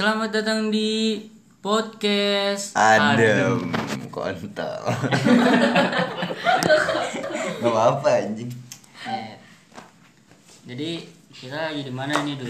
Selamat 0.00 0.32
datang 0.32 0.72
di 0.72 1.20
podcast 1.60 2.72
Adem 2.72 3.68
kontol. 4.08 4.80
Gak 7.60 7.68
apa-apa 7.68 8.08
anjing? 8.24 8.48
Eh, 9.04 9.36
Jadi 10.64 11.04
kita 11.36 11.68
lagi 11.68 11.84
di 11.84 11.92
mana 11.92 12.16
nih 12.24 12.32
Dul? 12.32 12.48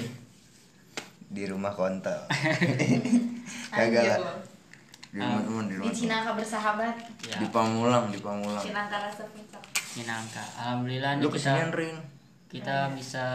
Di 1.27 1.51
rumah 1.51 1.75
kontol. 1.75 2.23
Kagak 3.75 4.23
lah. 4.23 4.39
Di 5.11 5.19
rumah 5.19 5.43
temen 5.43 5.65
di 5.67 5.75
di 5.75 5.75
rumah. 5.75 5.91
Temen. 5.91 5.99
Cinangka 6.07 6.31
bersahabat. 6.39 6.95
Ya, 7.27 7.35
Di 7.35 7.47
Pamulang, 7.51 8.15
di 8.15 8.23
Pamulang. 8.23 8.63
Cinangka 8.63 9.11
rasa 9.11 9.27
puncak. 9.27 9.63
Minangka. 9.99 10.43
Alhamdulillah 10.55 11.19
nih 11.19 11.23
Lu 11.27 11.35
kesinian 11.35 11.75
kita 11.75 11.79
Rin? 11.83 11.97
kita 12.47 12.77
bisa 12.95 13.27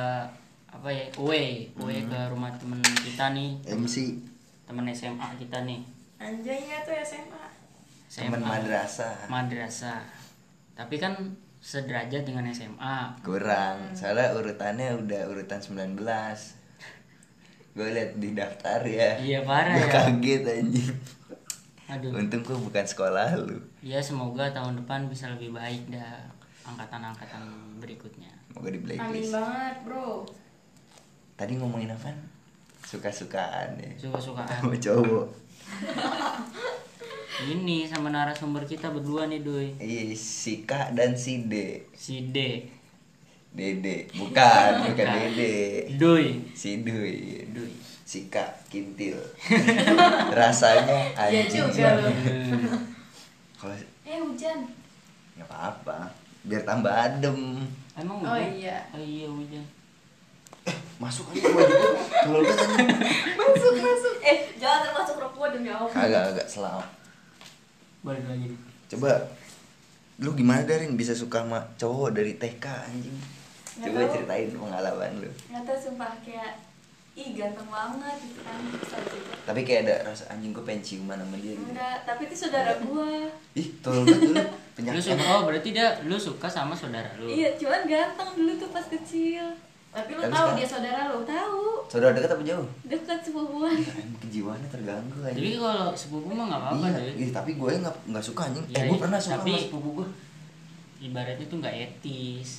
apa 0.76 0.90
ya? 0.92 1.06
Away, 1.16 1.72
away 1.80 2.04
ke 2.04 2.20
rumah 2.28 2.52
temen 2.56 2.80
kita 2.84 3.32
nih, 3.32 3.56
MC 3.72 4.20
temen 4.66 4.86
SMA 4.92 5.28
kita 5.38 5.64
nih. 5.64 5.80
anjaynya 6.18 6.82
tuh 6.84 6.96
SMA 7.00 7.46
Temen 8.16 8.40
madrasah. 8.40 9.28
Madrasah. 9.28 10.00
Tapi 10.72 10.96
kan 10.96 11.16
sederajat 11.60 12.24
dengan 12.24 12.48
SMA. 12.48 13.12
Kurang. 13.20 13.92
Soalnya 13.92 14.32
urutannya 14.32 14.96
udah 14.96 15.22
urutan 15.28 15.60
19 15.60 16.00
Gue 17.76 17.92
liat 17.92 18.16
di 18.16 18.32
daftar 18.32 18.80
ya. 18.88 19.20
Iya 19.20 19.44
parah 19.44 19.76
Gue 19.76 19.84
ya. 19.84 19.92
kaget 19.92 20.44
anjing. 20.48 20.96
Aduh. 21.92 22.16
Untung 22.16 22.40
gue 22.40 22.56
bukan 22.56 22.86
sekolah 22.88 23.36
lu. 23.36 23.60
Ya 23.84 24.00
semoga 24.00 24.48
tahun 24.56 24.80
depan 24.80 25.12
bisa 25.12 25.28
lebih 25.28 25.52
baik 25.52 25.92
dah 25.92 26.24
angkatan-angkatan 26.64 27.44
berikutnya. 27.84 28.32
Semoga 28.48 28.72
di 28.72 28.80
amin 28.80 28.88
blacklist 28.88 29.36
banget 29.36 29.76
bro 29.84 30.24
Tadi 31.36 31.60
ngomongin 31.60 31.92
apa? 31.92 32.08
Suka-sukaan 32.82 33.76
ya 33.76 33.92
Suka-sukaan. 34.00 34.48
Sama 34.48 34.76
cowok 34.78 35.26
Ini 37.46 37.84
sama 37.84 38.08
narasumber 38.08 38.64
kita 38.64 38.88
berdua 38.88 39.28
nih, 39.28 39.44
Doi. 39.44 39.68
Iya, 39.76 40.16
si 40.16 40.64
K 40.64 40.96
dan 40.96 41.12
si 41.12 41.44
D 41.44 41.84
Si 41.92 42.32
D. 42.32 42.64
Dede 43.52 44.08
Bukan, 44.14 44.70
bukan 44.88 44.96
Bukan. 44.96 45.08
Dede 45.12 45.54
Doi. 45.98 46.40
Si 46.54 46.80
Dui 46.80 47.44
Doi. 47.52 47.74
Si 48.06 48.30
K 48.30 48.36
Kintil 48.70 49.18
Rasanya 50.40 51.12
Iya 51.26 51.42
anjing 51.44 51.66
juga 51.68 51.90
lo 52.00 52.10
Kalau 53.58 53.76
eh 54.06 54.20
hujan 54.22 54.60
nggak 55.36 55.48
apa-apa 55.50 56.14
Biar 56.46 56.62
tambah 56.62 56.94
adem 56.94 57.66
Emang 57.98 58.22
oh 58.22 58.30
hujan? 58.30 58.52
iya 58.54 58.78
Oh 58.94 59.02
iya 59.02 59.26
hujan. 59.26 59.66
Masuk 60.96 61.28
aja 61.30 61.44
gua 61.46 61.64
juga 61.64 61.90
Tolol 62.22 62.42
banget 62.42 62.66
anjing. 62.66 62.90
masuk 63.36 63.74
masuk 63.78 64.16
eh 64.22 64.38
jangan 64.56 64.80
termasuk 64.84 65.16
rokok 65.18 65.48
demi 65.52 65.68
allah 65.68 65.88
Kagak, 65.88 66.22
kagak 66.32 66.48
selam 66.48 66.82
Balik 68.02 68.24
lagi. 68.24 68.48
nih. 68.48 68.60
Coba 68.88 69.12
Lu 70.16 70.32
gimana 70.32 70.64
Darin 70.64 70.94
bisa 70.94 71.12
suka 71.12 71.42
sama 71.42 71.60
cowok 71.76 72.10
dari 72.12 72.34
TK 72.34 72.64
anjing 72.64 73.18
Nggak 73.76 73.86
Coba 73.86 74.00
tahu. 74.00 74.14
ceritain 74.14 74.50
pengalaman 74.52 75.12
lu 75.20 75.30
nggak 75.46 75.64
tahu 75.64 75.78
sumpah 75.78 76.12
kayak 76.22 76.52
ih 77.14 77.32
ganteng 77.32 77.64
banget 77.66 78.16
gitu 78.22 78.40
kan 78.42 78.60
juga. 78.60 79.36
Tapi 79.46 79.60
kayak 79.62 79.82
ada 79.84 79.96
rasa 80.06 80.28
anjing 80.30 80.52
gue 80.52 80.60
pengen 80.62 80.80
ciuman 80.82 81.16
sama 81.18 81.36
dia 81.36 81.52
gitu. 81.52 81.64
enggak 81.66 81.98
tapi 82.04 82.22
itu 82.26 82.36
saudara 82.38 82.72
gua 82.82 83.08
Ih, 83.54 83.68
tolol 83.80 84.04
banget 84.04 84.24
lu 84.26 84.36
Lu 84.36 84.44
Penyakit 84.76 85.00
suka, 85.08 85.24
oh 85.30 85.42
berarti 85.44 85.70
dia 85.72 85.88
lu 86.02 86.16
suka 86.16 86.48
sama 86.48 86.72
saudara 86.72 87.08
lu. 87.16 87.28
iya 87.28 87.52
cuman 87.54 87.84
ganteng 87.84 88.30
dulu 88.34 88.52
tuh 88.58 88.70
pas 88.70 88.84
kecil 88.86 89.48
tapi 89.96 90.12
lu 90.12 90.22
tahu 90.22 90.28
sekarang- 90.30 90.58
dia 90.58 90.68
saudara 90.68 91.02
lu 91.08 91.22
tahu 91.24 91.62
Saudara 91.86 92.12
dekat 92.12 92.30
apa 92.30 92.44
jauh? 92.44 92.68
dekat 92.84 93.20
sepupuan 93.22 93.78
kejiwaannya 94.22 94.68
terganggu 94.68 95.18
Jadi 95.24 95.32
anjing 95.32 95.56
kalau 95.58 95.88
sepupu 95.94 96.30
mah 96.30 96.46
nggak 96.46 96.62
apa-apa 96.62 96.86
iya, 96.86 96.98
deh. 97.00 97.14
iya, 97.16 97.28
tapi 97.32 97.52
gue 97.54 97.72
nggak 97.78 97.96
nggak 98.06 98.26
suka 98.26 98.42
anjing. 98.44 98.66
Iya, 98.66 98.76
eh, 98.76 98.86
gue 98.86 99.00
pernah 99.00 99.18
suka 99.18 99.36
tapi- 99.38 99.54
sama 99.54 99.64
sepupu 99.64 99.90
gue. 99.96 100.08
Ibaratnya 101.02 101.46
tuh 101.46 101.58
nggak 101.58 101.76
etis. 101.78 102.50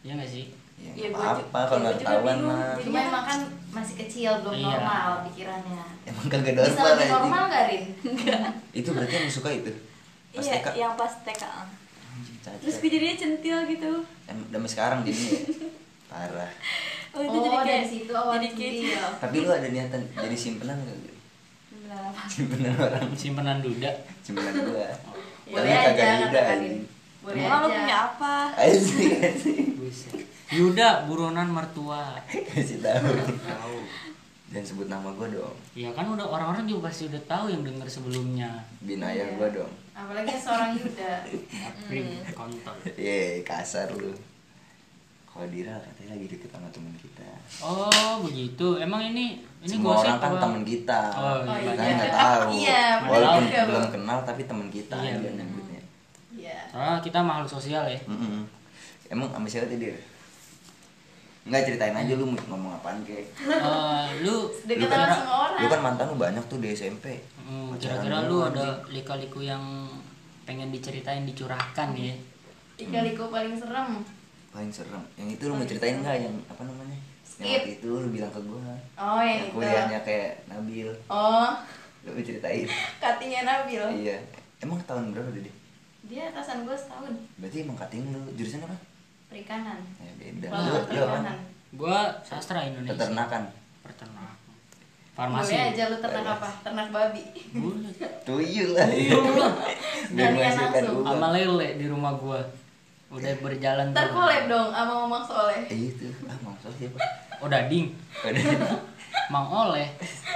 Iya 0.00 0.12
nggak 0.14 0.28
sih? 0.28 0.46
Ya, 0.76 0.90
Iya, 0.92 1.06
nggak 1.08 1.16
gua 1.16 1.24
ju- 1.32 1.46
apa-apa 1.46 1.60
kalau 1.66 1.80
nggak 1.82 1.96
ketahuan 1.98 2.36
mah. 2.42 2.76
Cuma 2.78 2.98
emang 3.02 3.24
kan 3.24 3.40
masih 3.72 3.94
kecil, 3.98 4.30
belum 4.42 4.54
Iya. 4.54 4.68
normal 4.76 5.08
pikirannya. 5.24 5.82
Emang 6.04 6.26
kagak 6.26 6.52
Bisa 6.52 6.60
normal 6.66 6.84
lebih 6.84 7.00
anjing. 7.00 7.14
normal 7.16 7.42
gak, 7.46 7.62
Rin? 7.66 7.82
Enggak. 8.04 8.40
Itu 8.78 8.88
berarti 8.90 9.14
yang 9.16 9.30
suka 9.30 9.48
itu. 9.50 9.72
Pas 10.30 10.42
Iya, 10.42 10.54
yang 10.76 10.92
pas 10.94 11.12
TK. 11.22 11.42
Cacat. 12.36 12.56
Terus 12.60 12.76
gue 12.76 12.90
jadinya 12.90 13.16
centil 13.16 13.56
gitu. 13.66 13.92
Em, 14.26 14.38
sampai 14.46 14.68
sekarang 14.68 14.98
jadinya. 15.02 15.40
ya? 16.06 16.08
Parah. 16.08 16.50
Oh, 17.10 17.20
itu 17.20 17.28
Oh, 17.28 17.42
jadi 17.42 17.48
kayak 17.50 17.66
dari 17.66 17.86
situ 17.88 18.12
awal 18.12 18.36
jadi 18.36 18.48
kayak 18.52 18.72
centil. 18.76 19.04
Tapi 19.18 19.36
lu 19.38 19.50
ada 19.50 19.68
niatan 19.68 20.00
jadi 20.12 20.36
simpenan 20.36 20.76
gak? 20.78 20.98
Apa? 21.88 22.22
Simpenan 22.26 22.72
orang. 22.76 23.04
Simpenan 23.12 23.58
duda. 23.60 23.90
Simpenan 24.20 24.54
gua. 24.64 24.88
Boleh 25.46 25.70
Tapi 25.70 26.02
aja, 26.02 26.40
anjing. 26.52 26.78
Boleh 27.20 27.42
aja. 27.42 27.58
punya 27.64 27.96
apa? 28.06 28.34
Asik, 28.54 29.12
asik. 29.28 29.58
Yuda 30.48 31.04
buronan 31.04 31.48
mertua. 31.48 32.18
Kasih 32.26 32.78
tahu. 32.78 33.10
Tahu. 33.40 33.76
Dan 34.46 34.62
sebut 34.62 34.86
nama 34.86 35.10
gue 35.10 35.34
dong. 35.34 35.56
Ya 35.74 35.90
kan 35.90 36.06
udah 36.06 36.22
orang-orang 36.22 36.66
juga 36.66 36.86
pasti 36.86 37.06
udah 37.06 37.18
tahu 37.26 37.50
yang 37.50 37.66
denger 37.66 37.86
sebelumnya. 37.88 38.62
Bin 38.78 39.02
ayah 39.02 39.26
Iya. 39.26 39.34
gue 39.34 39.48
dong. 39.58 39.72
Apalagi 39.90 40.34
seorang 40.36 40.70
Yuda. 40.76 41.12
Prim 41.84 42.06
kontol. 42.30 42.76
Ye, 42.94 43.42
kasar 43.42 43.90
lu. 43.90 44.14
Kalau 45.36 45.52
Dira 45.52 45.76
katanya 45.76 46.10
lagi 46.10 46.26
deket 46.26 46.48
sama 46.48 46.64
temen 46.72 46.96
kita. 46.96 47.28
Oh 47.60 48.24
begitu. 48.24 48.66
Emang 48.76 49.04
ini 49.04 49.36
ini 49.60 49.68
Semua 49.68 49.92
gosip 49.92 50.08
orang 50.08 50.16
kan 50.18 50.30
apa? 50.30 50.40
temen 50.40 50.62
kita. 50.64 51.00
Oh, 51.12 51.20
Oh, 51.20 51.36
iya. 51.54 51.68
Kita 51.68 51.82
iya. 51.82 51.94
nggak 51.94 52.12
tahu. 52.14 52.48
Iya, 52.56 52.84
Walaupun 53.02 53.42
juga, 53.44 53.60
belum 53.62 53.86
kenal 53.90 54.18
tapi 54.24 54.42
temen 54.44 54.68
kita 54.70 54.96
Iya, 54.96 55.12
aja 55.12 55.18
bener. 55.22 55.44
nyebutnya. 55.44 55.80
Iya. 56.32 56.58
Soalnya 56.66 56.98
kita 57.00 57.18
makhluk 57.20 57.50
sosial 57.50 57.84
ya. 57.84 58.00
Mm-mm. 58.06 58.48
Emang 59.06 59.28
sama 59.28 59.44
siapa 59.46 59.68
tadi? 59.68 59.92
Enggak 61.44 61.62
ceritain 61.62 61.94
aja 61.94 62.12
lu 62.12 62.24
mau 62.26 62.40
ngomong 62.48 62.72
apaan 62.74 62.98
kek. 63.02 63.22
Eh, 63.38 64.06
lu 64.18 64.34
Dekat 64.64 64.88
kan- 64.88 65.12
sama 65.14 65.34
orang. 65.46 65.60
Lu 65.60 65.66
kan 65.68 65.80
mantan 65.80 66.06
lu 66.08 66.16
banyak 66.16 66.44
tuh 66.46 66.58
di 66.58 66.72
SMP. 66.72 67.20
Hmm, 67.38 67.76
kira-kira 67.76 68.24
lu 68.24 68.42
ada 68.42 68.56
anjing. 68.82 68.96
lika-liku 68.96 69.38
yang 69.40 69.62
pengen 70.42 70.70
diceritain 70.70 71.22
dicurahkan 71.22 71.92
ya? 71.92 72.16
Ika-liku 72.76 73.28
paling 73.28 73.54
serem. 73.54 74.00
Paling 74.56 74.72
serem. 74.72 75.04
Yang 75.20 75.28
itu 75.36 75.42
lu 75.52 75.54
mau 75.60 75.68
ceritain 75.68 76.00
nggak 76.00 76.16
yang 76.16 76.34
apa 76.48 76.64
namanya? 76.64 76.96
Yang 76.96 77.28
Skip. 77.28 77.60
waktu 77.60 77.72
itu 77.76 77.88
lu 77.92 78.08
bilang 78.08 78.32
ke 78.32 78.40
gua. 78.40 78.72
Oh, 78.96 79.20
yang 79.20 79.40
itu. 79.44 79.52
kuliahnya 79.52 80.00
kayak 80.00 80.32
Nabil. 80.48 80.88
Oh, 81.12 81.52
Lu 82.08 82.16
mau 82.16 82.24
ceritain? 82.24 82.64
cuttingnya 83.04 83.42
Nabil. 83.44 83.82
Iya. 84.00 84.16
Emang 84.64 84.80
tahun 84.88 85.12
berapa 85.12 85.28
Dede? 85.28 85.52
Dia 86.08 86.32
atasan 86.32 86.64
gue 86.64 86.72
setahun. 86.72 87.12
Berarti 87.36 87.56
emang 87.68 87.76
cutting 87.76 88.00
lu 88.08 88.20
jurusan 88.32 88.64
apa? 88.64 88.76
Perikanan. 89.28 89.76
Ya 90.00 90.12
beda. 90.16 90.46
Lu, 90.48 90.72
perikanan. 90.88 91.36
Gua 91.76 91.98
sastra 92.24 92.64
Indonesia. 92.64 92.96
Peternakan. 92.96 93.42
Peternak. 93.84 94.32
Farmasi. 95.12 95.52
Boleh 95.52 95.64
aja 95.76 95.82
lu 95.92 95.96
ternak 96.00 96.26
apa? 96.40 96.48
Ternak 96.64 96.88
babi. 96.88 97.22
Tuyul 98.24 98.72
lah. 98.72 98.88
Biar 100.16 100.32
Gantian 100.32 100.32
menghasilkan 100.32 100.82
uang. 100.96 101.04
Sama 101.04 101.28
lele 101.36 101.68
di 101.76 101.86
rumah 101.92 102.16
gua. 102.16 102.40
Udah 103.16 103.32
berjalan 103.40 103.86
Ntar 103.90 104.06
tuh. 104.06 104.14
collab 104.14 104.44
dong 104.46 104.68
sama 104.70 104.92
Mamang 105.00 105.24
Soleh. 105.24 105.64
Eh 105.66 105.80
itu. 105.88 106.06
Ah, 106.24 106.36
maksud 106.38 106.72
siapa? 106.76 106.98
Oh 107.38 107.48
dading. 107.48 107.88
Mang 109.32 109.48
Oleh. 109.48 109.88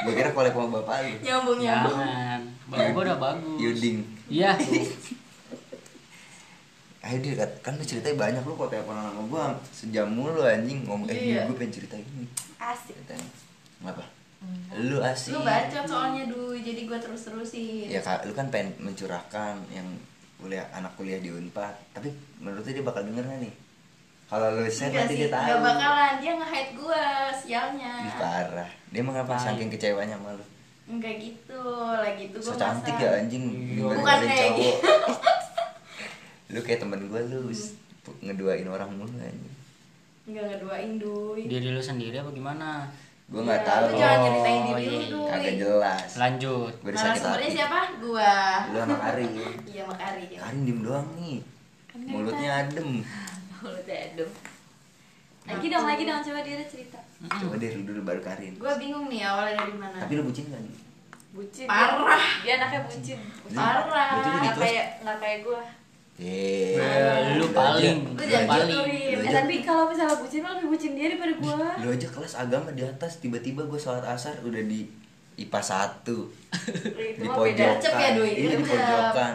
Gua 0.03 0.13
kira 0.13 0.33
kolek 0.33 0.51
sama 0.51 0.81
bapak 0.81 0.97
lu. 1.05 1.15
Nyambung-nyambung. 1.23 1.95
Jangan. 1.95 2.41
Bapak 2.67 2.89
gua 2.91 3.03
udah 3.05 3.19
bagus. 3.19 3.57
Yuding. 3.61 3.99
Iya. 4.27 4.51
Ayo 7.01 7.17
dia 7.19 7.33
kan, 7.35 7.49
kan 7.63 7.73
lu 7.75 7.83
ceritain 7.83 8.13
banyak 8.15 8.45
lu 8.45 8.53
kok 8.55 8.69
telepon 8.69 8.93
sama 8.93 9.23
gua 9.25 9.45
sejam 9.67 10.05
mulu 10.07 10.45
anjing 10.45 10.85
ngomong 10.85 11.09
eh 11.09 11.17
Iya. 11.33 11.49
gue 11.49 11.57
pengen 11.57 11.73
cerita 11.75 11.97
ini. 11.97 12.29
Asik. 12.59 12.93
Ceritain. 12.93 13.25
Kenapa? 13.81 14.05
Lu 14.77 15.01
asik. 15.01 15.33
Lu 15.33 15.41
bacot 15.41 15.85
soalnya 15.87 16.29
dulu, 16.29 16.53
jadi 16.55 16.85
gue 16.85 16.99
terus-terusin. 16.99 17.89
Ya 17.89 18.01
kak, 18.01 18.25
lu 18.25 18.33
kan 18.33 18.49
pengen 18.49 18.77
mencurahkan 18.79 19.57
yang 19.71 19.89
kuliah 20.41 20.65
anak 20.71 20.93
kuliah 20.95 21.17
di 21.17 21.29
Unpad, 21.29 21.75
tapi 21.93 22.09
menurutnya 22.37 22.73
dia 22.73 22.83
bakal 22.83 23.05
denger 23.05 23.25
nih? 23.37 23.55
Kalau 24.27 24.47
lu 24.53 24.65
share 24.65 24.91
nanti 24.91 25.13
sih, 25.13 25.19
dia 25.21 25.29
tahu. 25.29 25.43
enggak 25.43 25.61
bakalan. 25.61 26.13
Dia 26.17 26.33
nge-hate 26.35 26.73
gue, 26.73 27.03
sialnya. 27.37 27.93
Ih, 28.01 28.15
parah. 28.17 28.71
Dia 28.89 29.03
mengapa 29.03 29.35
Tai. 29.35 29.45
saking 29.45 29.69
kecewanya 29.69 30.15
sama 30.15 30.31
lu? 30.33 30.45
Enggak 30.87 31.15
gitu, 31.19 31.63
lagi 31.93 32.25
So 32.33 32.39
gue 32.47 32.57
cantik 32.57 32.95
ya 32.95 33.11
anjing. 33.17 33.45
Ninggalin 33.75 33.97
Bukan 33.97 34.19
kayak 34.25 34.39
cowok. 34.49 34.59
gitu. 34.61 34.93
lu 36.53 36.61
kayak 36.61 36.81
temen 36.81 37.01
gue 37.05 37.21
lu 37.27 37.41
s- 37.49 37.75
ngeduain 38.19 38.67
orang 38.67 38.91
mulu 38.91 39.11
anjing. 39.15 39.55
Enggak 40.25 40.45
ngeduain 40.49 40.93
duit. 40.97 41.47
Diri 41.47 41.69
lu 41.69 41.79
sendiri 41.81 42.17
apa 42.17 42.31
gimana? 42.31 42.87
Gue 43.31 43.41
nggak 43.47 43.57
Ya, 43.57 43.69
tahu. 43.71 43.85
Lu 43.87 43.95
jangan 43.95 44.19
ceritain 44.21 44.59
Oh, 44.61 44.67
diri 44.67 44.83
iya, 44.83 44.91
lu, 44.91 44.99
iya. 44.99 45.09
Duy. 45.09 45.31
Kagak 45.31 45.55
jelas. 45.57 46.09
Lanjut. 46.19 46.73
Gue 46.83 46.91
disakit 46.91 47.11
Narasumbernya 47.15 47.47
hati. 47.47 47.57
siapa? 47.57 47.79
Gua. 48.03 48.35
Lu 48.67 48.77
sama 48.77 48.97
Karin. 48.99 49.31
Iya, 49.71 49.83
Mak 49.87 49.99
Ari. 50.03 50.25
Karin 50.35 50.61
diem 50.67 50.81
doang 50.83 51.09
nih. 51.15 51.39
Kan 51.87 51.99
Mulutnya 52.05 52.51
adem. 52.61 52.89
Mulutnya 53.63 53.97
adem. 54.05 54.31
lagi 55.41 55.67
dong 55.67 55.83
lagi 55.83 56.03
dong 56.07 56.23
coba 56.23 56.41
dia 56.47 56.63
cerita 56.63 57.01
coba 57.19 57.55
deh 57.59 57.71
lu 57.75 57.83
dulu 57.83 58.01
baru 58.07 58.21
Karin 58.23 58.55
gue 58.55 58.73
bingung 58.79 59.11
nih 59.11 59.25
awalnya 59.25 59.59
dari 59.59 59.75
mana 59.75 59.99
tapi 59.99 60.13
lu 60.15 60.23
bucin 60.23 60.47
kan 60.47 60.63
bucin 61.35 61.67
Parah. 61.67 62.23
dia 62.45 62.53
anaknya 62.55 62.81
bucin 62.87 63.19
parah 63.51 64.15
nggak 64.39 64.55
kayak 64.55 64.87
nggak 65.03 65.19
kayak 65.19 65.39
gue 65.43 65.59
eh 66.21 66.77
lu 67.41 67.49
paling 67.57 68.13
Lu 68.13 68.21
lu 68.21 68.25
jangan 68.29 68.49
paling. 68.61 68.77
Lu 69.17 69.25
eh, 69.25 69.33
tapi 69.33 69.55
kalau 69.65 69.89
misalnya 69.89 70.17
bucin 70.21 70.45
lo 70.45 70.53
lebih 70.61 70.69
bucin 70.69 70.93
dia 70.93 71.09
daripada 71.09 71.33
gue 71.33 71.69
lu 71.81 71.89
aja 71.97 72.09
kelas 72.13 72.35
agama 72.37 72.69
di 72.77 72.85
atas 72.85 73.25
tiba-tiba 73.25 73.65
gue 73.65 73.81
sholat 73.81 74.05
asar 74.05 74.37
udah 74.45 74.61
di 74.69 74.85
IPA 75.41 75.61
1 75.65 76.05
itu 76.05 76.21
di 77.17 77.25
mah 77.25 77.37
pojokan. 77.41 77.81
Cep 77.81 77.95
ya, 77.97 78.09
Doi, 78.13 78.33
iya 78.37 78.49
di 78.53 78.65
pojokan. 78.69 79.35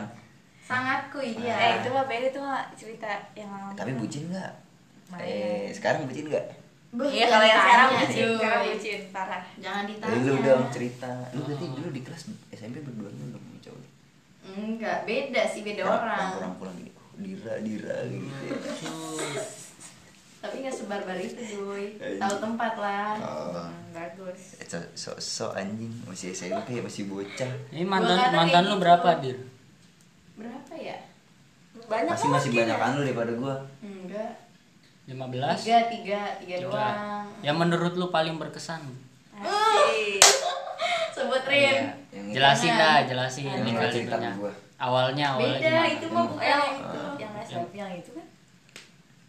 Sangat 0.62 1.10
kuy 1.10 1.34
dia 1.34 1.58
eh 1.58 1.72
itu 1.82 1.90
mah 1.90 2.06
beda 2.06 2.26
itu 2.30 2.40
mah 2.42 2.62
cerita 2.78 3.10
yang 3.34 3.50
lama 3.50 3.74
tapi 3.74 3.98
bucin 3.98 4.30
nggak? 4.30 4.52
Main. 5.10 5.22
eh 5.26 5.66
sekarang 5.74 6.06
bucin 6.06 6.30
nggak? 6.30 6.46
Beuh, 6.96 7.12
iya 7.12 7.26
kalau 7.28 7.44
yang 7.44 7.60
sekarang 7.60 7.88
bucin. 7.98 8.26
Sekarang 8.38 8.62
bucin 8.70 9.02
parah. 9.10 9.44
Jangan 9.58 9.84
ditanya. 9.90 10.18
lu 10.22 10.34
dong 10.40 10.64
cerita. 10.70 11.12
Lu 11.34 11.42
berarti 11.44 11.66
dulu 11.74 11.90
di 11.90 12.02
kelas 12.06 12.24
SMP 12.54 12.86
berdua 12.86 13.10
dong 13.10 13.30
cowok 13.34 13.45
enggak 14.46 15.10
beda 15.10 15.42
sih 15.50 15.66
beda 15.66 15.82
orang 15.82 16.38
orang. 16.38 16.54
pulang 16.62 16.76
gini 16.78 16.92
oh, 16.94 17.18
dira 17.18 17.54
dira 17.66 17.96
gitu. 18.06 18.28
Ya. 18.30 18.54
tapi 20.46 20.62
nggak 20.62 20.76
sebarbar 20.78 21.18
itu 21.18 21.42
Joy. 21.42 21.98
Tahu 22.22 22.36
tempat 22.38 22.74
lah. 22.78 23.18
Oh. 23.18 23.66
Bagus. 23.90 24.62
Eh, 24.62 24.68
so, 24.70 24.78
so, 24.94 25.12
so 25.18 25.46
anjing. 25.58 25.90
Masih 26.06 26.38
SMP 26.38 26.86
masih 26.86 27.10
bocah. 27.10 27.50
Ini 27.74 27.82
mantan 27.82 28.30
mantan 28.30 28.70
lu 28.70 28.78
gitu. 28.78 28.84
berapa 28.86 29.10
dir? 29.26 29.38
Berapa 30.38 30.74
ya? 30.78 31.02
Banyak 31.90 32.14
masih 32.14 32.30
masih 32.30 32.50
banyak 32.54 32.78
lu 32.78 33.00
daripada 33.10 33.32
gua. 33.34 33.56
Enggak. 33.82 34.46
15 35.06 35.66
tiga 35.66 35.80
tiga 35.90 36.22
tiga 36.42 36.56
Tiga. 36.62 36.66
doang. 36.70 37.26
Yang 37.42 37.58
menurut 37.62 37.94
lu 37.98 38.08
paling 38.14 38.38
berkesan 38.38 38.82
Asik. 39.38 40.22
sebut 41.12 41.42
Iya, 41.46 41.72
itu. 42.12 42.32
jelasin 42.32 42.72
dah 42.74 42.98
jelasin 43.04 43.44
Yang 43.46 43.56
ini 43.58 43.70
lu 43.70 43.78
kali 43.78 43.92
cerita 43.94 44.16
punya 44.16 44.30
ke 44.30 44.38
gua. 44.38 44.52
awalnya 44.78 45.26
awalnya 45.30 45.56
beda 45.56 45.70
gimana? 45.70 45.88
itu 45.90 46.06
mah 46.08 46.26
yang 46.38 46.62
yang 47.16 47.34
itu 47.34 47.52
yang 47.52 47.66
yang 47.74 47.92
itu 47.94 48.12
kan 48.12 48.26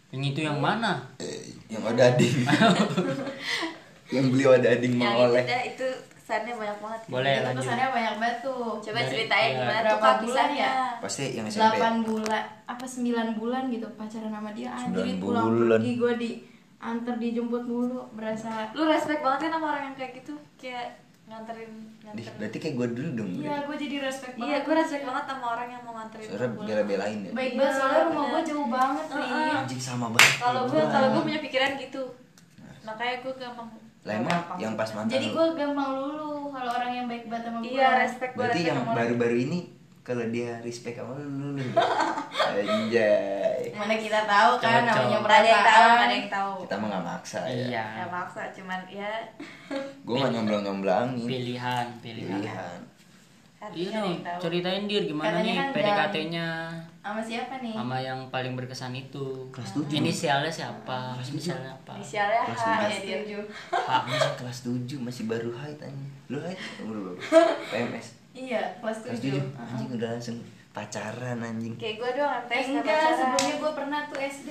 yang 0.09 0.23
itu 0.25 0.39
yang 0.41 0.57
mana 0.57 0.91
Eh, 1.17 1.39
yang 1.67 1.83
ada 1.83 2.03
ading 2.09 2.35
yang 4.09 4.25
beliau 4.29 4.51
ada 4.53 4.67
ading 4.69 4.93
yang 4.93 5.03
mau 5.09 5.19
itu 5.21 5.27
oleh 5.29 5.43
dah 5.43 5.61
itu 5.65 5.87
kesannya 6.17 6.53
banyak 6.53 6.77
banget 6.77 7.01
Boleh. 7.07 7.31
itu 7.33 7.43
lanjut. 7.45 7.59
pesannya 7.61 7.87
banyak 7.89 8.15
banget 8.17 8.37
tuh 8.41 8.59
coba 8.77 8.97
Dari- 8.97 9.09
ceritain 9.09 9.47
iya. 9.49 9.57
gimana 9.57 9.77
tuh 9.77 9.83
Berapa 9.89 9.99
kak 10.01 10.17
bulan 10.17 10.27
kisahnya 10.45 10.59
ya? 10.61 10.71
pasti 10.97 11.23
yang 11.33 11.45
SMP 11.45 11.75
8 11.77 12.03
bulan 12.05 12.43
apa 12.65 12.85
9 12.85 13.03
bulan 13.33 13.63
gitu 13.69 13.87
pacaran 13.93 14.29
sama 14.29 14.49
dia 14.51 14.69
anjir 14.69 14.83
Sembilan 14.85 15.17
pulang 15.17 15.45
bulan. 15.45 15.77
pergi 15.77 15.93
gue 15.93 16.13
di 16.17 16.29
antar 16.79 17.15
dijemput 17.15 17.63
mulu 17.63 18.05
berasa 18.11 18.69
lu 18.71 18.85
respect 18.85 19.19
banget 19.19 19.39
kan 19.43 19.51
sama 19.51 19.65
orang 19.71 19.83
yang 19.85 19.95
kayak 19.95 20.11
gitu? 20.15 20.33
Kayak 20.55 21.01
nganterin 21.25 21.67
Dih, 21.67 22.05
nganterin. 22.23 22.33
berarti 22.37 22.57
kayak 22.57 22.75
gua 22.75 22.87
dulu 22.87 23.09
dong 23.13 23.29
iya 23.35 23.55
gue 23.59 23.75
jadi 23.75 23.95
respect 23.99 24.33
banget. 24.33 24.47
iya 24.47 24.57
gue 24.61 24.73
respect 24.73 25.03
banget 25.03 25.23
sama 25.27 25.45
orang 25.49 25.67
yang 25.67 25.81
mau 25.83 25.93
nganterin 25.93 26.25
Soalnya 26.25 26.49
bela-belain 26.55 27.17
ya. 27.19 27.31
Baik 27.33 27.51
Iya, 27.51 27.59
banget 27.59 27.75
soalnya 27.75 28.01
rumah 28.07 28.25
gue 28.25 28.41
jauh 28.45 28.67
banget 28.69 29.05
nih 29.09 29.29
anjing 29.53 29.81
sama 29.81 30.05
banget. 30.07 30.33
Kalau 30.37 30.61
kayak 30.61 30.71
gue 30.71 30.79
gua. 30.79 30.93
kalau 30.93 31.07
gue 31.09 31.21
punya 31.23 31.39
pikiran 31.41 31.71
gitu. 31.77 32.03
Makanya 32.81 33.15
gue 33.19 33.33
gampang 33.35 33.67
lah 33.99 34.15
emang 34.15 34.39
yang 34.55 34.73
pas 34.73 34.87
mantan 34.95 35.11
jadi 35.11 35.27
gue 35.27 35.45
gampang 35.53 35.89
lulu 35.91 36.27
kalau 36.47 36.71
orang 36.71 36.91
yang 36.95 37.05
baik 37.11 37.27
banget 37.27 37.43
sama 37.43 37.59
gue 37.59 37.67
iya 37.69 37.87
respect 37.99 38.31
gue 38.31 38.39
berarti 38.39 38.55
respect 38.55 38.69
yang 38.69 38.77
sama 38.77 38.87
orang. 38.87 38.97
baru-baru 39.03 39.37
ini 39.41 39.59
kalau 40.07 40.23
dia 40.31 40.55
respect 40.63 40.95
sama 40.95 41.19
lu 41.19 41.27
lu 41.27 41.59
lu. 41.59 41.67
Anjay. 42.47 43.75
Mana 43.75 43.99
kita 43.99 44.23
tahu 44.23 44.51
kan 44.63 44.87
Cocok. 44.87 45.03
namanya 45.03 45.19
Nggak 45.19 45.35
ada 45.35 45.49
yang 45.51 45.59
tahu 45.59 45.67
ada 45.67 45.83
perasaan 45.83 46.11
yang 46.15 46.29
tahu. 46.31 46.51
Kita 46.63 46.75
mah 46.79 46.87
nggak 46.87 47.03
maksa 47.03 47.39
ya. 47.43 47.51
Iya. 47.67 47.85
Ya 47.91 48.05
maksa 48.07 48.41
cuman 48.55 48.79
ya. 48.87 49.11
Gue 50.07 50.15
nggak 50.15 50.31
nyomblang 50.31 50.63
nyomblangin 50.63 51.27
pilihan. 51.27 51.85
Pilihan. 51.99 52.39
Pilihan 52.39 52.79
iya 53.73 53.99
dong 53.99 54.37
ceritain 54.37 54.85
dir 54.85 55.03
gimana 55.09 55.41
Katanya 55.41 55.43
nih 55.43 55.55
kan 55.57 55.67
PDKT-nya? 55.73 56.47
sama 57.01 57.21
siapa 57.23 57.55
nih? 57.63 57.73
Sama 57.73 57.97
yang 57.99 58.19
paling 58.29 58.53
berkesan 58.53 58.93
itu. 58.93 59.49
Kelas 59.49 59.73
tujuh. 59.73 59.97
inisialnya 59.97 60.51
siapa? 60.51 61.17
Inisialnya 61.19 61.73
apa? 61.73 61.97
Inisialnya 61.97 62.41
Kelas 62.45 62.61
H 62.61 62.67
kelas 62.67 62.91
ya 62.93 62.99
dia 63.01 63.17
tujuh 63.25 63.43
Pak 63.73 64.01
masih 64.07 64.33
kelas 64.37 64.57
7 64.61 65.03
masih 65.03 65.23
baru 65.25 65.49
haid 65.57 65.79
anjing 65.81 66.11
lu 66.29 66.37
haid 66.37 66.59
umur 66.85 66.95
berapa? 67.11 67.19
PMS 67.73 68.16
iya 68.37 68.61
kelas 68.77 68.97
kelas 69.01 69.17
tujuh. 69.17 69.41
7 69.41 69.57
anjing 69.59 69.89
udah 69.91 70.09
langsung 70.11 70.37
pacaran 70.69 71.37
anjing. 71.39 71.73
Kayak 71.75 71.95
gue 71.97 72.09
doang 72.15 72.37
Eh, 72.37 72.43
tes 72.47 72.65
enggak 72.69 73.11
sebelumnya 73.11 73.55
gue 73.57 73.71
pernah 73.73 73.99
tuh 74.05 74.19
SD 74.19 74.49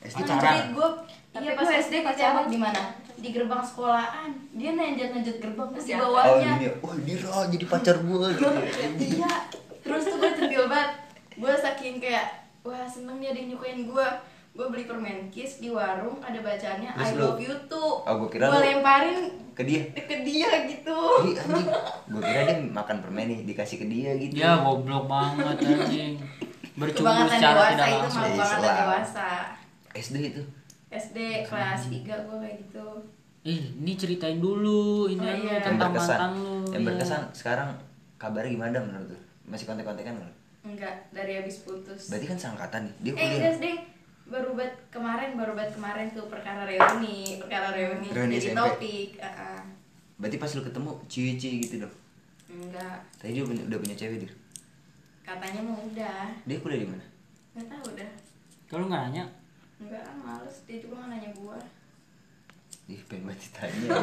SD 0.00 0.16
Oh, 0.16 0.22
pacaran? 0.22 0.42
jadi 0.46 0.60
gue 0.70 0.88
Tapi 1.30 1.42
iya 1.42 1.50
gua 1.52 1.58
pas 1.58 1.68
SD 1.68 1.82
SD 1.82 1.94
pacaran. 2.02 2.44
di 2.46 2.58
mana? 2.58 2.82
Di 3.14 3.28
gerbang 3.30 3.60
sekolahan. 3.60 4.30
Dia 4.52 4.70
nenjat 4.72 5.10
gerbang 5.36 5.68
terus 5.70 5.84
di 5.84 5.92
Siapa? 5.92 6.02
oh 6.02 6.10
bawahnya 6.12 6.52
ini 6.56 6.68
wah 6.78 6.96
Dira 6.96 7.38
jadi 7.46 7.64
pacar 7.66 7.96
gue 7.98 8.26
gitu. 8.32 8.50
Iya. 9.18 9.32
Terus 9.80 10.02
tuh 10.04 10.16
gue 10.16 10.30
centil 10.32 10.64
banget. 10.66 10.90
Gue 11.34 11.52
saking 11.52 11.96
kayak 11.98 12.26
wah 12.60 12.84
seneng 12.84 13.18
dia 13.18 13.30
ada 13.30 13.38
yang 13.38 13.50
nyukain 13.50 13.80
gue 13.82 14.06
gue 14.50 14.66
beli 14.66 14.84
permen 14.84 15.30
kiss 15.30 15.58
di 15.58 15.68
warung 15.68 16.18
ada 16.18 16.36
bacaannya 16.36 16.90
Terus 16.90 17.06
I 17.06 17.14
lu- 17.14 17.22
love 17.24 17.40
you 17.40 17.54
too 17.64 17.90
Oh, 18.00 18.14
gua 18.16 18.28
kira 18.28 18.44
gue 18.46 18.60
lemparin 18.60 19.18
ke 19.52 19.62
dia. 19.62 19.82
Ke 20.08 20.16
dia 20.20 20.48
gitu. 20.64 20.98
Ih, 21.22 21.36
anjing. 21.36 21.68
Gue 22.08 22.20
kira 22.20 22.40
dia 22.44 22.56
makan 22.58 22.96
permen 22.98 23.26
nih 23.26 23.40
dikasih 23.44 23.76
ke 23.76 23.86
dia 23.86 24.10
gitu. 24.16 24.32
Dia 24.34 24.56
goblok 24.58 25.04
banget 25.06 25.56
anjing. 25.60 26.16
Bercumbu 26.80 27.28
secara 27.28 27.52
dewasa 27.60 27.70
tidak 27.70 27.86
itu 27.86 27.98
langsung. 27.98 28.16
malah 28.16 28.32
Islam. 28.32 28.48
kebangetan 28.56 28.74
dewasa 28.78 29.28
SD 29.92 30.16
itu. 30.26 30.42
SD 30.88 31.18
kelas 31.44 31.80
3 31.84 31.92
gue 32.00 32.36
kayak 32.38 32.56
gitu. 32.58 32.86
Ih 33.42 33.62
ini 33.74 33.92
ceritain 33.94 34.38
dulu 34.38 34.80
ini 35.06 35.20
Oh, 35.20 35.30
iya. 35.30 35.52
yang 35.54 35.64
tentang 35.66 35.90
berkesan. 35.90 36.18
mantan 36.18 36.30
lu 36.34 36.52
yang 36.68 36.82
iya. 36.82 36.88
berkesan 36.88 37.20
sekarang 37.30 37.68
kabarnya 38.16 38.50
gimana 38.50 38.76
menurut 38.78 39.08
lu? 39.08 39.18
Masih 39.46 39.64
kontek-kontekan 39.64 40.12
nggak? 40.14 40.32
Enggak 40.62 40.94
dari 41.10 41.32
habis 41.36 41.60
putus. 41.60 42.08
Berarti 42.08 42.26
kan 42.26 42.38
seangkatan 42.38 42.80
nih 42.82 42.94
dia 42.98 43.10
Eh 43.10 43.14
kuliah. 43.14 43.36
enggak 43.38 43.54
ding 43.58 43.78
baru 44.30 44.54
buat 44.54 44.72
kemarin 44.88 45.34
baru 45.34 45.52
buat 45.52 45.70
kemarin 45.74 46.06
tuh 46.10 46.30
perkara 46.30 46.62
reuni 46.62 47.36
perkara 47.36 47.74
reuni 47.74 48.08
Reuni 48.08 48.38
jadi 48.38 48.54
SMP. 48.54 48.58
topik 48.58 49.10
ah, 49.18 49.26
ah. 49.26 49.60
berarti 50.16 50.36
pas 50.38 50.50
lu 50.54 50.62
ketemu 50.62 50.90
cici 51.04 51.50
gitu 51.60 51.74
dong 51.82 51.94
enggak. 52.46 52.98
Tadi 53.18 53.30
dia 53.30 53.42
punya- 53.42 53.66
udah 53.66 53.78
punya 53.78 53.96
cewek 53.96 54.18
dia 54.22 54.32
katanya 55.20 55.62
mau 55.62 55.78
udah. 55.78 56.26
Dia 56.42 56.58
kuliah 56.58 56.82
di 56.82 56.88
mana? 56.90 57.04
Nggak 57.54 57.66
tahu 57.70 57.84
udah. 57.94 58.10
Kalau 58.66 58.84
nggak 58.90 59.02
nanya. 59.06 59.24
Enggak 59.78 60.02
males. 60.18 60.56
Dia 60.66 60.82
juga 60.82 60.94
nggak 60.98 61.10
nanya 61.14 61.30
gua. 61.38 61.58
Ih, 62.90 62.98
pengen 63.06 63.30
banget 63.30 63.46
ditanya. 63.46 63.94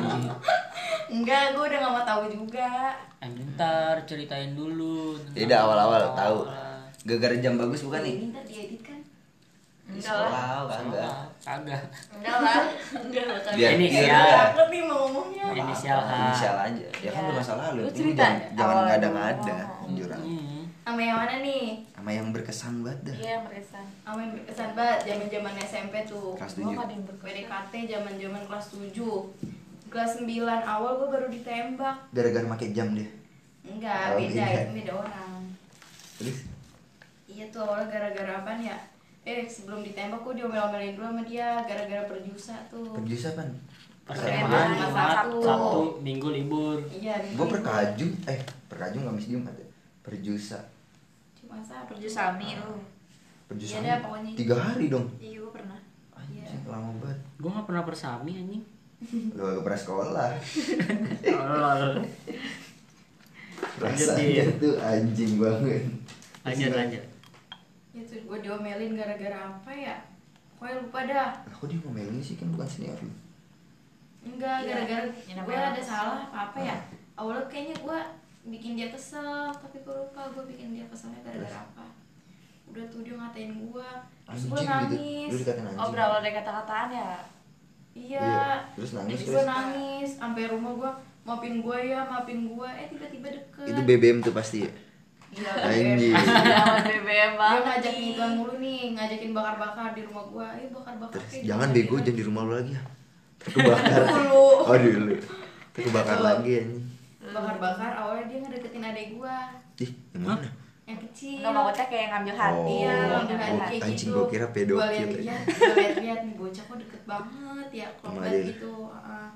Enggak 1.19 1.43
gua 1.51 1.67
udah 1.67 1.79
nggak 1.83 1.93
mau 1.93 2.05
tahu 2.07 2.23
juga. 2.31 2.95
Eh 3.19 3.27
bentar 3.27 3.95
ceritain 4.07 4.55
dulu 4.55 5.19
udah 5.35 5.59
awal-awal 5.59 6.15
tahu. 6.15 6.37
Ah. 6.47 6.79
Gara-gara 7.03 7.35
jam 7.39 7.59
bagus 7.59 7.83
bukan 7.83 7.99
nih? 8.03 8.13
ini 8.15 8.25
ntar 8.31 8.43
diedit 8.47 8.81
kan 8.83 8.96
Enggak 9.87 10.11
lah. 10.11 10.27
sekolah 10.27 10.61
kagak. 10.67 11.15
kagak 11.39 11.81
enggak 12.11 12.37
lah 12.37 12.61
enggak 12.97 13.23
bakal 13.25 13.51
Biar 13.55 13.71
Ini 13.73 13.87
takut 13.87 14.67
nih 14.67 14.81
mau 14.83 14.97
ngomongnya 15.01 15.43
Inisial 15.53 15.99
H. 15.99 16.11
Inisial 16.13 16.55
aja. 16.59 16.87
Ya 16.97 17.09
kan 17.09 17.17
Ya. 17.17 17.25
udah 17.25 17.35
masa 17.37 17.53
lalu. 17.57 17.81
Lu 17.81 17.91
cerita 17.91 18.23
jangan, 18.51 18.59
awal 18.59 18.79
ngada-ngada 18.85 19.57
dulu. 19.57 19.85
anjuran. 19.87 20.19
Hmm. 20.19 20.63
sama 20.83 21.01
yang 21.01 21.17
mana 21.17 21.35
nih 21.39 21.65
Sama 21.89 22.09
yang 22.09 22.27
berkesan 22.29 22.73
banget 22.79 22.99
dah. 23.03 23.15
iya 23.17 23.35
berkesan 23.41 23.85
sama 24.01 24.19
yang 24.21 24.31
berkesan 24.33 24.69
banget 24.71 24.99
zaman 25.03 25.27
zaman 25.29 25.53
SMP 25.61 25.93
tuh 26.03 26.27
Kelas 26.33 26.53
Gua 26.53 26.63
7. 26.63 26.67
nggak 26.69 26.85
ada 26.85 26.93
yang 26.93 27.03
berkesan 27.03 27.25
PDKT 27.27 27.73
zaman 27.89 28.13
zaman 28.17 28.41
kelas 28.43 28.65
7 28.69 28.95
kelas 29.87 30.11
9 30.17 30.27
awal 30.63 30.91
gua 30.97 31.07
baru 31.09 31.27
ditembak 31.27 31.95
Gara-gara 32.09 32.45
pakai 32.49 32.67
jam 32.71 32.87
dia. 32.93 33.07
enggak 33.65 34.03
Oh, 34.05 34.15
beda 34.17 34.31
beda. 34.33 34.47
itu 34.57 34.71
beda 34.77 34.93
orang 34.97 35.41
Terus 36.17 36.37
Iya 37.27 37.45
tuh 37.49 37.61
awalnya 37.61 37.87
gara-gara 37.89 38.31
apaan 38.37 38.59
ya? 38.61 38.77
Eh 39.27 39.43
sebelum 39.43 39.83
ditembak 39.83 40.23
gue 40.23 40.33
diomel-omelin 40.39 40.95
dulu 40.95 41.05
sama 41.05 41.21
dia 41.21 41.59
gara-gara 41.61 42.07
perjusa 42.07 42.55
tuh. 42.71 42.95
perjusa 42.95 43.35
kan? 43.35 43.51
perkemahan 44.07 44.47
Perkemahan, 44.47 44.69
Jumat 44.71 45.11
Sabtu. 45.11 45.39
Sabtu 45.43 45.81
Minggu 45.99 46.27
libur 46.31 46.79
Iya. 46.87 47.19
Gue 47.35 47.47
perkajung, 47.51 48.11
eh 48.23 48.39
perkajung 48.65 49.03
Kamis 49.03 49.27
Jumat 49.27 49.51
ya. 49.53 49.67
Perjusa. 49.99 50.63
Cuma 51.35 51.59
Sabtu. 51.59 51.91
perju 51.91 52.07
sami 52.07 52.55
lu 52.55 52.79
Perjusa. 53.45 53.83
Iya 53.83 53.99
pokoknya. 53.99 54.31
Tiga 54.31 54.55
hari 54.55 54.87
dong. 54.87 55.11
iya 55.19 55.35
gue 55.37 55.51
pernah 55.51 55.75
Anjing 56.15 56.63
lama 56.63 56.91
banget. 56.97 57.19
gua 57.37 57.49
nggak 57.53 57.67
pernah 57.67 57.83
persami 57.83 58.31
anjing 58.33 58.63
Lu 59.37 59.41
gak 59.43 59.61
pernah 59.61 59.77
sekolah. 59.77 60.29
Rasanya 63.77 64.45
tuh 64.57 64.73
anjing 64.79 65.37
banget. 65.37 65.83
lanjut 66.41 66.71
lanjut 66.73 67.03
Ya 67.97 68.01
tuh 68.05 68.21
gue 68.21 68.37
diomelin 68.45 68.93
gara-gara 68.93 69.37
apa 69.49 69.71
ya? 69.73 69.97
Pokoknya 70.53 70.75
lupa 70.85 70.99
dah. 71.09 71.29
Kok 71.49 71.65
dia 71.65 71.79
ngomelin 71.81 72.21
sih 72.21 72.37
kan 72.37 72.53
bukan 72.53 72.69
senior 72.69 72.97
lu. 73.01 73.09
Enggak, 74.21 74.61
Iya, 74.61 74.69
gara-gara 74.69 75.05
yang 75.25 75.37
gue 75.41 75.55
ada 75.55 75.81
salah 75.81 76.19
apa 76.29 76.37
apa 76.53 76.57
ya? 76.61 76.77
Awalnya 77.17 77.45
kayaknya 77.49 77.75
gue 77.81 77.99
bikin 78.47 78.77
dia 78.77 78.93
kesel, 78.93 79.49
tapi 79.49 79.81
gue 79.81 79.95
lupa 79.97 80.29
gue 80.29 80.43
bikin 80.45 80.77
dia 80.77 80.85
keselnya 80.85 81.17
gara-gara 81.25 81.57
apa. 81.57 81.85
Udah 82.69 82.85
tuh 82.91 83.01
dia 83.01 83.15
ngatain 83.17 83.51
gue, 83.57 83.89
terus 84.27 84.43
gue 84.45 84.59
gitu. 84.61 84.69
nangis. 84.69 85.31
Anjing. 85.41 85.79
oh 85.79 85.87
berawal 85.89 86.19
dari 86.21 86.35
kata-kataan 86.35 86.89
ya 86.93 87.11
iya 87.97 88.21
Iya, 88.21 88.45
terus 88.77 88.91
nangis, 88.93 89.19
gue 89.25 89.33
terus? 89.33 89.47
nangis 89.49 90.09
sampai 90.21 90.43
rumah 90.45 90.71
gue 90.77 90.91
maafin 91.25 91.55
gue 91.65 91.77
ya 91.81 92.05
maafin 92.05 92.45
gue 92.45 92.69
eh 92.69 92.87
tiba-tiba 92.87 93.27
deket 93.33 93.67
Itu 93.73 93.81
BBM 93.83 94.21
tuh 94.21 94.31
pasti 94.31 94.63
ya. 94.63 94.71
Iya 95.37 95.51
Anjir. 95.59 96.13
BBM 96.83 97.03
dia 97.05 97.29
banget 97.35 97.61
ngajakin 97.63 97.93
nih. 97.95 98.11
ituan 98.11 98.31
mulu 98.33 98.53
nih 98.57 98.81
ngajakin 98.91 99.31
bakar-bakar 99.31 99.87
di 99.91 100.01
rumah 100.03 100.23
gue 100.25 100.45
ayo 100.47 100.67
bakar-bakar 100.71 101.13
Terus 101.13 101.29
kayak 101.31 101.43
jangan 101.45 101.67
bego 101.71 101.93
rumah 101.93 102.01
jangan 102.01 102.13
di 102.13 102.23
rumah 102.23 102.41
lu 102.41 102.53
lagi 102.53 102.73
ya. 102.73 102.83
Terkebakar. 103.37 104.01
Dulu. 104.03 104.45
Oh 104.63 104.75
dulu. 104.75 105.13
Terkebakar 105.71 106.15
Betul. 106.15 106.27
lagi 106.27 106.51
anjing. 106.57 106.83
bakar-bakar 107.27 107.91
awalnya 107.93 108.25
dia 108.25 108.37
ngedeketin 108.39 108.83
adek 108.83 109.07
gue 109.13 109.35
Ih, 109.79 109.91
yang 110.11 110.23
mana? 110.25 110.47
yang 110.85 110.99
kecil 111.03 111.37
Nggak 111.37 111.51
mau 111.51 111.67
kayak 111.83 112.07
ngambil 112.09 112.33
hati 112.33 112.55
Oh. 112.55 112.79
Iya, 112.79 112.95
ngambil 113.13 113.37
hati 113.37 113.75
kayak 113.75 113.83
Anjing, 113.83 114.07
gitu. 114.07 114.15
gua 114.15 114.25
kira 114.25 114.47
pedofil. 114.47 114.79
Gua 114.79 114.87
liat-liat, 114.89 115.43
gua 115.43 115.73
liat-liat 115.75 116.19
nih 116.23 116.33
bocah 116.33 116.63
kok 116.63 116.77
deket 116.79 117.01
banget 117.03 117.67
ya, 117.75 117.87
adek. 118.23 118.43
gitu. 118.47 118.73
Heeh. 118.87 119.27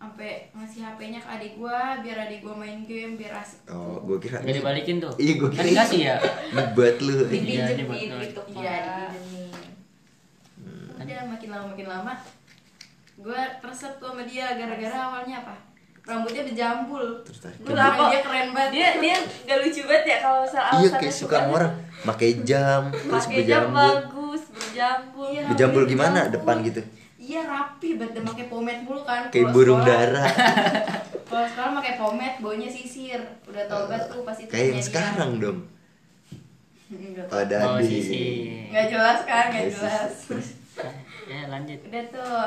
Sampai 0.00 0.48
ngasih 0.50 0.80
HP-nya 0.82 1.20
ke 1.20 1.28
adik 1.28 1.52
gua 1.54 2.00
biar 2.00 2.16
adik 2.22 2.40
gua 2.40 2.56
main 2.56 2.80
game 2.82 3.14
biar 3.14 3.36
asik. 3.36 3.68
Oh, 3.68 4.00
gua 4.00 4.16
kira. 4.16 4.40
Gak 4.40 4.56
dibalikin 4.56 4.96
tuh. 4.96 5.12
Iya, 5.14 5.36
gua 5.36 5.48
Kan 5.48 5.60
kira. 5.60 5.68
dikasih 5.70 6.00
ya. 6.02 6.16
Ngebat 6.50 6.96
lu. 6.98 7.12
Iya, 7.20 7.28
Dipinjemin 7.28 7.98
gitu 8.24 8.40
Iya, 8.50 8.76
dipinjemin. 8.80 9.52
Hmm. 10.56 10.88
Udah 10.96 11.24
makin 11.28 11.48
lama 11.50 11.64
makin 11.68 11.86
lama 11.86 12.12
gua 13.18 13.36
resep 13.60 13.92
tuh 13.94 14.08
sama 14.08 14.24
dia 14.24 14.56
gara-gara 14.56 14.96
awalnya 14.98 15.36
apa? 15.38 15.54
Rambutnya 16.00 16.42
berjambul. 16.42 17.04
Terus 17.22 17.38
tarik. 17.38 17.60
Gua 17.60 17.68
Kenapa? 17.70 18.02
dia 18.08 18.20
keren 18.24 18.48
banget. 18.50 18.72
dia 18.72 18.88
dia 18.96 19.16
gak 19.44 19.58
lucu 19.60 19.80
banget 19.84 20.04
ya 20.06 20.16
kalau 20.18 20.38
misal 20.42 20.62
Iya, 20.74 20.90
kayak 20.96 21.12
suka 21.14 21.36
sama 21.38 21.52
orang 21.54 21.72
pakai 22.00 22.30
jam 22.40 22.80
terus 22.88 23.28
pakai 23.28 23.44
jam 23.44 23.62
berjambul. 23.68 23.76
bagus 23.76 24.42
berjambul 24.48 25.26
Iya, 25.28 25.42
Berjambul 25.52 25.82
gimana? 25.84 26.18
berjambul. 26.24 26.34
Depan 26.34 26.56
gitu. 26.64 26.80
Iya 27.30 27.46
rapi 27.46 27.94
banget 27.94 28.12
dan 28.12 28.24
pakai 28.26 28.46
pomade 28.50 28.82
mulu 28.82 29.06
kan. 29.06 29.30
Kayak 29.30 29.54
burung 29.54 29.78
sekolah- 29.78 30.02
dara. 30.10 30.24
Kalau 31.30 31.46
sekarang 31.46 31.72
pakai 31.78 31.94
pomade, 31.94 32.36
baunya 32.42 32.66
sisir. 32.66 33.22
Udah 33.46 33.62
tau 33.70 33.86
banget 33.86 34.10
tuh 34.10 34.26
pasti 34.26 34.42
Kayak 34.44 34.66
yang 34.68 34.82
sekarang 34.82 35.30
dong. 35.38 35.58
Enggak 36.90 37.30
Oh. 37.30 37.70
Oh, 37.70 37.78
sisi. 37.78 38.22
Nggak 38.66 38.86
jelas 38.90 39.18
kan, 39.22 39.44
nggak 39.46 39.70
jelas. 39.70 40.12
Ya 41.30 41.46
lanjut. 41.46 41.78
Udah 41.86 42.02
tuh 42.10 42.38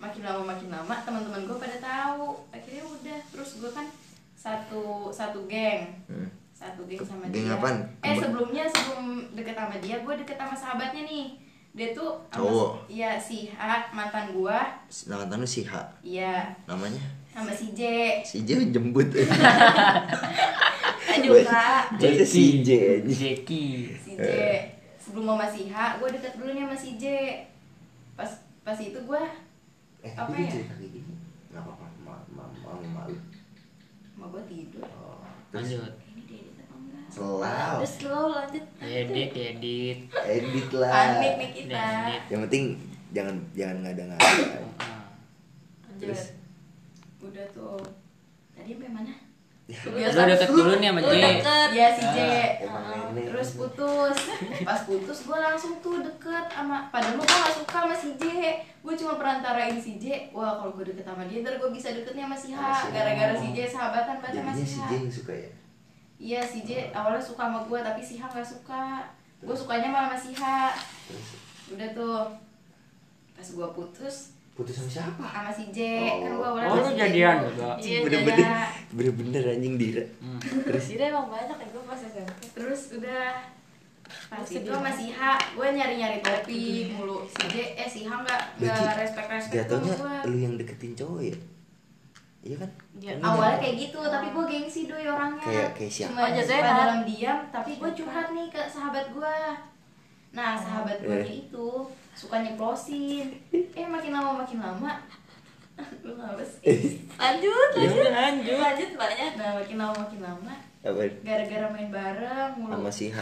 makin 0.00 0.22
lama 0.24 0.42
makin 0.48 0.68
lama 0.72 0.94
teman-teman 1.04 1.44
gue 1.44 1.58
pada 1.60 1.76
tahu. 1.76 2.40
Akhirnya 2.48 2.80
udah 2.82 3.18
terus 3.28 3.60
gue 3.60 3.68
kan 3.68 3.84
satu 4.32 5.12
satu 5.12 5.44
geng. 5.44 5.92
Hmm. 6.08 6.32
Satu 6.56 6.88
geng 6.88 7.04
sama 7.04 7.28
Geng 7.28 7.44
dia. 7.44 7.52
apaan? 7.52 7.76
Eh 8.00 8.16
sebelumnya 8.16 8.64
sebelum 8.64 9.28
deket 9.36 9.52
sama 9.52 9.76
dia, 9.76 10.00
gue 10.00 10.14
deket 10.16 10.40
sama 10.40 10.56
sahabatnya 10.56 11.04
nih. 11.04 11.26
Dia 11.70 11.88
tuh 11.90 12.18
sama- 12.26 12.42
Cowok. 12.42 12.70
Iya 12.86 13.14
si 13.16 13.46
H 13.48 13.62
mantan 13.90 14.32
gua. 14.32 14.58
Nama 15.06 15.30
lu 15.32 15.46
si 15.46 15.62
H. 15.62 15.72
Iya 16.00 16.50
Namanya 16.64 17.00
sama 17.30 17.50
si 17.50 17.70
J. 17.70 17.80
si 18.20 18.42
J 18.42 18.50
jembut. 18.68 19.06
aduh 21.10 21.42
kak 21.42 21.94
Berarti 21.94 22.24
si 22.24 22.44
J. 22.60 22.70
Jeki. 23.04 23.66
si 23.94 24.10
J 24.14 24.26
sebelum 24.96 25.26
sama 25.32 25.46
si 25.46 25.66
H 25.66 25.74
gue 25.96 26.08
deket 26.10 26.32
dulu 26.34 26.50
nih 26.50 26.64
sama 26.64 26.76
si 26.76 26.90
J 26.96 27.04
pas 28.14 28.30
pas 28.60 28.76
itu 28.76 28.98
gue 28.98 29.22
Eh, 30.00 30.10
Apa 30.10 30.32
ya? 30.32 30.48
Enggak 30.48 31.60
apa-apa, 31.60 31.86
ma- 32.00 32.24
ma- 32.30 32.48
malu 32.56 32.86
malu. 32.88 33.16
sama 34.08 34.26
gue 34.28 34.42
tidur 34.46 34.80
Oh, 34.88 35.20
terus 35.50 35.76
Lanjut. 35.76 35.92
ini 36.08 36.22
dia 36.24 36.38
edit 36.40 36.56
apa 36.58 36.74
enggak 36.74 36.99
selalu 37.10 37.42
terus 37.82 37.94
lo 38.06 38.20
lanjut 38.30 38.64
Edit, 38.78 39.30
edit. 39.34 39.98
edit 40.14 40.68
lah. 40.72 40.90
panik 40.90 41.32
nih 41.36 41.50
kita 41.52 41.82
Edit. 42.06 42.22
Yang 42.30 42.40
penting 42.46 42.64
jangan 43.10 43.36
jangan 43.52 43.76
ngada-ngada. 43.82 44.30
Ah. 44.80 45.04
Terus 46.00 46.22
udah 47.20 47.44
tuh 47.52 47.76
tadi 48.54 48.72
sampai 48.72 48.88
mana 48.88 49.12
Lu 49.70 49.94
deket 50.00 50.50
dulu 50.50 50.72
nih 50.78 50.88
sama 50.90 50.98
Lu 50.98 51.12
J. 51.12 51.20
deket. 51.20 51.68
Iya 51.70 51.88
si 51.92 52.02
J 52.02 52.18
Heeh. 52.18 53.00
nenek. 53.10 53.24
terus 53.30 53.48
putus 53.54 54.18
pas 54.64 54.80
putus 54.82 55.18
gue 55.20 55.38
langsung 55.38 55.78
tuh 55.78 56.00
deket 56.00 56.46
sama 56.48 56.88
padahal 56.88 57.14
gue 57.14 57.26
gak 57.26 57.54
suka 57.54 57.78
sama 57.82 57.94
si 57.94 58.10
J 58.16 58.24
gue 58.80 58.94
cuma 58.96 59.14
perantarain 59.14 59.76
si 59.76 59.98
J 59.98 60.30
wah 60.32 60.56
kalau 60.56 60.72
gue 60.72 60.88
deket 60.88 61.04
sama 61.04 61.26
dia 61.26 61.42
ntar 61.42 61.54
gue 61.54 61.70
bisa 61.70 61.92
deketnya 61.92 62.26
sama 62.26 62.36
si 62.38 62.48
H 62.50 62.58
si 62.80 62.86
gara-gara 62.90 63.34
si 63.36 63.48
J 63.52 63.58
sahabatan 63.68 64.16
banget 64.18 64.40
sama 64.40 64.52
si 64.54 64.64
si 64.64 64.78
H 64.78 64.86
J 64.88 64.92
yang 64.96 65.12
suka 65.12 65.32
ya. 65.36 65.50
Iya 66.20 66.44
si 66.44 66.60
J. 66.62 66.92
Awalnya 66.92 67.16
suka 67.18 67.48
sama 67.48 67.64
gue 67.64 67.78
tapi 67.80 67.98
si 67.98 68.14
H 68.14 68.28
gak 68.28 68.44
suka 68.44 69.08
Gue 69.40 69.56
sukanya 69.56 69.88
malah 69.88 70.12
sama 70.12 70.18
si 70.20 70.30
H 70.30 70.42
Terus? 71.08 71.28
Udah 71.70 71.88
tuh. 71.90 72.20
Pas 73.32 73.48
gue 73.48 73.68
putus. 73.72 74.16
Putus 74.52 74.76
sama 74.76 74.90
siapa? 74.90 75.24
sama 75.24 75.48
si 75.48 75.72
J. 75.72 75.78
Oh. 75.96 76.20
Kan 76.20 76.30
gue 76.30 76.44
awalnya 76.46 76.68
Oh, 76.68 76.76
lu 76.76 76.84
si 76.84 76.94
jadian 76.94 77.36
juga? 77.42 77.68
Iya 77.74 77.98
Bener-bener 78.04 78.36
jadian. 78.36 78.68
bener-bener 78.92 79.42
anjing 79.48 79.74
Dira. 79.74 80.04
Hmm. 80.20 80.40
Terus? 80.68 80.84
Dira 80.86 81.04
emang 81.08 81.26
banyak 81.26 81.56
ya 81.56 81.66
gue 81.66 81.82
pas 81.82 81.96
SMP 81.98 82.40
Terus 82.52 82.80
udah. 82.94 83.26
Pas 84.26 84.42
itu 84.44 84.66
sama 84.66 84.90
si 84.90 85.06
H 85.08 85.20
Gue 85.54 85.66
nyari-nyari 85.70 86.18
topik 86.20 86.86
mulu. 86.92 87.24
Si 87.24 87.42
J 87.48 87.56
eh 87.74 87.88
si 87.88 88.04
H 88.04 88.12
gak, 88.20 88.42
gak 88.58 88.68
Berarti 88.76 89.00
respect-respect 89.00 89.54
jatuhnya 89.56 89.94
gue 89.94 90.14
lu 90.28 90.36
yang 90.36 90.54
deketin 90.54 90.92
cowok 90.92 91.20
ya? 91.24 91.36
Iya 92.40 92.56
kan? 92.56 92.70
Iya. 92.96 93.12
Lu 93.14 93.24
Awalnya 93.26 93.58
kayak 93.58 93.76
gitu 93.78 94.00
tapi 94.02 94.26
gue 94.30 94.44
gengsi 94.46 94.80
doi 94.84 95.04
orangnya 95.04 95.44
Kayak- 95.44 95.72
kayak 95.74 95.92
siapa? 95.92 96.08
Cuma 96.10 96.20
Oh, 96.20 96.28
jatuhnya 96.30 96.44
suka 96.46 96.64
enak. 96.64 96.78
dalam 96.80 97.00
diam 97.04 97.38
Tapi 97.50 97.70
gue 97.74 97.90
curhat 97.94 98.28
nih 98.30 98.46
ke 98.48 98.60
sahabat 98.66 99.06
gue 99.10 99.36
Nah 100.30 100.50
sahabat 100.54 100.98
gue 100.98 101.18
Eh. 101.18 101.44
itu 101.44 101.68
suka 102.12 102.36
nyeplosin 102.38 103.26
Eh 103.52 103.86
makin 103.86 104.10
lama 104.10 104.30
makin 104.40 104.58
lama 104.58 104.92
Lu 106.04 106.12
ngapa 106.12 106.40
sih? 106.40 107.04
lanjut 107.14 107.68
Ya 107.70 107.80
lanjut 107.82 108.08
lanjut. 108.10 108.56
lanjut 108.58 108.90
banyak 108.94 109.30
Nah 109.34 109.50
makin 109.54 109.76
lama 109.76 109.94
makin 109.98 110.20
lama? 110.22 110.54
Gara-gara 111.20 111.66
main 111.68 111.88
bareng 111.90 112.52
mulu 112.56 112.72
Sama 112.74 112.88
si 112.90 113.06
H. 113.10 113.18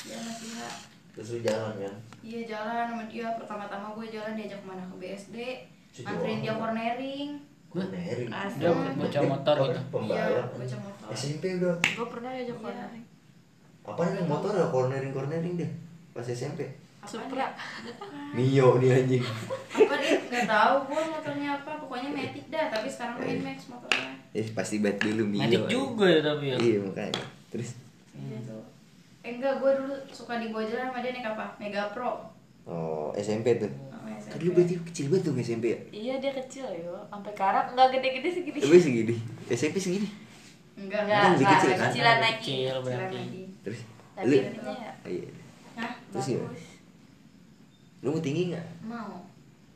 Iya 0.00 0.16
masih 0.16 0.50
ha 0.56 0.68
Terus 1.10 1.28
lu 1.28 1.38
jalan 1.42 1.74
kan? 1.76 1.94
Iya 2.20 2.40
jalan 2.46 2.84
sama 2.88 3.04
dia 3.04 3.26
Pertama-tama 3.34 3.90
gue 3.92 4.06
jalan 4.08 4.32
diajak 4.32 4.58
ke 4.58 4.66
mana 4.68 4.82
ke 4.84 4.94
BSD 4.96 5.36
Si 5.90 6.00
Anterin 6.00 6.38
dia 6.38 6.54
cornering 6.54 7.49
Asli. 7.70 8.58
Dia 8.58 8.70
bocah 8.92 9.22
motor 9.24 9.56
gitu. 9.60 9.70
Iya 9.70 9.82
Pembalap. 9.86 10.46
motor 10.50 11.08
SMP 11.12 11.42
udah. 11.56 11.74
gue 11.78 12.06
pernah 12.08 12.30
diajak 12.32 12.50
Iya. 12.50 12.58
cornering 12.60 13.04
Apa 13.80 14.02
nih 14.06 14.22
motor 14.24 14.50
ada 14.52 14.66
cornering 14.68 15.10
cornering 15.10 15.54
deh 15.56 15.70
pas 16.10 16.22
SMP. 16.24 16.66
Supra. 17.00 17.32
ya? 17.40 17.48
Mio 18.30 18.76
nih 18.76 18.90
anjing. 18.92 19.24
apa 19.72 19.94
deh 19.96 20.12
nggak 20.26 20.44
tahu 20.44 20.74
gue 20.84 21.00
motornya 21.08 21.48
apa 21.56 21.70
pokoknya 21.78 22.10
matic 22.10 22.44
dah 22.48 22.66
tapi 22.68 22.86
sekarang 22.86 23.16
main 23.16 23.40
max 23.40 23.58
motornya 23.66 24.12
Eh 24.30 24.46
pasti 24.50 24.78
bat 24.78 24.94
dulu 24.96 25.22
Mio. 25.24 25.40
Matic 25.40 25.64
juga 25.66 26.06
ya 26.06 26.20
tapi 26.20 26.44
ya. 26.48 26.56
Iya 26.56 26.76
makanya. 26.80 27.24
Terus 27.48 27.68
iya 28.12 28.38
tuh 28.42 28.62
eh 29.20 29.32
enggak 29.32 29.54
gue 29.56 29.70
dulu 29.76 29.94
suka 30.08 30.36
dibawa 30.36 30.64
jalan 30.64 30.88
sama 30.88 30.98
dia 30.98 31.12
naik 31.12 31.28
apa 31.28 31.46
Mega 31.56 31.82
Pro 31.88 32.24
oh 32.64 33.12
SMP 33.14 33.56
tuh. 33.56 33.70
Kan 34.30 34.38
SMP. 34.38 34.42
lu 34.42 34.50
berarti 34.52 34.74
kecil 34.84 35.04
banget 35.06 35.22
tuh 35.22 35.32
SMP 35.36 35.64
ya? 35.66 35.78
iya 35.92 36.14
dia 36.16 36.32
kecil 36.32 36.66
yo 36.72 36.94
sampai 37.04 37.32
karak 37.32 37.66
nggak 37.70 37.88
gede-gede 37.90 38.28
segini 38.32 38.58
Tapi 38.58 38.78
segini. 38.78 39.14
SMP 39.48 39.76
segini. 39.76 40.08
enggak 40.76 41.00
Nggak, 41.02 41.18
Kan 41.18 41.30
lebih 41.32 41.42
nggak, 41.42 41.56
kecil 41.56 41.70
kan? 41.72 41.80
kecilan 41.84 42.18
lagi 42.18 42.38
kecil 42.40 42.74
berarti. 42.80 43.16
lagi. 43.16 43.42
Terus 43.60 43.80
tapi 44.12 44.26
lu 44.26 44.34
ya 44.36 44.92
Iya. 45.04 45.28
Hah? 45.76 45.92
Terus 46.08 46.24
gimana? 46.26 46.44
bagus 46.46 46.64
Lu 48.00 48.08
mau 48.08 48.20
tinggi 48.20 48.42
nggak? 48.48 48.66
mau 48.82 49.12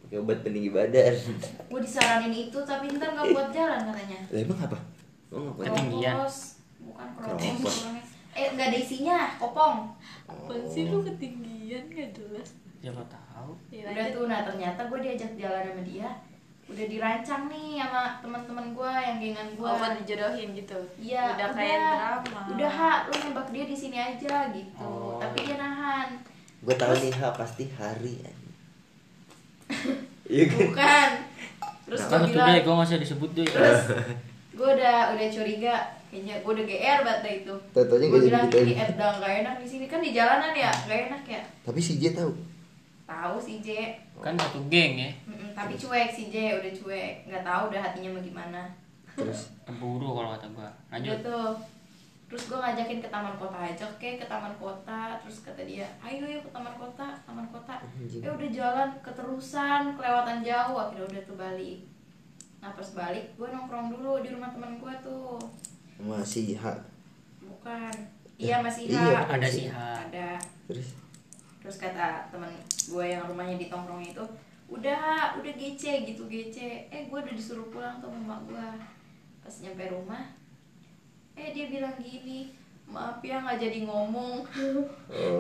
Pakai 0.01 0.17
obat 0.19 0.39
peninggi 0.41 0.71
badan. 0.71 1.15
gue 1.71 1.81
disaranin 1.81 2.31
itu 2.31 2.59
tapi 2.63 2.85
ntar 2.91 3.09
nggak 3.11 3.27
buat 3.31 3.49
jalan 3.51 3.81
katanya 3.83 4.19
Lah 4.29 4.41
emang 4.41 4.61
apa? 4.61 4.79
Oh 5.29 5.51
nggak 5.51 5.55
apa? 5.57 5.63
Ketinggian. 5.67 6.15
Bukan 6.81 7.09
kropos 7.15 7.41
Keropos. 7.41 7.77
eh 8.35 8.49
nggak 8.51 8.67
ada 8.67 8.79
isinya 8.79 9.17
kopong 9.35 9.89
apa 10.25 10.53
sih 10.67 10.85
lu 10.87 11.01
ketinggian 11.01 11.87
gak 11.87 12.11
jelas 12.13 12.49
Siapa 12.77 13.01
tahu. 13.05 13.24
Ya, 13.69 13.91
udah 13.91 14.07
tuh 14.09 14.25
nah 14.25 14.41
ternyata 14.43 14.81
gue 14.85 14.99
diajak 15.01 15.33
jalan 15.35 15.63
sama 15.67 15.83
dia 15.83 16.09
udah 16.65 16.87
dirancang 16.89 17.45
nih 17.47 17.77
sama 17.77 18.03
teman-teman 18.19 18.73
gue 18.73 18.93
yang 18.97 19.17
gengan 19.19 19.49
gue 19.53 19.67
oh 19.67 19.77
buat 19.77 20.01
dijodohin 20.01 20.49
gitu 20.55 20.79
Iya, 20.97 21.37
udah 21.37 21.49
kayak 21.53 21.77
drama 21.77 22.41
Udah 22.49 22.71
hak, 22.73 22.99
lu 23.05 23.15
nembak 23.21 23.49
dia 23.51 23.65
di 23.65 23.77
sini 23.77 23.99
aja 23.99 24.49
gitu. 24.49 24.81
Oh. 24.81 25.21
Tapi 25.21 25.45
dia 25.45 25.61
nahan. 25.61 26.09
Gue 26.63 26.73
tahu 26.73 26.95
nih 26.97 27.13
ha 27.15 27.29
pasti 27.31 27.69
hari. 27.71 28.17
Iya 30.25 30.45
kan? 30.49 30.57
Bukan. 30.57 31.11
Terus 31.85 32.01
Nah, 32.01 32.09
gue 32.09 32.17
Kan 32.17 32.31
bilang, 32.33 32.49
gue 32.57 32.73
nggak 32.73 32.89
usah 32.89 32.97
disebut 32.99 33.31
deh. 33.37 33.45
terus 33.45 33.81
gue 34.57 34.69
udah 34.73 34.99
udah 35.13 35.29
curiga. 35.29 35.77
Kayaknya 36.09 36.35
gue 36.41 36.53
udah 36.55 36.65
GR 36.65 36.99
banget 37.05 37.21
dah 37.21 37.35
itu. 37.35 37.55
Gue 38.09 38.21
bilang 38.25 38.47
jadi 38.49 38.63
ini 38.63 38.73
gitu. 38.73 38.85
Edda 38.89 39.09
gak 39.19 39.33
enak 39.43 39.55
di 39.61 39.67
sini 39.69 39.85
kan 39.85 40.01
di 40.01 40.11
jalanan 40.15 40.55
ya, 40.55 40.73
gak 40.89 41.01
enak 41.11 41.23
ya. 41.29 41.43
Tapi 41.61 41.77
si 41.77 42.01
J 42.01 42.17
tahu. 42.17 42.33
Tahu 43.15 43.37
si 43.39 43.55
J, 43.59 43.95
Kan 44.19 44.35
satu 44.35 44.59
geng 44.67 44.99
ya. 44.99 45.11
Mm-mm, 45.25 45.55
tapi 45.55 45.75
cuek 45.75 46.11
si 46.11 46.29
J 46.29 46.59
udah 46.59 46.73
cuek, 46.73 47.13
nggak 47.25 47.43
tahu 47.43 47.63
udah 47.71 47.81
hatinya 47.81 48.11
mau 48.11 48.19
gimana. 48.21 48.63
Terus 49.15 49.55
Cemburu 49.63 50.11
kalau 50.13 50.35
kata 50.35 50.47
gua. 50.51 50.71
Lanjut. 50.91 51.23
tuh. 51.23 51.55
terus 52.25 52.51
gue 52.51 52.59
ngajakin 52.59 52.99
ke 52.99 53.09
taman 53.09 53.37
kota 53.37 53.55
aja 53.55 53.85
oke 53.87 54.09
ke 54.19 54.27
taman 54.27 54.51
kota. 54.59 55.15
Terus 55.23 55.39
kata 55.41 55.63
dia 55.63 55.87
ayo 56.03 56.27
yuk 56.27 56.43
ke 56.43 56.51
taman 56.51 56.75
kota 56.75 57.15
taman 57.23 57.47
kota. 57.47 57.79
Ya 58.11 58.27
udah 58.29 58.51
jalan 58.51 58.89
keterusan 58.99 59.95
kelewatan 59.95 60.43
jauh. 60.43 60.75
Akhirnya 60.75 61.07
udah 61.07 61.23
tuh 61.23 61.37
balik. 61.39 61.79
Nah 62.59 62.75
pas 62.75 62.89
balik 62.91 63.39
gue 63.39 63.47
nongkrong 63.47 63.87
dulu 63.89 64.19
di 64.19 64.35
rumah 64.35 64.51
teman 64.51 64.75
gue 64.75 64.95
tuh. 64.99 65.39
Masih 65.97 66.59
ha 66.59 66.75
bukan. 67.39 67.95
Iya 68.35 68.59
masih 68.59 68.91
Iya, 68.91 69.15
Ha. 69.15 69.31
ada 69.31 69.47
sih, 69.47 69.71
ada. 69.71 70.29
Terus 70.67 70.91
terus 71.65 71.81
kata 71.81 72.29
teman 72.29 72.53
gue 72.69 73.05
yang 73.09 73.25
rumahnya 73.25 73.57
di 73.57 73.73
tongkrong 73.73 74.05
itu 74.05 74.21
udah 74.69 75.33
udah 75.41 75.53
gece 75.57 76.05
gitu 76.05 76.29
gece 76.29 76.93
eh 76.93 77.09
gue 77.09 77.17
udah 77.17 77.33
disuruh 77.33 77.73
pulang 77.73 77.97
sama 78.05 78.21
mak 78.21 78.41
gue. 78.45 78.69
Pas 79.41 79.55
nyampe 79.65 79.89
rumah 79.89 80.29
eh 81.33 81.57
dia 81.57 81.73
bilang 81.73 81.97
gini 81.97 82.53
maaf 82.85 83.25
ya 83.25 83.41
nggak 83.41 83.57
jadi 83.65 83.89
ngomong. 83.89 84.45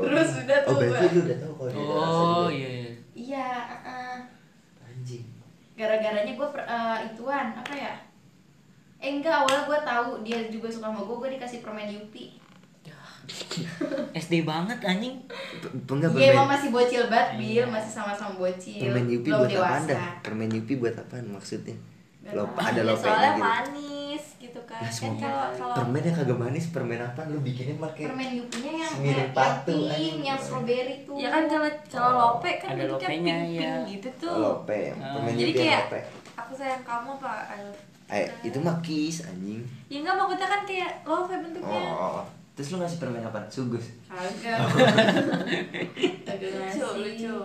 Terus 0.00 0.31
udah 0.49 0.59
oh 0.64 0.69
tuh 0.73 0.76
berarti 0.81 0.97
gua- 0.97 1.12
lu 1.12 1.21
udah 1.28 1.38
tahu 1.45 1.52
kalau 1.61 1.71
dia 1.71 1.85
oh 1.85 2.49
iya 2.49 2.69
iya. 2.73 2.90
iya 3.12 3.49
uh-uh. 3.69 4.16
anjing. 4.88 5.25
Gara-garanya 5.76 6.33
gue 6.33 6.49
ituan 7.12 7.47
apa 7.52 7.73
ya? 7.76 7.95
Eh 8.97 9.21
enggak 9.21 9.45
awalnya 9.45 9.69
gue 9.69 9.78
tahu 9.85 10.09
dia 10.25 10.38
juga 10.49 10.73
suka 10.73 10.88
sama 10.88 11.04
gue 11.04 11.16
gue 11.21 11.31
dikasih 11.37 11.61
permen 11.61 11.93
yupi 11.93 12.40
SD 14.14 14.45
banget 14.45 14.78
anjing 14.81 15.16
enggak 15.87 16.11
iya 16.14 16.33
emang 16.33 16.49
masih 16.49 16.69
bocil 16.71 17.02
banget 17.07 17.28
bil 17.35 17.49
Iya. 17.57 17.64
masih 17.66 17.93
sama-sama 17.93 18.35
bocil 18.37 18.78
permen 18.78 19.07
yupi 19.07 19.28
belum 19.28 19.40
buat 19.40 19.50
apaan 19.50 19.83
dewasa 19.83 19.90
dah 19.90 20.09
permen 20.21 20.49
yupi 20.50 20.75
buat 20.76 20.95
apaan 20.95 21.26
maksudnya 21.28 21.76
tahu. 22.25 22.47
ada 22.57 22.81
lopenya 22.83 23.04
soalnya 23.04 23.31
gitu 23.31 23.45
manis 23.45 24.25
gitu 24.38 24.61
kan 24.64 24.81
Lah, 24.81 24.90
kan 24.90 25.12
kalau 25.14 25.45
kalau 25.52 25.75
permen 25.76 26.02
yang 26.02 26.14
kagak 26.14 26.38
manis 26.38 26.64
permen 26.69 27.00
apa 27.02 27.21
lu 27.26 27.38
bikinnya 27.40 27.76
pakai 27.78 28.04
permen 28.07 28.31
yupinya 28.35 28.73
yang 28.75 28.93
yang 29.02 29.31
patu, 29.33 29.75
pink 29.75 29.90
anjing. 29.90 30.19
yang 30.23 30.38
strawberry 30.38 30.97
tuh 31.02 31.16
ya 31.16 31.28
kan 31.28 31.43
kalau 31.45 31.69
kalau 31.87 32.09
Oh. 32.09 32.16
lope 32.33 32.50
kan 32.54 32.69
Ada 32.71 32.83
bentuknya 32.87 32.97
lopenya, 33.04 33.35
pink 33.37 33.50
pink 33.50 33.61
ya. 33.61 33.75
gitu 33.90 34.09
tuh 34.19 34.31
Oh, 34.31 34.40
lope 34.40 34.81
Ah. 34.95 35.12
permen 35.12 35.33
jadi 35.35 35.43
yupi 35.43 35.59
yang 35.59 35.66
kayak 35.66 35.83
lope 35.83 36.00
aku 36.35 36.52
sayang 36.54 36.83
kamu 36.83 37.11
pak 37.19 37.40
eh 38.07 38.26
itu 38.43 38.59
mah 38.59 38.76
kiss 38.81 39.16
anjing 39.23 39.61
ya 39.88 39.97
enggak 39.99 40.14
maksudnya 40.14 40.47
kan 40.47 40.61
kayak 40.64 40.93
lope 41.02 41.25
Oh, 41.26 41.38
bentuknya 41.38 41.81
oh, 41.90 42.21
oh. 42.21 42.25
Terus 42.55 42.69
lu 42.71 42.79
ngasih 42.79 42.99
permen 42.99 43.21
apa? 43.21 43.43
Sugus. 43.49 43.87
kagak 44.07 44.59
kagak 46.27 46.49
lucu 46.49 46.79
ngasih 46.81 47.01
lucu 47.01 47.39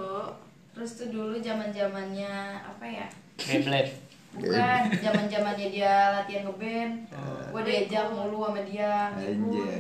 terus 0.70 0.92
tuh 0.96 1.10
dulu 1.10 1.36
zaman 1.38 1.70
zamannya 1.70 2.30
apa 2.58 2.86
ya 2.86 3.08
Beyblade 3.36 3.92
bukan 4.32 4.82
zaman 4.96 5.26
zamannya 5.26 5.68
dia 5.68 5.94
latihan 6.14 6.46
ngeband 6.46 6.94
Oh. 7.10 7.42
gue 7.52 7.62
diajak 7.66 8.06
mulu 8.08 8.46
sama 8.46 8.62
dia. 8.62 9.10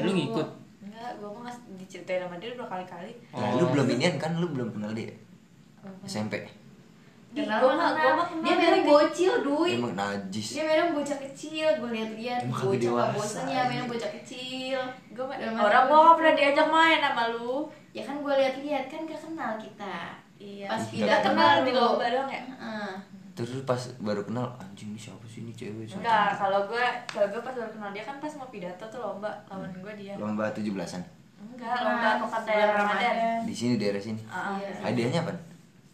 Lu 0.01 0.09
ngikut? 0.09 0.47
enggak 0.81 1.11
gua 1.15 1.29
mah 1.37 1.53
diceritain 1.77 2.19
sama 2.19 2.35
dia 2.35 2.57
udah 2.57 2.67
kali-kali 2.67 3.13
Nah, 3.29 3.45
Oh. 3.47 3.61
lu 3.61 3.65
belum 3.71 3.87
inian 3.91 4.17
kan 4.17 4.35
lu 4.35 4.49
belum 4.49 4.73
kenal 4.73 4.91
dia. 4.91 5.13
SMP. 6.03 6.41
Kenal 7.31 7.61
mah 7.61 7.77
mah- 7.77 7.93
gua 7.93 8.25
kenal 8.25 8.41
dia 8.41 8.55
dari 8.55 8.79
memang 8.79 9.05
kecil. 9.05 9.29
bocil 9.29 9.33
duit 9.43 9.75
Emang 9.75 9.93
najis. 9.93 10.47
dia 10.51 10.63
memang 10.65 10.89
bocah 10.91 11.17
kecil 11.21 11.67
gue 11.71 11.89
lihat-lihat 11.91 12.39
bocah 12.43 12.73
dewasa, 12.75 13.13
bosan 13.13 13.45
ya 13.45 13.61
memang 13.65 13.87
bocah 13.87 14.11
kecil 14.13 14.79
gua 15.11 15.25
mah- 15.27 15.37
orang 15.59 15.83
gua 15.85 15.93
nggak 15.93 16.03
gitu. 16.03 16.17
pernah 16.17 16.33
diajak 16.35 16.67
main 16.67 16.99
sama 16.99 17.23
lu 17.29 17.53
ya 17.89 18.01
kan 18.01 18.15
gue 18.17 18.33
lihat-lihat 18.35 18.85
kan 18.85 18.99
gak 19.03 19.19
kenal 19.19 19.51
kita 19.55 19.97
iya 20.37 20.65
Pas 20.67 20.81
pindah 20.83 21.05
nggak 21.07 21.21
kenal 21.23 21.53
baru. 21.55 21.63
di 21.63 21.71
lomba 21.71 22.05
doang 22.07 22.29
ya 22.29 22.41
Heeh. 22.43 22.91
Terus 23.31 23.63
pas 23.63 23.79
baru 23.99 24.21
kenal 24.21 24.51
anjing 24.57 24.89
ini 24.89 24.99
siapa 24.99 25.23
sih 25.23 25.39
ini 25.41 25.53
cewek 25.53 25.85
siapa? 25.85 26.01
enggak 26.01 26.29
kalau 26.35 26.59
gua 26.65 26.85
kalau 27.05 27.27
gua 27.29 27.41
pas 27.41 27.53
baru 27.53 27.71
kenal 27.71 27.89
dia 27.91 28.03
kan 28.03 28.17
pas 28.17 28.33
mau 28.33 28.47
pidato 28.47 28.83
tuh 28.83 28.99
lomba 28.99 29.29
lawan 29.45 29.69
gua 29.75 29.93
dia 29.93 30.13
Lomba 30.15 30.49
17-an. 30.49 31.01
enggak 31.39 31.75
lomba 31.77 32.09
pekan 32.19 32.41
daerah 32.43 32.73
ramadan 32.75 33.15
Di 33.41 33.53
sini 33.53 33.73
daerah 33.75 34.01
sini. 34.01 34.19
Iya. 34.19 34.69
Hadiahnya 34.81 35.21
apa? 35.21 35.33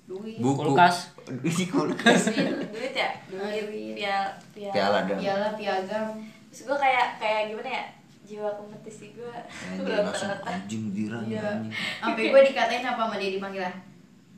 duit 0.05 0.37
Buku. 0.37 0.61
Kulkas. 0.69 1.14
Ini 1.25 1.65
kulkas. 1.65 2.29
duit 2.29 2.69
duit 2.69 2.93
ya 2.93 3.09
duit 3.25 3.65
duit. 3.65 3.95
piala 3.95 4.29
piala 4.53 4.71
Piala 4.71 5.17
piala 5.17 5.47
piagam 5.53 6.05
terus 6.47 6.61
gua 6.63 6.77
kayak 6.77 7.17
kayak 7.17 7.41
gimana 7.49 7.69
ya 7.71 7.85
jiwa 8.23 8.49
kompetisi 8.53 9.13
gua 9.13 9.33
Anjing 9.67 9.85
langsung 10.05 10.31
anjing 10.41 10.83
dira 10.91 11.17
Iya. 11.21 11.41
anjing. 11.59 11.73
sampai 11.99 12.23
gue 12.27 12.41
dikatain 12.45 12.81
apa 12.83 13.01
sama 13.01 13.15
dia 13.15 13.31
dipanggil 13.31 13.65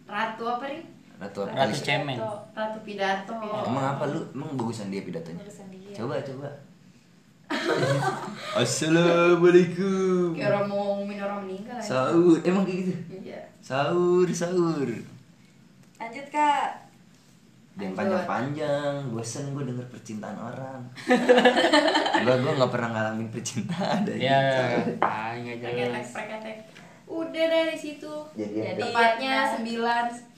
ratu 0.05 0.43
apa 0.45 0.65
nih 0.65 0.83
Ratu 1.17 1.39
apa? 1.43 1.65
Ratu 1.65 1.77
cemen 1.81 2.17
ratu 2.53 2.77
pidato 2.81 3.33
Emang 3.41 3.85
apa 3.89 4.05
lu? 4.05 4.21
Emang 4.31 4.53
bagusan 4.53 4.87
dia 4.87 5.01
pidatonya? 5.01 5.41
Dia. 5.41 5.93
Coba 5.97 6.21
coba. 6.21 6.45
Assalamualaikum. 8.61 10.35
kayak 10.35 10.49
orang 10.51 10.65
mau 10.67 10.77
ngumumin 10.93 11.19
orang 11.19 11.39
meninggal. 11.41 11.79
Sahur. 11.79 12.37
Emang 12.41 12.63
kayak 12.63 12.79
gitu? 12.83 12.93
iya 13.21 13.41
Sahur, 13.59 14.27
sahur. 14.29 14.85
lanjut 15.97 16.27
kak 16.29 16.86
Yang 17.77 17.93
Lanjut. 17.93 17.97
panjang-panjang, 18.25 18.93
bosen 19.07 19.45
gue 19.49 19.63
denger 19.63 19.85
percintaan 19.87 20.33
orang. 20.35 20.81
gue 22.19 22.35
gue 22.35 22.53
nggak 22.53 22.71
pernah 22.71 22.89
ngalamin 22.89 23.29
percintaan. 23.29 24.01
ya 24.09 24.33
anjing. 24.33 24.97
ah 24.99 25.31
nggak 25.31 25.57
jelas 25.61 26.07
udah 27.07 27.45
dari 27.47 27.71
situ 27.73 28.13
jadi 28.33 28.75
Jadi- 28.75 28.81
tepatnya. 28.83 29.55
9 29.55 29.63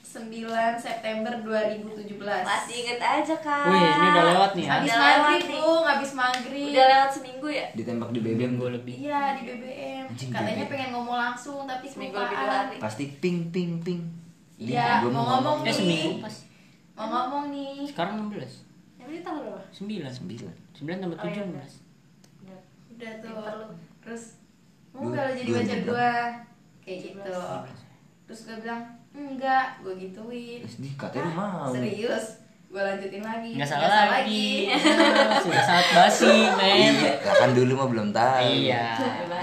9 0.00 0.46
September 0.76 1.32
2017 1.40 2.18
masih 2.20 2.74
inget 2.76 2.98
aja 3.00 3.34
kak 3.36 3.66
Wih, 3.68 3.78
ini 3.80 4.06
udah 4.08 4.24
lewat 4.28 4.50
nih 4.52 4.64
ya? 4.64 4.70
habis 4.72 4.86
Udah 4.86 4.98
lewat 5.00 5.18
maghrib 5.20 5.42
nih. 5.42 5.54
bung 5.56 5.84
habis 5.84 6.10
maghrib 6.12 6.66
udah 6.68 6.86
lewat 6.88 7.10
seminggu 7.10 7.48
ya 7.48 7.66
Ditembak 7.72 8.10
di 8.10 8.20
BBM 8.20 8.52
gue 8.56 8.70
lebih 8.72 8.94
iya 9.00 9.22
di 9.32 9.42
BBM 9.44 10.04
Anjing, 10.08 10.30
katanya 10.30 10.54
BBM. 10.56 10.70
pengen 10.70 10.88
ngomong 10.92 11.16
langsung 11.16 11.58
tapi 11.64 11.86
seminggu 11.86 12.16
lebih 12.16 12.36
dua 12.36 12.54
hari 12.60 12.76
Pasti 12.76 13.04
ping 13.16 13.38
ping 13.48 13.72
ping. 13.80 14.00
Iya, 14.56 15.06
mau 15.06 15.24
ngomong 15.32 15.56
eh 15.60 15.64
nih. 15.64 15.74
seminggu 15.74 16.10
pas 16.20 16.34
mau 17.00 17.08
ngomong 17.08 17.44
nih 17.48 17.72
sekarang 17.86 18.14
16 18.26 18.68
yang 18.96 19.08
ini 19.08 19.20
tanggal 19.20 19.42
berapa 19.46 19.60
9 19.66 20.12
Sembilan. 20.12 20.54
9 20.74 21.00
tambah 21.00 21.16
Oh, 21.16 21.24
iya, 21.24 21.34
17 21.34 21.48
bener. 21.48 21.66
Bener. 22.38 22.60
udah 22.90 23.12
tuh 23.16 23.68
terus 24.00 24.24
mau 24.90 25.00
Dua- 25.00 25.10
nggak 25.10 25.24
lo 25.24 25.32
jadi 25.34 25.50
pacar 25.50 25.64
jam. 25.70 25.80
gua 25.86 26.10
kayak 26.80 26.98
gitu 27.02 27.18
17. 27.18 28.26
terus 28.26 28.40
gue 28.42 28.56
bilang 28.58 28.82
enggak 29.10 29.66
gue 29.80 29.94
gituin 29.98 30.60
Terus 30.62 30.76
di 30.78 30.90
katanya 30.92 31.24
lu 31.24 31.32
mau. 31.34 31.66
serius 31.70 32.26
gue 32.70 32.78
lanjutin 32.78 33.18
lagi 33.20 33.50
nggak 33.52 33.66
salah 33.66 33.90
lagi 34.14 34.70
sudah 35.42 35.58
sangat 35.60 35.86
basi 35.90 36.30
men 36.54 36.94
Iya, 36.94 37.18
kan 37.18 37.50
dulu 37.50 37.72
mah 37.74 37.88
belum 37.88 38.08
tahu. 38.10 38.46
iya 38.46 38.94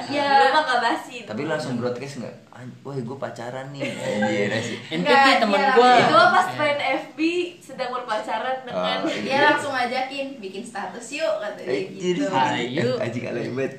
Iya. 0.08 0.28
lu 0.42 0.48
mah 0.50 0.64
gak 0.64 0.80
basi 0.80 1.28
Tapi 1.28 1.44
lu 1.44 1.52
langsung 1.52 1.76
broadcast 1.76 2.24
nggak? 2.24 2.36
Woi, 2.82 3.04
gue 3.04 3.18
pacaran 3.20 3.70
nih. 3.70 3.84
Anjir 3.86 4.50
sih. 4.58 4.80
NPT 4.90 5.04
Nggak, 5.04 5.38
teman 5.38 5.60
dia 5.60 5.76
gua 5.76 5.92
itu 5.94 6.16
mah 6.16 6.28
pas 6.32 6.48
Ya. 6.48 6.56
main 6.56 6.80
FB 6.80 7.20
sedang 7.60 7.90
berpacaran 7.92 8.58
dengan 8.64 8.98
Oh, 8.98 9.12
dia 9.12 9.38
langsung 9.44 9.72
ngajakin 9.72 10.28
bikin 10.40 10.64
status 10.64 11.06
yuk 11.12 11.34
katanya 11.38 11.68
Anjir. 11.68 12.16
gitu 12.16 12.24
Ayo. 12.56 12.90
Anjing 12.98 13.24
kalau 13.26 13.42
hebat. 13.44 13.72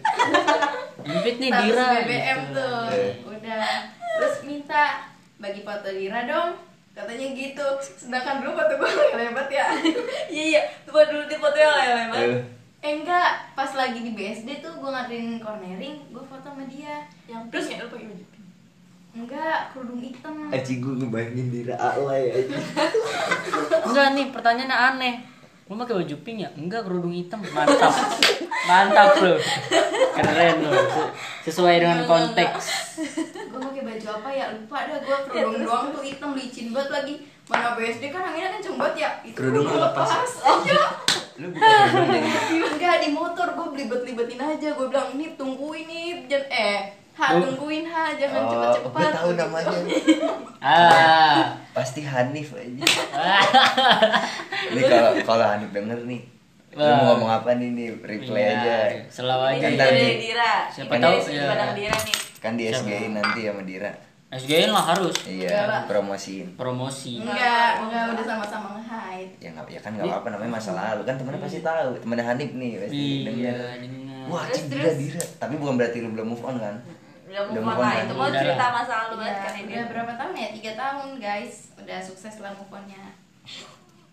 NPT 1.01 1.39
nih 1.41 1.49
status 1.49 1.65
Dira 1.65 1.87
BBM 1.97 2.39
gitu. 2.39 2.53
tuh 2.55 2.81
Eh. 2.93 3.13
udah 3.25 3.65
terus 4.13 4.35
minta 4.45 4.85
bagi 5.39 5.61
foto 5.63 5.89
Dira 5.89 6.21
dong 6.23 6.51
katanya 6.99 7.27
gitu. 7.31 7.67
Sedangkan 7.79 8.43
dulu 8.43 8.59
foto 8.59 8.75
gue 8.75 8.91
lebat 9.15 9.49
ya. 9.49 9.67
Iya 10.35 10.45
iya. 10.51 10.63
Coba 10.83 11.07
dulu 11.07 11.25
di 11.31 11.37
foto 11.39 11.57
yang 11.57 11.75
lain 11.79 12.11
Eh, 12.19 12.35
eh 12.83 12.93
enggak. 12.99 13.31
Pas 13.55 13.71
lagi 13.79 14.03
di 14.03 14.11
BSD 14.19 14.59
tuh 14.59 14.75
gue 14.83 14.91
nganterin 14.91 15.39
cornering 15.39 15.97
gue 16.11 16.25
foto 16.27 16.47
sama 16.51 16.67
dia. 16.67 17.07
Yang 17.31 17.43
terus 17.55 17.67
ya? 17.71 17.77
lu 17.83 17.89
pakai 17.95 18.07
baju 18.11 18.25
pink 18.35 18.47
enggak 19.19 19.75
kerudung 19.75 19.99
hitam. 19.99 20.35
Aji 20.53 20.75
gue 20.79 20.95
ngebayangin 21.03 21.49
diri 21.51 21.75
alay 21.75 22.25
aja 22.31 22.59
enggak 23.89 24.09
nih 24.15 24.27
pertanyaannya 24.31 24.79
aneh 24.79 25.15
lu 25.69 25.77
pakai 25.77 26.01
baju 26.01 26.17
pink 26.25 26.39
ya? 26.41 26.51
Enggak 26.57 26.89
kerudung 26.89 27.13
hitam. 27.13 27.45
Mantap. 27.45 27.93
Mantap 28.65 29.09
bro. 29.21 29.37
Keren 30.17 30.57
lo 30.65 30.73
sesuai 31.45 31.77
dengan 31.85 32.01
konteks. 32.09 32.65
gue 33.53 33.61
pakai 33.61 33.83
baju 33.85 34.07
apa 34.09 34.29
ya? 34.33 34.47
Lupa 34.57 34.79
dah 34.89 34.99
gue 34.99 35.17
kerudung 35.29 35.61
doang 35.63 35.87
tuh 35.93 36.01
hitam 36.01 36.33
licin 36.33 36.73
banget 36.73 36.91
lagi. 36.91 37.15
Mana 37.49 37.77
BSD 37.77 38.09
kan 38.09 38.25
anginnya 38.25 38.57
kenceng 38.57 38.77
banget 38.77 38.95
ya? 38.97 39.11
Itu 39.25 39.37
Kerudung 39.37 39.65
lu 39.69 39.77
lepas. 39.77 40.09
iya 40.65 40.85
Lu 41.37 41.47
buka 41.53 41.69
kerudung 41.93 42.09
jadi. 42.17 42.57
enggak 42.73 42.97
di 43.05 43.09
motor 43.13 43.49
gue 43.53 43.67
belibet-libetin 43.77 44.41
aja. 44.41 44.69
Gue 44.73 44.87
bilang 44.89 45.21
nih 45.21 45.37
tungguin 45.37 45.85
nih 45.85 46.05
jangan 46.29 46.49
eh 46.49 46.79
ha 47.19 47.27
Oh. 47.29 47.43
tungguin 47.43 47.83
ha 47.85 48.15
jangan 48.15 48.41
Oh, 48.41 48.49
cepet-cepet 48.49 48.91
gue 48.95 49.11
tahu 49.11 49.29
Gitu. 49.29 49.41
namanya. 49.41 49.79
ah 50.65 51.39
Pasti 51.73 52.01
Hanif 52.03 52.49
aja. 52.53 52.87
Ini 54.69 54.81
kalau 54.85 55.11
kalau 55.23 55.45
Hanif 55.47 55.71
denger 55.71 55.99
nih, 56.05 56.21
lu 56.73 56.83
mau 56.85 57.05
ngomong 57.13 57.31
apa 57.33 57.51
nih 57.55 57.69
nih? 57.71 57.89
Reply 57.99 58.35
Iya, 58.37 58.51
aja. 58.53 58.75
selalu 59.09 59.43
ini 59.45 59.51
aja 59.51 59.59
Kan 59.61 59.73
dari 59.73 59.79
tadi- 59.81 59.99
dari 60.01 60.17
Dira 60.21 60.53
Siapa 60.69 60.95
tahu, 60.97 61.17
ya. 61.29 61.47
Dira 61.73 61.97
nih 61.99 62.17
Kan 62.39 62.53
di? 62.55 62.65
SGI 62.69 63.07
nanti 63.11 63.41
sama 63.45 63.63
Dira. 63.63 63.93
SGN 64.29 64.71
lah 64.71 64.85
harus 64.87 65.17
Iya, 65.25 65.49
Enggak 65.59 65.85
promosiin. 65.89 66.47
promosi 66.53 67.17
enggak 67.19 67.81
enggak 67.81 68.13
udah 68.13 68.25
sama-sama 68.29 68.77
nge-hide 68.77 69.33
Ya 69.39 69.49
nggak, 69.51 69.67
ya 69.69 69.81
kan 69.81 69.91
nggak 69.91 70.05
apa-apa 70.07 70.29
namanya 70.31 70.53
masa 70.53 70.71
lalu 70.73 71.01
kan 71.03 71.17
temennya 71.17 71.41
pasti 71.41 71.59
tahu. 71.61 71.97
Temennya 71.97 72.25
Hanif 72.27 72.51
nih 72.53 72.71
pasti 72.79 73.01
iya 73.25 73.25
denger. 73.25 73.57
wah? 74.29 74.45
Dira 74.45 74.93
Dira 74.93 75.23
tapi 75.35 75.55
bukan 75.57 75.75
berarti 75.75 75.99
lu 75.99 76.13
belum 76.13 76.29
move 76.29 76.45
on 76.45 76.57
kan 76.59 76.77
Udah 77.29 77.43
move 77.45 77.53
on 77.53 77.63
move 77.63 77.71
on. 77.71 77.79
lah 77.79 77.95
itu 77.99 78.15
mau 78.15 78.29
cerita 78.31 78.57
lah. 78.59 78.71
masa 78.75 78.93
lalu 78.99 79.15
banget 79.19 79.31
Iya, 79.31 79.43
kan 79.43 79.53
ini. 79.55 79.71
udah 79.71 79.87
berapa 79.87 80.13
tahun 80.15 80.33
ya? 80.35 80.49
Tiga 80.51 80.73
tahun 80.75 81.09
guys. 81.19 81.55
Udah 81.77 81.99
sukses 82.01 82.35
lah 82.39 82.51
move 82.51 82.73
on-nya. 82.73 83.03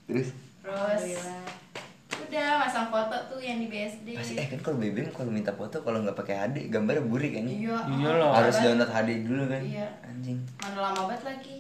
Terus? 0.06 0.30
Terus 0.62 1.04
udah 2.18 2.48
masang 2.58 2.88
foto 2.88 3.12
tuh 3.28 3.40
yang 3.40 3.60
di 3.60 3.68
BSD 3.68 4.08
pasti 4.14 4.34
eh 4.34 4.48
kan 4.48 4.60
kalau 4.62 4.78
BBM 4.78 5.12
kalau 5.12 5.28
minta 5.30 5.52
foto 5.52 5.78
kalau 5.78 6.00
nggak 6.00 6.16
pakai 6.16 6.36
HD 6.42 6.58
gambarnya 6.70 7.04
burik 7.04 7.32
kan? 7.34 7.44
Iya 7.44 7.76
Iya 7.86 8.10
loh. 8.14 8.32
harus 8.32 8.52
banget. 8.54 8.66
download 8.70 8.92
HD 8.94 9.10
dulu 9.22 9.44
kan? 9.46 9.62
Iya. 9.62 9.88
anjing. 10.02 10.40
Mana 10.58 10.78
lama 10.82 11.02
banget 11.06 11.24
lagi. 11.26 11.56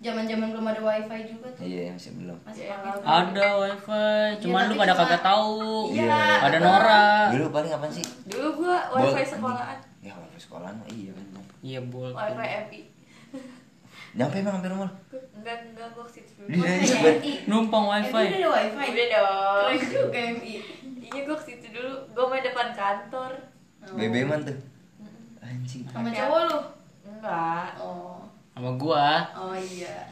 Zaman 0.00 0.24
zaman 0.24 0.48
belum 0.50 0.66
ada 0.66 0.80
wifi 0.80 1.18
juga 1.28 1.46
tuh. 1.50 1.62
Iya 1.62 1.92
masih 1.92 2.12
belum. 2.16 2.38
Masih 2.42 2.62
Iya, 2.62 2.74
pakai 2.74 3.04
Ada 3.06 3.46
wifi, 3.54 4.08
cuman 4.40 4.60
tapi 4.60 4.66
lu 4.66 4.74
pada 4.74 4.88
cuma- 4.90 5.00
kagak 5.04 5.22
tahu. 5.22 5.60
Iya. 5.92 6.22
Ada 6.40 6.56
Nora. 6.58 7.04
dulu 7.30 7.44
paling 7.50 7.72
apa 7.72 7.86
sih? 7.88 8.04
Dulu 8.26 8.48
gua 8.56 8.76
wifi 8.92 9.22
sekolahan 9.24 9.78
sekolahan 10.40 10.74
mah 10.74 10.88
iya 10.88 11.12
kan 11.12 11.24
Iya, 11.60 11.78
bol. 11.84 12.10
wifi 12.10 12.32
MI 12.40 12.80
nyampe 14.10 14.42
emang 14.42 14.58
hampir 14.58 14.72
rumah? 14.74 14.90
Enggak 15.38 15.70
enggak 15.70 15.86
gua 15.94 16.02
ke 16.02 16.18
situ 16.18 16.34
dulu. 16.34 16.50
Numpang 17.46 17.84
wifi. 17.86 18.10
udah 18.10 18.26
ada 18.26 18.50
wifi. 18.50 18.86
Udah 18.90 19.06
dong. 19.06 19.68
Keren 19.70 19.86
juga 19.86 20.20
MI 20.34 20.54
iya 20.98 21.20
gua 21.28 21.36
ke 21.38 21.44
situ 21.46 21.66
dulu 21.70 21.92
gua 22.10 22.24
main 22.26 22.42
depan 22.42 22.68
kantor. 22.74 23.32
BBM 23.94 24.32
tuh. 24.42 24.58
Anjing. 25.38 25.82
Sama 25.86 26.10
cowok 26.10 26.40
lu? 26.48 26.58
Enggak. 27.06 27.68
Oh. 27.78 28.18
Sama 28.50 28.70
gua. 28.74 29.06
oh 29.38 29.54
iya. 29.54 30.10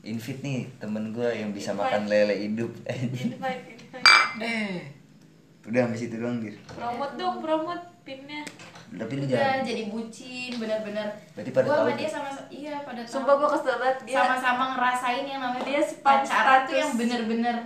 Invite 0.00 0.38
nih 0.38 0.70
temen 0.78 1.10
gue 1.10 1.26
yang 1.26 1.50
bisa 1.50 1.74
Invite. 1.74 1.82
makan 1.82 2.02
lele 2.06 2.34
hidup. 2.46 2.70
Invite 3.26 3.74
invite. 3.74 4.06
Eh. 4.38 4.78
udah 5.66 5.82
sampai 5.82 5.98
situ 5.98 6.14
doang 6.22 6.38
dir 6.38 6.54
promote 6.78 7.18
dong 7.18 7.42
promote 7.42 7.84
pinnya 8.06 8.46
tapi 8.88 9.12
lu 9.14 9.24
jangan 9.24 9.60
jadi 9.60 9.82
bucin 9.86 10.50
bener-bener 10.56 11.08
Berarti 11.32 11.50
pada 11.50 11.66
gua 11.66 11.76
sama 11.76 11.92
dia 11.92 12.08
sama 12.08 12.28
iya 12.48 12.74
pada 12.80 13.00
tahu. 13.00 13.12
sumpah 13.12 13.34
gua 13.34 13.48
kesel 13.50 13.74
banget 13.76 13.98
dia 14.04 14.16
sama-sama 14.16 14.64
ngerasain 14.72 15.24
yang 15.24 15.40
namanya 15.40 15.64
Dia 15.64 15.82
pacaran 16.00 16.60
tuh 16.62 16.76
yang 16.76 16.92
bener-bener 16.94 17.56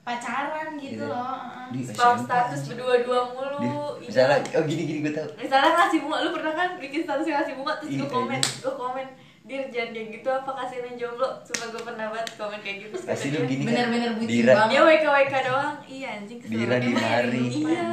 pacaran 0.00 0.68
gitu 0.74 0.96
Iya. 0.98 1.06
loh 1.06 1.36
Heeh. 1.36 1.66
di 1.70 1.80
spam 1.84 2.16
status 2.18 2.60
berdua-dua 2.66 3.20
mulu 3.28 3.58
Dia, 3.58 3.68
iya. 3.68 4.06
misalnya 4.08 4.36
oh 4.56 4.64
gini 4.64 4.82
gini 4.84 4.98
gue 5.00 5.12
tau 5.12 5.28
misalnya 5.36 5.70
ngasih 5.76 5.98
bunga 6.00 6.16
lu 6.18 6.30
pernah 6.32 6.52
kan 6.54 6.68
bikin 6.76 7.00
status 7.02 7.26
ngasih 7.26 7.54
bunga 7.54 7.72
terus 7.76 7.90
Iya, 7.90 7.98
gue 7.98 8.08
komen 8.10 8.38
iya. 8.38 8.58
gue 8.58 8.74
komen 8.74 9.06
dia 9.42 9.60
jangan 9.66 9.90
kayak 9.90 10.08
gitu 10.14 10.28
apa 10.30 10.50
kasihin 10.54 10.84
yang 10.84 10.96
jomblo 10.96 11.28
sumpah 11.42 11.66
gue 11.68 11.82
pernah 11.82 12.06
banget 12.08 12.28
komen 12.34 12.58
kayak 12.60 12.76
gitu 12.80 12.94
Terus 12.94 13.06
kata 13.20 13.34
lu 13.34 13.46
gini 13.46 13.62
Bener-bener 13.62 14.06
kan 14.06 14.14
bucin 14.16 14.44
banget. 14.46 14.68
dia 14.68 14.80
wk 14.80 15.04
wk 15.06 15.34
doang 15.42 15.74
iya 15.84 16.08
anjing 16.14 16.38
kesel 16.38 16.50
Dira 16.50 16.66
banget. 16.70 16.80
di 16.80 16.90
mari. 16.92 17.44
iya 17.60 17.88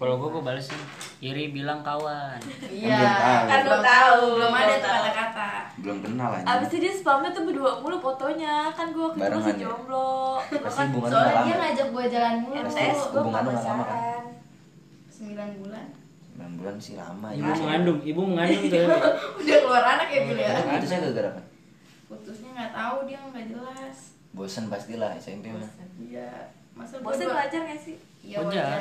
Kalau 0.00 0.16
gua 0.16 0.28
gua 0.32 0.42
balesin. 0.42 0.80
Iri 1.20 1.52
bilang 1.52 1.84
kawan. 1.84 2.40
iya. 2.72 2.96
Belum 2.96 3.12
tahu. 3.12 3.44
Kan 3.44 3.60
belum 3.60 3.82
tahu, 3.84 4.20
belum 4.32 4.48
ada 4.50 4.64
belum 4.64 4.80
tuh 4.80 4.90
kata-kata 4.90 5.48
belum 5.80 5.98
kenal 6.00 6.30
abis 6.32 6.44
anjing 6.44 6.64
itu 6.66 6.76
dia 6.80 6.92
spamnya 6.92 7.30
tuh 7.30 7.42
berdua 7.44 7.70
mulu 7.78 7.96
fotonya. 8.00 8.72
Kan 8.72 8.96
gue 8.96 9.02
waktu 9.02 9.18
itu 9.20 9.36
masih 9.36 9.52
ya? 9.52 9.60
jomblo. 9.60 10.16
Pasti 10.40 10.56
kan 10.72 10.86
hubungan 10.88 11.04
lu 11.04 11.12
soalnya 11.12 11.28
nggak 11.28 11.44
dia 11.44 11.52
lama 11.52 11.60
ngajak 11.60 11.86
gua 11.92 12.04
jalan 12.08 12.34
mulu. 12.40 12.54
MTS 12.58 13.00
gue 13.04 13.20
Hubungan 13.20 13.42
lu 13.44 13.50
nggak 13.50 13.66
lama, 13.68 13.84
kan? 13.84 14.22
sembilan 15.12 15.48
bulan. 15.60 15.86
9 16.40 16.56
bulan 16.56 16.76
sih 16.80 16.96
lama 16.96 17.28
Ibu 17.28 17.44
ya 17.44 17.56
mengandung, 17.60 17.98
ibu 18.00 18.20
mengandung 18.24 18.64
tuh. 18.64 18.80
udah 19.44 19.56
keluar 19.60 19.84
anak 19.84 20.08
ya 20.08 20.20
Bil 20.24 20.38
ya? 20.40 20.50
Putusnya 20.56 20.98
gara-gara 21.04 21.28
apa? 21.28 21.42
Putusnya 22.08 22.50
nggak 22.56 22.72
tahu 22.72 22.96
dia 23.04 23.18
nggak 23.20 23.46
jelas. 23.52 23.96
Bosan 24.32 24.64
pastilah 24.72 25.12
SMP 25.20 25.52
mah. 25.52 25.68
Iya. 26.00 26.48
Masa 26.72 26.96
dua- 26.96 27.36
belajar 27.36 27.60
gak 27.68 27.76
sih? 27.76 27.96
Iya 28.24 28.40
Wajar. 28.40 28.80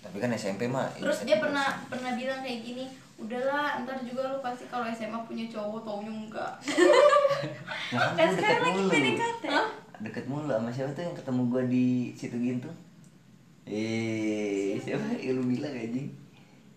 Tapi 0.00 0.16
kan 0.16 0.32
SMP 0.32 0.64
mah 0.66 0.88
terus 0.96 1.28
dia 1.28 1.36
pernah 1.36 1.84
pernah 1.92 2.16
bilang 2.16 2.40
kayak 2.40 2.60
gini 2.64 2.84
udahlah 3.20 3.84
ntar 3.84 4.00
juga 4.00 4.32
lu 4.32 4.38
pasti 4.40 4.64
kalau 4.72 4.88
SMA 4.88 5.18
punya 5.28 5.44
cowok 5.52 5.84
taunya 5.84 6.12
enggak. 6.12 6.52
Nah, 7.90 8.14
kan 8.14 8.30
sekarang 8.30 8.62
lagi 8.70 8.80
mulu. 8.86 8.92
PDKT. 8.94 9.44
Deket 10.06 10.24
mulu 10.30 10.46
sama 10.46 10.70
siapa 10.70 10.94
tuh 10.94 11.02
yang 11.02 11.16
ketemu 11.16 11.42
gua 11.50 11.62
di 11.66 12.14
situ 12.14 12.36
gitu? 12.38 12.70
Eh 13.66 14.78
siapa? 14.78 15.18
Yang 15.18 15.42
lu 15.42 15.44
bilang 15.50 15.74
anjing. 15.74 16.08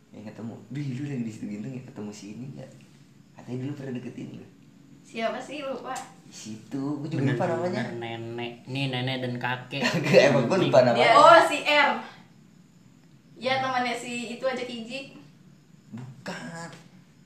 Yang 0.10 0.24
ketemu. 0.34 0.54
Duh 0.74 0.82
lu 0.82 1.04
lagi 1.06 1.24
di 1.24 1.32
situ 1.32 1.46
gitu 1.46 1.68
ya 1.70 1.82
ketemu 1.86 2.10
si 2.10 2.26
ini 2.34 2.46
nggak 2.58 2.72
katanya 3.38 3.58
dulu 3.62 3.74
pernah 3.78 3.94
deketin 4.02 4.28
lu. 4.42 4.48
Siapa 5.06 5.38
sih? 5.38 5.62
Lupa. 5.62 5.94
Di 6.26 6.34
situ. 6.34 6.84
Gua 6.98 7.08
juga 7.08 7.24
lupa 7.30 7.46
namanya. 7.46 7.84
Nenek. 7.94 8.54
Nih 8.66 8.86
nenek 8.90 9.18
dan 9.22 9.34
kakek. 9.38 9.86
Emang 10.34 10.50
gua 10.50 10.58
lupa 10.58 10.82
namanya. 10.82 11.14
Oh 11.14 11.40
si 11.46 11.62
R 11.62 11.90
ya 13.36 13.60
temannya 13.60 13.94
si 13.94 14.14
itu 14.32 14.44
aja 14.44 14.62
Kiji. 14.62 15.18
Bukan. 15.90 16.70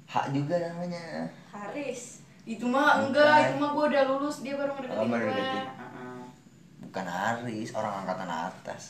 Hak 0.06 0.26
juga 0.32 0.56
namanya. 0.62 1.28
Haris. 1.50 2.24
Itu 2.43 2.63
mah 2.63 3.04
Bukan. 3.04 3.12
enggak 3.12 3.36
itu 3.43 3.54
mah 3.58 3.70
gua 3.72 3.86
udah 3.88 4.04
lulus 4.08 4.39
dia 4.39 4.56
baru 4.56 4.72
Oh, 4.72 4.78
ngedeketin 4.78 5.10
baru 5.10 5.26
gua. 5.26 5.36
deketin. 5.36 5.65
Heeh. 5.67 6.20
bukan 6.80 7.06
Aris 7.06 7.70
orang 7.74 7.93
angkatan 8.02 8.30
atas. 8.30 8.84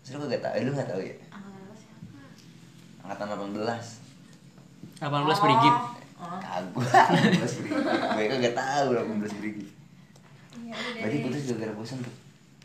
Terus 0.00 0.16
lu 0.16 0.26
gak 0.26 0.40
tau, 0.40 0.52
eh, 0.52 0.64
lu 0.64 0.72
gak 0.72 0.88
tau 0.88 0.98
ya? 0.98 1.14
Angkatan 3.00 3.26
18 3.28 4.00
18 4.98 5.44
berigit. 5.44 5.76
Kagak, 6.20 6.68
18 6.76 7.56
berigit 7.56 7.80
Gue 8.12 8.24
kagak 8.28 8.54
tau 8.54 8.86
18 8.92 9.08
berigit 9.34 9.68
Iya, 10.60 10.74
udah 10.76 11.00
Berarti 11.00 11.16
putus 11.22 11.42
gara-gara 11.46 11.72
bosan 11.72 11.98
tuh. 12.00 12.14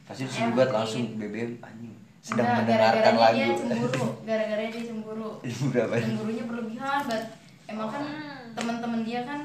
Pasti 0.03 0.21
banget 0.27 0.43
mungkin. 0.51 0.73
langsung 0.73 1.03
BBM 1.15 1.51
anjing 1.59 1.95
Sedang 2.25 2.41
Enggak, 2.41 2.57
mendengarkan 2.59 2.89
gara-garanya 2.97 3.21
lagu 3.21 3.37
dia 3.37 3.53
cemburu 3.53 4.05
gara-gara 4.25 4.63
dia 4.65 4.83
cemburu 4.83 5.29
Berapa? 5.69 5.93
cemburunya 5.95 6.43
berlebihan 6.43 7.01
banget 7.05 7.23
emang 7.65 7.87
kan 7.87 8.03
teman-teman 8.51 9.01
dia 9.01 9.21
kan 9.21 9.39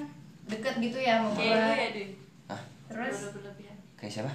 deket 0.46 0.74
gitu 0.78 0.96
ya 0.98 1.20
sama 1.20 1.28
lu 1.30 1.44
ya 1.44 1.76
Hah? 2.48 2.60
terus 2.88 3.16
Kayak 3.94 4.12
siapa? 4.16 4.32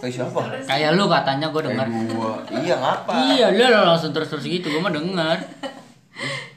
Kayak 0.00 0.14
siapa? 0.16 0.40
Kayak 0.64 0.90
lu 0.96 1.04
katanya 1.06 1.46
gua 1.46 1.60
dengar. 1.60 1.84
Iya 2.48 2.74
ngapa? 2.74 3.12
Iya, 3.28 3.46
lu 3.52 3.60
langsung 3.84 4.08
terus-terus 4.08 4.48
gitu, 4.48 4.72
gua 4.72 4.88
mah 4.88 4.94
denger. 4.96 5.36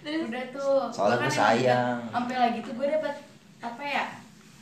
udah 0.08 0.43
tuh 0.49 0.88
Soalnya 0.88 1.17
gua 1.17 1.25
emang 1.25 1.36
sayang. 1.36 1.99
sampai 2.08 2.36
lagi 2.39 2.60
tuh 2.62 2.73
gue 2.73 2.88
dapet 2.88 3.13
apa 3.60 3.84
ya 3.84 4.05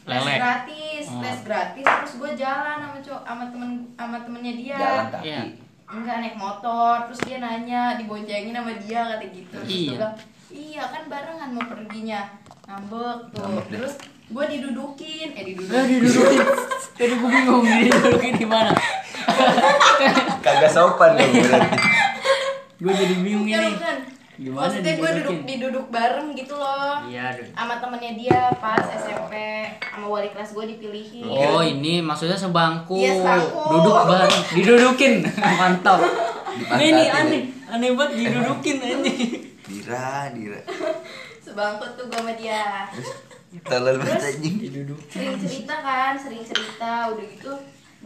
les 0.04 0.18
Lele. 0.18 0.34
gratis 0.36 1.06
Hmm. 1.06 1.22
les 1.22 1.40
gratis 1.44 1.86
terus 1.86 2.14
gue 2.18 2.32
jalan 2.36 2.78
sama 2.80 2.98
cowok 2.98 3.22
sama 3.22 3.44
temen 3.46 3.70
sama 3.94 4.18
temennya 4.20 4.54
dia 4.56 4.78
Jalan 4.80 5.06
kaki 5.12 5.28
Iya. 5.28 5.42
Enggak 5.88 6.16
naik 6.20 6.36
motor 6.36 7.08
terus 7.08 7.22
dia 7.24 7.38
nanya 7.38 7.96
diboncengin 7.96 8.52
sama 8.52 8.74
dia 8.78 9.02
kata 9.08 9.26
gitu 9.26 9.48
terus 9.54 9.68
Iya. 9.68 9.80
gue 9.80 9.94
bilang 9.94 10.16
iya 10.48 10.84
kan 10.86 11.04
barengan 11.08 11.50
mau 11.52 11.64
perginya 11.66 12.20
ngambek 12.64 13.18
tuh 13.32 13.40
Ngambek 13.42 13.66
terus 13.70 13.94
gue 14.28 14.44
didudukin 14.50 15.28
eh 15.30 15.40
Eh, 15.40 15.44
didudukin 15.48 15.88
didudukin. 15.88 16.40
Jadi 16.98 17.14
gua 17.16 17.30
bingung 17.30 17.62
didudukin 17.64 18.34
di 18.36 18.44
mana. 18.44 18.74
Kagak 20.40 20.68
sopan 20.68 21.14
lu 21.14 21.24
berarti 21.24 21.78
Gua 22.78 22.92
jadi 22.92 23.16
bingung 23.18 23.46
Bukan, 23.46 23.62
ini. 23.62 23.74
bukan. 23.74 23.98
Gimana 24.38 24.70
Maksudnya 24.70 24.94
gue 24.96 25.10
duduk 25.18 25.38
diduduk 25.44 25.86
bareng 25.90 26.30
gitu 26.32 26.54
loh. 26.54 27.02
Iya, 27.04 27.34
Dud. 27.34 27.50
sama 27.52 27.82
temennya 27.82 28.12
dia 28.14 28.42
pas 28.56 28.86
SMP 28.86 29.34
sama 29.82 30.06
wali 30.06 30.30
kelas 30.30 30.54
gue 30.54 30.66
dipilihin. 30.72 31.26
Oh 31.26 31.58
ini 31.60 32.00
maksudnya 32.00 32.38
sebangku, 32.38 32.94
Iya, 32.96 33.18
sebangku. 33.18 33.62
duduk 33.74 33.98
bareng, 33.98 34.36
didudukin, 34.54 35.14
mantap. 35.60 36.00
Dipantatin. 36.54 36.78
Ini 36.80 36.88
nih 36.94 37.08
aneh, 37.10 37.42
aneh 37.68 37.90
banget 37.92 38.14
didudukin 38.16 38.76
anjing. 38.78 39.20
Dira, 39.66 40.30
Dira. 40.30 40.62
Sebangkut 41.44 41.98
tuh 41.98 42.06
gue 42.06 42.16
sama 42.16 42.34
dia. 42.34 42.86
Tolol 43.64 43.98
banget 43.98 44.22
anjing. 44.38 44.56
Sering 45.10 45.38
cerita 45.40 45.76
kan 45.80 46.14
sering 46.14 46.44
cerita 46.44 47.10
udah 47.10 47.26
gitu 47.26 47.52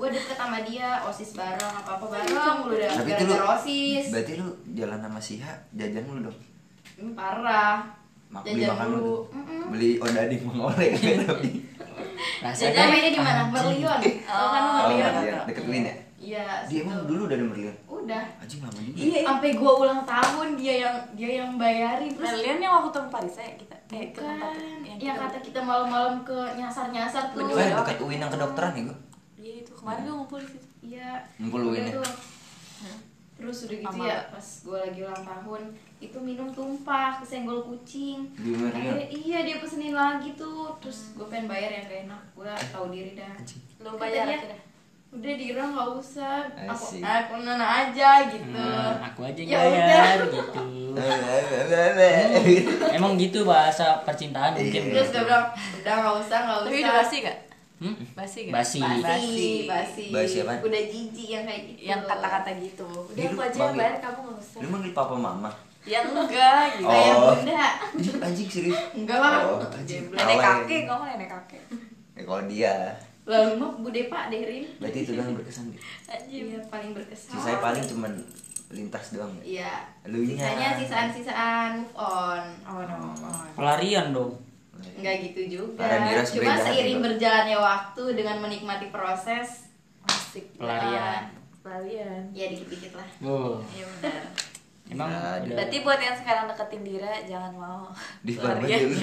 gue 0.01 0.09
deket 0.09 0.33
sama 0.35 0.57
dia 0.61 0.97
osis 1.03 1.31
bareng 1.31 1.61
apa 1.75 1.91
apa 1.93 2.05
bareng 2.07 2.33
mulu 2.59 2.73
udah 2.73 2.89
Tapi 2.91 3.09
itu 3.11 3.23
lu 3.27 3.35
osis. 3.47 4.05
Berarti 4.09 4.31
lu 4.35 4.47
jalan 4.73 4.97
sama 4.97 5.19
Siha 5.19 5.53
Jajan 5.71 6.03
lu 6.03 6.21
dong? 6.23 6.37
Hmm, 6.95 7.13
parah. 7.13 7.85
Mak 8.27 8.41
beli 8.43 8.63
makan 8.65 8.85
lu 8.87 8.91
dulu 8.91 9.05
tuh. 9.05 9.21
Mm-mm. 9.31 9.63
Beli 9.69 9.89
odading 9.97 10.41
mengoleh 10.41 10.89
kan 10.97 11.17
tapi 11.27 11.49
jajan 12.41 12.73
namanya 12.73 13.09
di 13.09 13.19
mana? 13.19 13.41
Merlion? 13.47 13.99
Oh 14.25 14.47
kan 14.49 14.61
Oh, 14.63 14.73
Merlion? 14.81 15.11
Iya, 15.21 15.37
deket 15.45 15.65
Win 15.65 15.83
ya? 15.83 15.95
iya 16.17 16.45
Dia 16.65 16.79
emang 16.81 17.03
dulu 17.03 17.21
udah 17.25 17.35
ada 17.35 17.45
Merlion? 17.45 17.75
Udah. 17.85 18.23
Anjing 18.37 18.59
lama 18.59 18.79
juga. 18.79 18.97
Iya 18.97 19.19
sampai 19.23 19.49
gue 19.53 19.71
ulang 19.75 20.01
tahun 20.03 20.47
dia 20.55 20.73
yang 20.79 20.95
dia 21.13 21.31
yang 21.39 21.49
bayarin. 21.55 22.09
Terus 22.09 22.29
Kalian 22.31 22.57
yang 22.57 22.73
waktu 22.75 22.89
ketemu 22.89 23.09
Paris 23.09 23.35
ya? 23.35 23.49
Kita 23.55 23.75
eh 23.91 24.07
ke 24.07 24.17
tempat 24.17 24.49
Bukan. 24.49 24.81
yang 24.81 24.97
yang 24.97 24.99
kita- 25.13 25.21
kata 25.27 25.37
kita 25.43 25.59
malam-malam 25.61 26.15
ke 26.23 26.37
nyasar-nyasar 26.55 27.23
tuh. 27.29 27.43
Bukan 27.43 27.67
dekat 27.75 27.97
UIN 27.99 28.19
yang 28.19 28.31
kedokteran 28.31 28.71
ya 28.71 28.83
gua 28.87 28.97
Iya 29.41 29.65
itu. 29.65 29.73
Kemarin 29.73 30.05
gue 30.05 30.13
ngumpul 30.13 30.37
di 30.37 30.47
situ. 30.53 30.67
iya. 30.85 31.25
Ngumpul 31.41 31.73
udah 31.73 31.81
ya? 31.81 31.97
tuh. 31.97 32.13
terus 33.41 33.65
udah 33.65 33.77
gitu 33.81 33.97
Sama. 33.97 34.05
ya 34.05 34.17
pas 34.29 34.47
gue 34.61 34.77
lagi 34.77 35.01
ulang 35.01 35.25
tahun 35.25 35.61
itu 35.97 36.17
minum 36.21 36.53
tumpah 36.53 37.17
kesenggol 37.17 37.65
kucing. 37.65 38.29
Akhirnya, 38.37 39.09
iya 39.09 39.41
dia 39.41 39.57
pesenin 39.57 39.97
lagi 39.97 40.37
tuh. 40.37 40.77
Terus 40.77 41.17
gue 41.17 41.25
pengen 41.25 41.49
bayar 41.49 41.73
yang 41.73 41.89
gak 41.89 42.05
enak. 42.05 42.21
Gue 42.37 42.45
tahu 42.69 42.93
diri 42.93 43.17
dah. 43.17 43.33
Kata 43.33 43.97
bayar 43.97 44.29
dia, 44.29 44.37
akhirnya. 44.37 44.61
udah 45.09 45.33
Dira 45.33 45.63
nggak 45.73 45.89
usah. 45.97 46.45
Aku 46.69 46.85
Asik. 46.85 47.01
aku 47.01 47.33
nana 47.41 47.65
aja 47.65 48.29
gitu. 48.29 48.61
Hmm, 48.61 49.09
aku 49.09 49.19
aja 49.25 49.41
Ya 49.41 49.57
bayar 49.57 50.17
gitu. 50.29 50.61
Emang 52.97 53.17
gitu 53.17 53.41
bahasa 53.41 54.05
percintaan 54.05 54.53
mungkin. 54.53 54.93
Terus 54.93 55.09
gue 55.09 55.23
bilang 55.25 55.49
udah 55.81 55.93
nggak 55.97 56.15
usah 56.21 56.37
nggak 56.45 56.57
usah. 56.61 56.69
Tapi 56.69 56.77
udah 56.85 56.93
basi 56.93 57.17
gak? 57.25 57.37
Hmm? 57.81 57.97
Basi 58.13 58.45
gak? 58.45 58.53
Basi. 58.53 58.77
basi 58.77 59.49
basi 59.65 60.03
Basi 60.07 60.35
apaan? 60.39 60.61
udah 60.61 60.81
jijik 60.85 61.27
yang 61.27 61.43
kayak 61.43 61.61
gitu 61.65 61.79
Yang 61.83 62.01
kata-kata 62.05 62.51
gitu 62.55 62.85
Udah 62.85 63.15
Dia 63.15 63.25
aku 63.27 63.41
aja 63.41 63.57
yang 63.59 63.73
bayar 63.75 63.95
kamu 63.99 64.19
gak 64.21 64.37
usah 64.37 64.59
Lu 64.61 64.67
manggil 64.69 64.93
papa 64.93 65.15
mama? 65.15 65.49
Ya 65.81 65.99
enggak 66.03 66.77
gitu 66.77 66.85
kayak 66.85 67.13
Oh. 67.15 67.33
bunda 67.33 67.65
Ih, 67.97 68.21
Anjing 68.21 68.47
serius? 68.47 68.77
enggak 68.93 69.17
lah 69.17 69.33
Oh, 69.43 69.57
anjing. 69.65 70.03
Nenek 70.07 70.37
kakek, 70.37 70.81
kamu 70.85 71.03
nenek 71.09 71.29
kakek 71.31 71.63
Ya 72.11 72.21
kalau 72.21 72.43
dia, 72.45 72.75
lalu 73.23 73.49
mah 73.55 73.71
bude 73.75 74.01
pak 74.05 74.23
deh 74.29 74.41
Rin 74.43 74.65
berarti 74.77 74.97
itu 74.99 75.11
doang 75.11 75.25
yang 75.25 75.37
berkesan. 75.37 75.65
Bi. 75.67 75.77
iya 76.29 76.61
paling 76.63 76.91
berkesan 76.91 77.33
Sisanya 77.33 77.59
paling 77.59 77.81
cuman 77.87 78.13
lintas 78.69 79.05
doang 79.11 79.33
ya. 79.35 79.43
iya 79.43 79.73
Lu 80.05 80.21
nya. 80.21 80.37
sisanya 80.37 80.69
sisaan-sisaan 80.77 81.69
move 81.79 81.95
on 81.95 82.43
Oh 82.63 82.77
no, 82.79 83.09
oh. 83.17 83.41
pelarian 83.51 84.13
dong 84.13 84.37
Enggak 84.97 85.15
gitu 85.29 85.41
juga. 85.47 85.85
Cuma 86.25 86.53
seiring 86.57 86.99
juga. 86.99 87.05
berjalannya 87.09 87.57
waktu 87.57 88.03
dengan 88.17 88.35
menikmati 88.41 88.87
proses, 88.89 89.71
Asik 90.07 90.57
pelarian 90.57 91.29
Pelarian 91.61 92.21
ya 92.33 92.49
dikit-dikit 92.49 92.97
lah. 92.97 93.07
oh 93.21 93.61
Iya 93.69 93.85
benar 94.01 94.23
emang 94.91 95.07
Nah, 95.07 95.39
udah 95.39 95.55
Berarti 95.55 95.77
buat 95.87 95.99
yang 96.03 96.15
sekarang 96.19 96.51
deketin 96.51 96.83
Dira 96.83 97.13
jangan 97.23 97.53
mau 97.55 97.87
Di 98.27 98.35
bar 98.35 98.59
Pelarian. 98.59 98.91
aja 98.91 98.91
lu. 98.91 98.97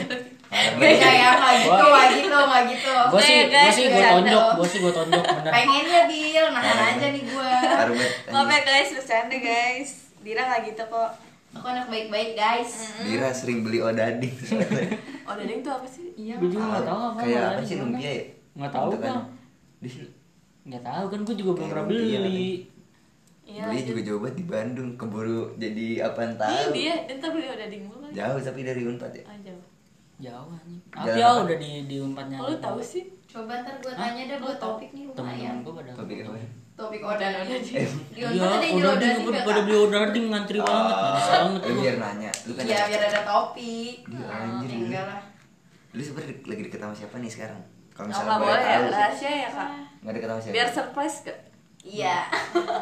Enggak 0.48 1.12
ya, 1.16 1.28
enggak 1.32 1.54
gitu, 1.64 1.72
enggak 1.80 2.08
gitu, 2.12 2.38
enggak 2.40 2.62
gitu. 2.68 2.94
gue 3.08 3.20
sih 3.24 3.36
gue 3.36 3.52
guys, 3.52 3.72
sih 3.72 3.86
gue 3.88 4.04
tonjok 4.04 4.44
gue 4.58 4.66
sih 4.68 4.78
gue 4.84 4.92
tonjok 4.92 5.24
bener 5.24 5.52
Pengennya 5.52 6.00
Bil, 6.08 6.46
nahan 6.52 6.78
aja 6.92 7.06
nih 7.08 7.24
gua. 7.28 7.52
Armet. 7.84 8.10
Maaf 8.28 8.48
ya 8.52 8.60
guys, 8.64 8.88
bercanda 8.96 9.36
guys 9.38 9.90
Dira 10.20 10.42
gak 10.44 10.60
gitu 10.66 10.82
kok 10.88 11.10
Aku 11.50 11.66
anak 11.66 11.86
baik-baik, 11.88 12.34
guys. 12.34 12.72
Dira 13.00 13.30
sering 13.30 13.62
beli 13.62 13.80
odading. 13.80 14.34
Oh 15.28 15.36
dading 15.36 15.60
tuh 15.60 15.68
apa 15.70 15.84
sih? 15.84 16.08
Iya. 16.16 16.40
gue 16.40 16.48
juga 16.48 16.64
nggak 16.72 16.86
tahu 16.88 17.00
apa 17.04 17.18
Kayak 17.20 17.44
apa 17.44 17.60
sih 17.60 17.76
lumpia 17.76 18.08
ya? 18.08 18.24
nggak 18.56 18.72
tahu 18.72 18.90
kan 18.96 19.14
Di 19.76 19.88
nggak 20.64 20.82
tahu 20.82 21.04
kan 21.04 21.20
gue 21.20 21.36
juga 21.36 21.50
belum 21.52 21.68
pernah 21.68 21.84
beli 21.84 22.04
Iya 23.44 23.64
beli 23.68 23.80
juga 23.84 24.00
jauh 24.04 24.20
banget 24.20 24.36
di 24.36 24.44
Bandung, 24.44 24.90
keburu 24.96 25.52
jadi 25.56 25.86
apaan 26.00 26.32
Ih, 26.32 26.36
tahu. 26.38 26.64
dia, 26.72 26.94
entar 27.04 27.28
beli 27.28 27.44
dading 27.44 27.84
mulu 27.84 28.08
Jauh 28.08 28.40
tapi 28.40 28.60
dari 28.64 28.82
Unpad 28.88 29.12
ya. 29.12 29.24
Ah, 29.24 29.36
jauh 29.38 29.64
jauh 30.18 30.48
anjing 30.50 30.80
ya 31.14 31.28
apa? 31.28 31.44
udah 31.44 31.56
di 31.60 31.70
di 31.84 31.96
umpatnya 32.00 32.36
Oh, 32.40 32.48
lu 32.48 32.56
tahu 32.56 32.80
sih? 32.80 33.04
Coba 33.28 33.52
ntar 33.60 33.76
gua 33.78 33.92
Hah? 33.92 34.08
tanya 34.08 34.22
deh 34.26 34.38
buat 34.40 34.56
topik 34.56 34.90
nih 34.90 35.04
lumayan. 35.06 35.60
gue 35.60 35.72
pada 35.76 35.90
Topik 35.92 36.16
apa? 36.24 36.40
Topik 36.78 37.02
order 37.02 37.26
Udah, 37.28 37.42
udah. 37.42 37.58
Di 37.58 37.72
Iya, 37.74 37.86
yang 38.30 38.78
udah 38.78 38.90
order 38.94 39.10
di 39.10 39.18
juga. 39.20 39.40
pada 39.42 39.60
beli 39.60 39.76
order 39.76 40.02
ding 40.08 40.26
ngantri 40.28 40.58
banget, 40.58 40.94
manis 40.94 41.26
banget 41.28 41.60
Lu 41.60 41.68
gua. 41.68 41.82
biar 41.82 41.96
nanya, 41.98 42.30
lu 42.40 42.52
kan 42.54 42.62
Iya, 42.64 42.80
biar 42.86 43.00
ada 43.04 43.20
topik. 43.24 43.94
Iya, 44.04 44.22
Nah, 44.22 44.38
anjir, 44.38 44.70
lu. 44.70 44.84
enggak 44.86 45.04
lah. 45.04 45.20
Lu 45.90 46.00
sebenernya 46.00 46.34
lagi 46.44 46.62
deket 46.62 46.78
sama 46.78 46.94
siapa 46.94 47.16
nih 47.16 47.26
sekarang? 47.28 47.60
Kalau 47.90 48.04
Oh, 48.04 48.08
misalnya 48.08 48.30
nggak 48.30 48.40
boleh 48.40 48.54
ya, 48.54 48.70
tahu. 48.70 48.86
rahasia 48.88 49.30
ya 49.36 49.48
kak 49.50 49.68
Nggak 49.98 50.12
deket 50.14 50.28
sama 50.28 50.40
siapa? 50.40 50.54
Biar 50.54 50.68
surprise 50.70 51.16
gak? 51.24 51.38
Iya. 51.80 52.16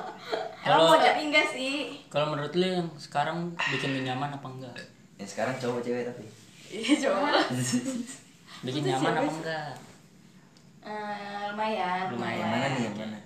Emang 0.61 0.76
Kalau- 0.76 0.88
mau 0.90 0.98
jadi 0.98 1.20
enggak 1.22 1.46
sih. 1.48 1.74
Kalau 2.06 2.26
menurut 2.28 2.52
lu 2.52 2.66
yang 2.66 2.88
sekarang 2.96 3.38
bikin 3.66 3.90
lu 3.90 4.00
nyaman 4.02 4.28
apa 4.30 4.44
enggak? 4.46 4.76
Ya 5.16 5.24
sekarang 5.24 5.56
cowok 5.56 5.80
cewek 5.80 6.04
tapi. 6.04 6.24
Iya 6.68 6.94
coba 7.00 7.32
Bikin 8.66 8.82
nyaman 8.85 9.14
apa 9.16 9.32
enggak? 9.32 9.68
Eh, 10.82 11.40
lumayan, 11.48 12.04
Lumayan. 12.09 12.37
Yang 12.38 12.50
mana 12.52 12.66
nih 12.68 12.82
yang 12.85 12.96
mana? 12.96 13.18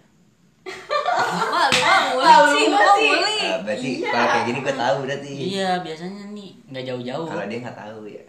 Wah 0.62 1.66
lu 1.66 1.81
mah 1.81 2.01
muli 2.11 2.25
Tahu 2.27 2.44
sih, 2.49 2.64
lu 2.66 2.79
muli 2.79 3.37
Ah, 3.40 3.59
berarti 3.61 3.88
Iya. 3.96 4.11
kalau 4.11 4.27
kayak 4.27 4.44
gini 4.44 4.59
gue 4.61 4.75
tahu 4.77 4.96
berarti. 5.03 5.31
Iya, 5.33 5.70
biasanya 5.81 6.23
nih 6.31 6.51
nggak 6.66 6.85
jauh-jauh. 6.87 7.27
Kalau 7.27 7.44
dia 7.46 7.59
nggak 7.61 7.79
tahu 7.79 8.01
ya. 8.07 8.25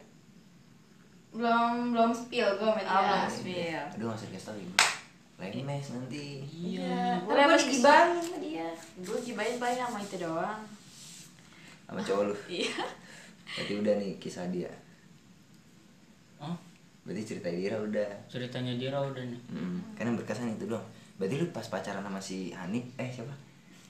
Belum 1.31 1.71
belum 1.91 2.11
spill 2.11 2.49
gua 2.55 2.67
sama 2.69 2.81
dia. 2.81 2.89
Ah, 2.89 3.01
belum 3.01 3.29
spill. 3.29 3.83
Aduh 3.89 4.05
nggak 4.05 4.17
usah 4.17 4.27
dikasih 4.27 4.47
tahu 4.47 4.57
ibu. 4.59 4.75
Lagi 5.37 5.59
mes 5.59 5.87
nanti. 5.89 6.25
Iya. 6.45 7.17
Gue 7.19 7.31
Udah, 7.31 7.45
gue 7.47 7.57
digibahin 7.59 8.17
sama 8.17 8.37
dia. 8.39 8.67
Gue 8.99 9.17
gibain 9.19 9.55
paling 9.57 9.79
sama 9.79 9.97
itu 9.99 10.17
doang 10.17 10.61
Sama 11.83 11.99
cowok 11.99 12.23
lu. 12.25 12.35
Iya 12.53 12.77
Berarti 13.51 13.73
udah 13.75 13.93
nih 13.97 14.11
kisah 14.15 14.47
dia. 14.47 14.71
Oh, 16.37 16.55
Berarti 17.01 17.21
cerita 17.25 17.49
Dira 17.49 17.75
udah. 17.77 18.09
ceritanya 18.25 18.73
dia 18.75 18.93
udah 18.93 19.19
nih. 19.21 19.41
Hmm, 19.47 19.77
yang 19.97 20.15
berkesan 20.15 20.53
itu 20.53 20.65
doang. 20.65 20.85
Berarti 21.21 21.35
lu 21.37 21.45
pas 21.47 21.61
pacaran 21.63 22.01
sama 22.01 22.17
si 22.17 22.49
Hanif, 22.49 22.81
eh 22.97 23.05
siapa? 23.07 23.29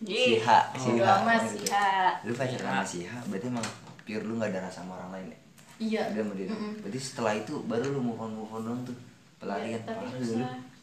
Si 0.02 0.36
H, 0.36 0.48
si 0.76 0.90
Oh, 0.92 1.00
H. 1.00 1.08
sama 1.16 1.34
si 1.40 1.58
H. 1.64 1.76
Lu 2.28 2.34
pacaran 2.36 2.68
sama 2.68 2.84
si 2.84 3.00
H, 3.02 3.12
berarti 3.26 3.48
emang 3.48 3.64
pure 4.04 4.20
lu 4.22 4.36
gak 4.36 4.52
ada 4.52 4.60
rasa 4.62 4.84
sama 4.84 5.00
orang 5.00 5.12
lain 5.14 5.28
ya? 5.28 5.40
Iya. 5.80 6.02
Udah 6.12 6.22
sama 6.22 6.34
dia. 6.36 6.48
Mm-mm. 6.48 6.72
Berarti 6.84 7.00
setelah 7.00 7.34
itu 7.34 7.54
baru 7.64 7.86
lu 7.90 8.02
move 8.04 8.20
on 8.20 8.32
move 8.36 8.52
on 8.52 8.62
doang 8.62 8.82
tuh. 8.84 8.98
Pelarian. 9.38 9.80
Tapi 9.80 9.98
Parah 9.98 10.12
lu. 10.14 10.36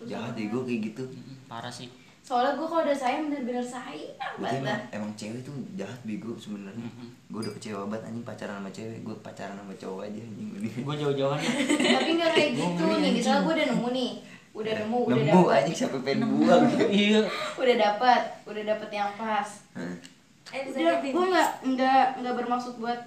Jahat 0.03 0.33
deh 0.33 0.47
gue 0.47 0.63
kayak 0.65 0.81
gitu. 0.89 1.03
Mm, 1.05 1.37
Parah 1.45 1.69
sih. 1.69 1.87
Soalnya 2.19 2.55
gue 2.55 2.67
kalau 2.67 2.83
udah 2.83 2.93
sayang 2.93 3.27
bener-bener 3.27 3.63
sayang 3.63 4.13
Berarti 4.37 4.59
banget. 4.61 4.69
emang, 4.69 4.81
emang 4.93 5.11
cewek 5.15 5.41
tuh 5.43 5.55
jahat 5.75 5.97
bego 6.03 6.35
sebenarnya. 6.35 6.87
Gue 7.27 7.41
udah 7.41 7.53
kecewa 7.53 7.87
banget 7.87 8.05
anjing 8.07 8.23
pacaran 8.23 8.57
sama 8.59 8.71
cewek. 8.71 8.99
Gue 9.01 9.17
pacaran 9.19 9.55
sama 9.55 9.75
cowok 9.75 10.01
aja 10.05 10.21
anjing. 10.21 10.49
Gue 10.79 10.95
jauh-jauhan 10.95 11.39
ya. 11.39 11.51
Tapi 11.95 12.11
nggak 12.15 12.31
kayak 12.33 12.51
gitu 12.55 12.83
nih. 12.97 13.11
Misalnya 13.13 13.41
gue 13.43 13.53
udah 13.55 13.67
nemu 13.71 13.89
nih, 13.93 14.11
udah 14.51 14.73
nemu, 14.75 14.99
udah 15.05 15.17
Nemu 15.17 15.41
dapet, 15.45 15.57
anjing 15.57 15.77
siapa 15.77 15.97
pengen 16.01 16.27
buang. 16.31 16.65
Iya. 16.91 17.21
udah 17.55 17.77
dapat, 17.79 18.21
udah 18.45 18.63
dapet 18.67 18.89
yang 18.91 19.11
pas. 19.15 19.49
Eh 20.49 20.63
Udah, 20.67 20.99
gue 20.99 21.25
nggak 21.29 21.51
nggak 21.69 22.05
nggak 22.19 22.35
bermaksud 22.35 22.75
buat 22.77 23.01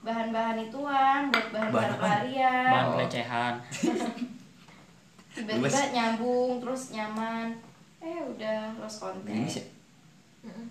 bahan-bahan 0.00 0.58
ituan, 0.60 1.28
buat 1.28 1.46
Bahan 1.48 1.70
bahan-bahan 1.70 1.96
pelarian. 1.96 2.68
Bahan 2.68 2.84
Oh. 2.84 2.92
pelecehan. 2.94 3.54
Tiba-tiba 5.34 5.80
nyambung, 5.90 6.60
terus 6.60 6.82
nyaman. 6.90 7.48
Eh 7.98 8.20
udah 8.20 8.74
lost 8.76 9.00
konten. 9.00 9.26
Gini 9.26 9.48
sih. 9.48 9.64
Mm-mm. 10.44 10.66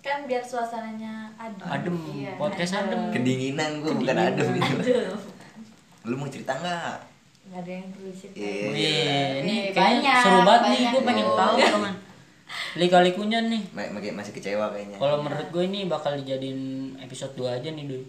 Kan 0.00 0.22
biar 0.24 0.38
suasananya 0.40 1.30
adem 1.34 1.62
Adem, 1.62 1.96
Iya, 2.12 2.32
podcast 2.36 2.76
adem. 2.76 3.10
Kedinginan 3.10 3.80
gue 3.80 3.92
bukan 3.92 4.16
adem 4.16 4.48
gitu. 4.52 5.14
Lu 6.04 6.14
mau 6.14 6.26
cerita 6.26 6.52
nggak? 6.52 6.94
Gak 7.46 7.58
ada 7.58 7.72
yang 7.72 7.88
perlu 7.88 8.10
Iya. 8.10 8.66
Wih, 8.66 8.92
ini 9.40 9.54
Eh, 9.62 9.70
kayaknya 9.70 10.12
banyak, 10.12 10.16
seru 10.20 10.40
banget 10.40 10.60
nih. 10.62 10.70
banyak 10.76 10.92
Gue 10.92 11.02
pengen 11.04 11.24
tuh. 11.24 11.36
tahu 11.36 11.54
teman. 11.74 11.94
Lika-likunya 12.76 13.38
nih. 13.44 13.62
Ma- 13.72 13.90
Masih 13.92 14.12
masih 14.12 14.32
kecewa 14.32 14.66
kayaknya. 14.68 14.96
Kalau 14.96 15.16
menurut 15.18 15.48
gue 15.48 15.64
ini 15.64 15.80
bakal 15.86 16.12
dijadiin 16.14 16.60
episode 16.98 17.32
2 17.34 17.48
aja 17.52 17.68
nih, 17.68 17.84
Duy. 17.84 18.02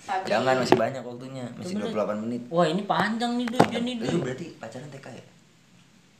Tapi- 0.00 0.26
Jangan 0.26 0.54
masih 0.58 0.76
banyak 0.76 0.98
waktunya, 1.00 1.44
masih 1.52 1.74
Bener. 1.76 1.90
28 1.92 2.18
menit. 2.20 2.42
Wah, 2.48 2.64
ini 2.64 2.82
panjang 2.84 3.32
nih, 3.34 3.46
Duy. 3.46 3.62
Dia 3.68 3.80
nih, 3.80 3.94
Lu 3.96 4.06
Duy. 4.08 4.20
berarti 4.20 4.46
pacaran 4.56 4.88
TK 4.88 5.06
ya? 5.12 5.24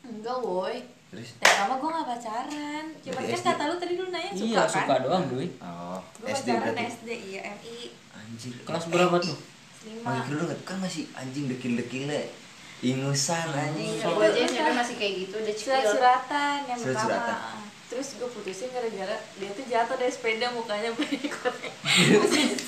Enggak 0.05 0.39
woi 0.41 0.77
Terus? 1.09 1.31
TK 1.37 1.59
mah 1.63 1.77
gue 1.77 1.91
gak 1.93 2.07
pacaran 2.09 2.85
Cuma 3.01 3.15
kan 3.17 3.25
SD? 3.33 3.45
kata 3.45 3.63
lu 3.65 3.75
tadi 3.77 3.95
lu 3.95 4.05
nanya 4.09 4.31
suka 4.33 4.43
Iya, 4.45 4.61
kan 4.61 4.71
suka 4.73 4.95
doang, 5.01 5.25
Duy. 5.29 5.47
Oh, 5.59 5.99
Gue 6.17 6.29
SD 6.29 6.49
pacaran 6.49 6.63
berarti. 6.69 6.83
SD 6.93 7.09
iya 7.29 7.41
MI 7.53 7.77
Anjir. 8.13 8.55
Kelas 8.61 8.83
Eh, 8.83 8.91
berapa 8.91 9.17
tuh? 9.19 9.37
Lima 9.85 10.05
Manggil 10.05 10.27
dulu 10.31 10.43
nggak? 10.47 10.61
Kan 10.63 10.77
masih 10.79 11.03
anjing 11.13 11.45
dekil-dekilnya. 11.47 12.23
Ingusan 12.81 13.47
anjing. 13.49 13.95
Iya, 13.95 14.07
gue 14.09 14.27
aja 14.27 14.41
SMP 14.45 14.69
masih 14.73 14.95
kayak 14.97 15.15
gitu, 15.21 15.35
udah 15.37 15.55
cipil. 15.55 15.67
surat-suratan 15.71 16.59
yang 16.67 16.79
Surat-suratan. 16.79 17.19
pertama 17.31 17.61
terus 17.85 18.17
gue 18.17 18.25
putusin 18.27 18.73
gara-gara 18.73 19.13
dia 19.37 19.53
tuh 19.53 19.69
jatuh 19.69 20.01
dari 20.01 20.09
sepeda 20.09 20.49
mukanya 20.49 20.89
banyak 20.91 21.29
korek 21.37 21.73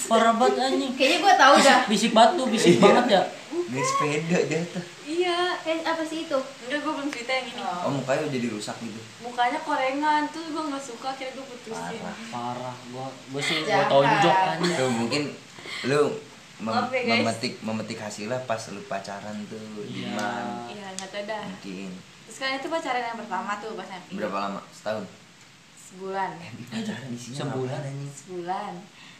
Parah 0.04 0.36
banget 0.36 0.56
anjing. 0.62 0.92
Kayaknya 0.92 1.18
gue 1.18 1.34
tahu 1.34 1.54
dah. 1.58 1.78
Bisik 1.88 2.12
batu, 2.12 2.44
bisik 2.44 2.76
Iya. 2.76 2.82
banget 2.82 3.06
ya. 3.08 3.22
Naik 3.64 3.86
sepeda 3.86 4.38
jatuh. 4.44 4.84
iya 5.02 5.56
Eh, 5.64 5.80
apa 5.80 6.04
sih 6.04 6.28
itu? 6.28 6.36
enggak 6.60 6.78
gue 6.78 6.92
belum 6.92 7.08
cerita 7.08 7.32
yang 7.32 7.46
ini 7.48 7.62
Oh, 7.64 7.88
mukanya 7.90 8.20
udah 8.22 8.34
jadi 8.34 8.48
rusak 8.50 8.76
gitu. 8.78 9.00
mukanya 9.18 9.58
korengan 9.58 10.22
terus 10.28 10.46
gue 10.46 10.60
nggak 10.62 10.84
suka 10.84 11.06
akhirnya 11.08 11.32
gue 11.32 11.46
putusin 11.48 11.96
Parah. 11.96 12.16
Parah. 12.28 12.74
Gua 12.92 13.06
gua 13.26 13.40
sih 13.40 13.56
Jahat. 13.64 13.88
tonjok 13.88 14.36
anjing. 14.52 14.76
Tuh 14.76 14.90
mungkin 14.92 15.22
lu 15.84 16.00
mem- 16.56 16.70
Maaf 16.70 16.88
ya, 16.88 17.02
guys. 17.02 17.18
memetik 17.20 17.54
memetik 17.60 17.98
hasilnya 17.98 18.38
pas 18.42 18.62
lu 18.68 18.80
pacaran 18.84 19.36
tuh 19.44 19.58
Iya. 19.82 20.06
gimana? 20.08 20.64
iya 20.66 20.86
nggak 20.92 21.08
tahu 21.08 21.24
dah 21.24 21.42
Mungkin 21.44 21.90
terus 22.24 22.38
kan 22.38 22.50
itu 22.54 22.68
pacaran 22.68 23.02
yang 23.04 23.18
pertama 23.18 23.52
tuh 23.56 23.74
pas 23.74 23.88
MI 23.88 24.14
berapa 24.14 24.38
lama? 24.40 24.60
Setahun. 24.70 25.04
sebulan 25.76 26.30
Eh, 26.36 26.50
pacaran 26.72 27.08
di 27.08 27.18
sini 27.18 27.34
Sebulan. 27.36 27.80
anjing. 27.80 28.10
sebulan 28.10 28.72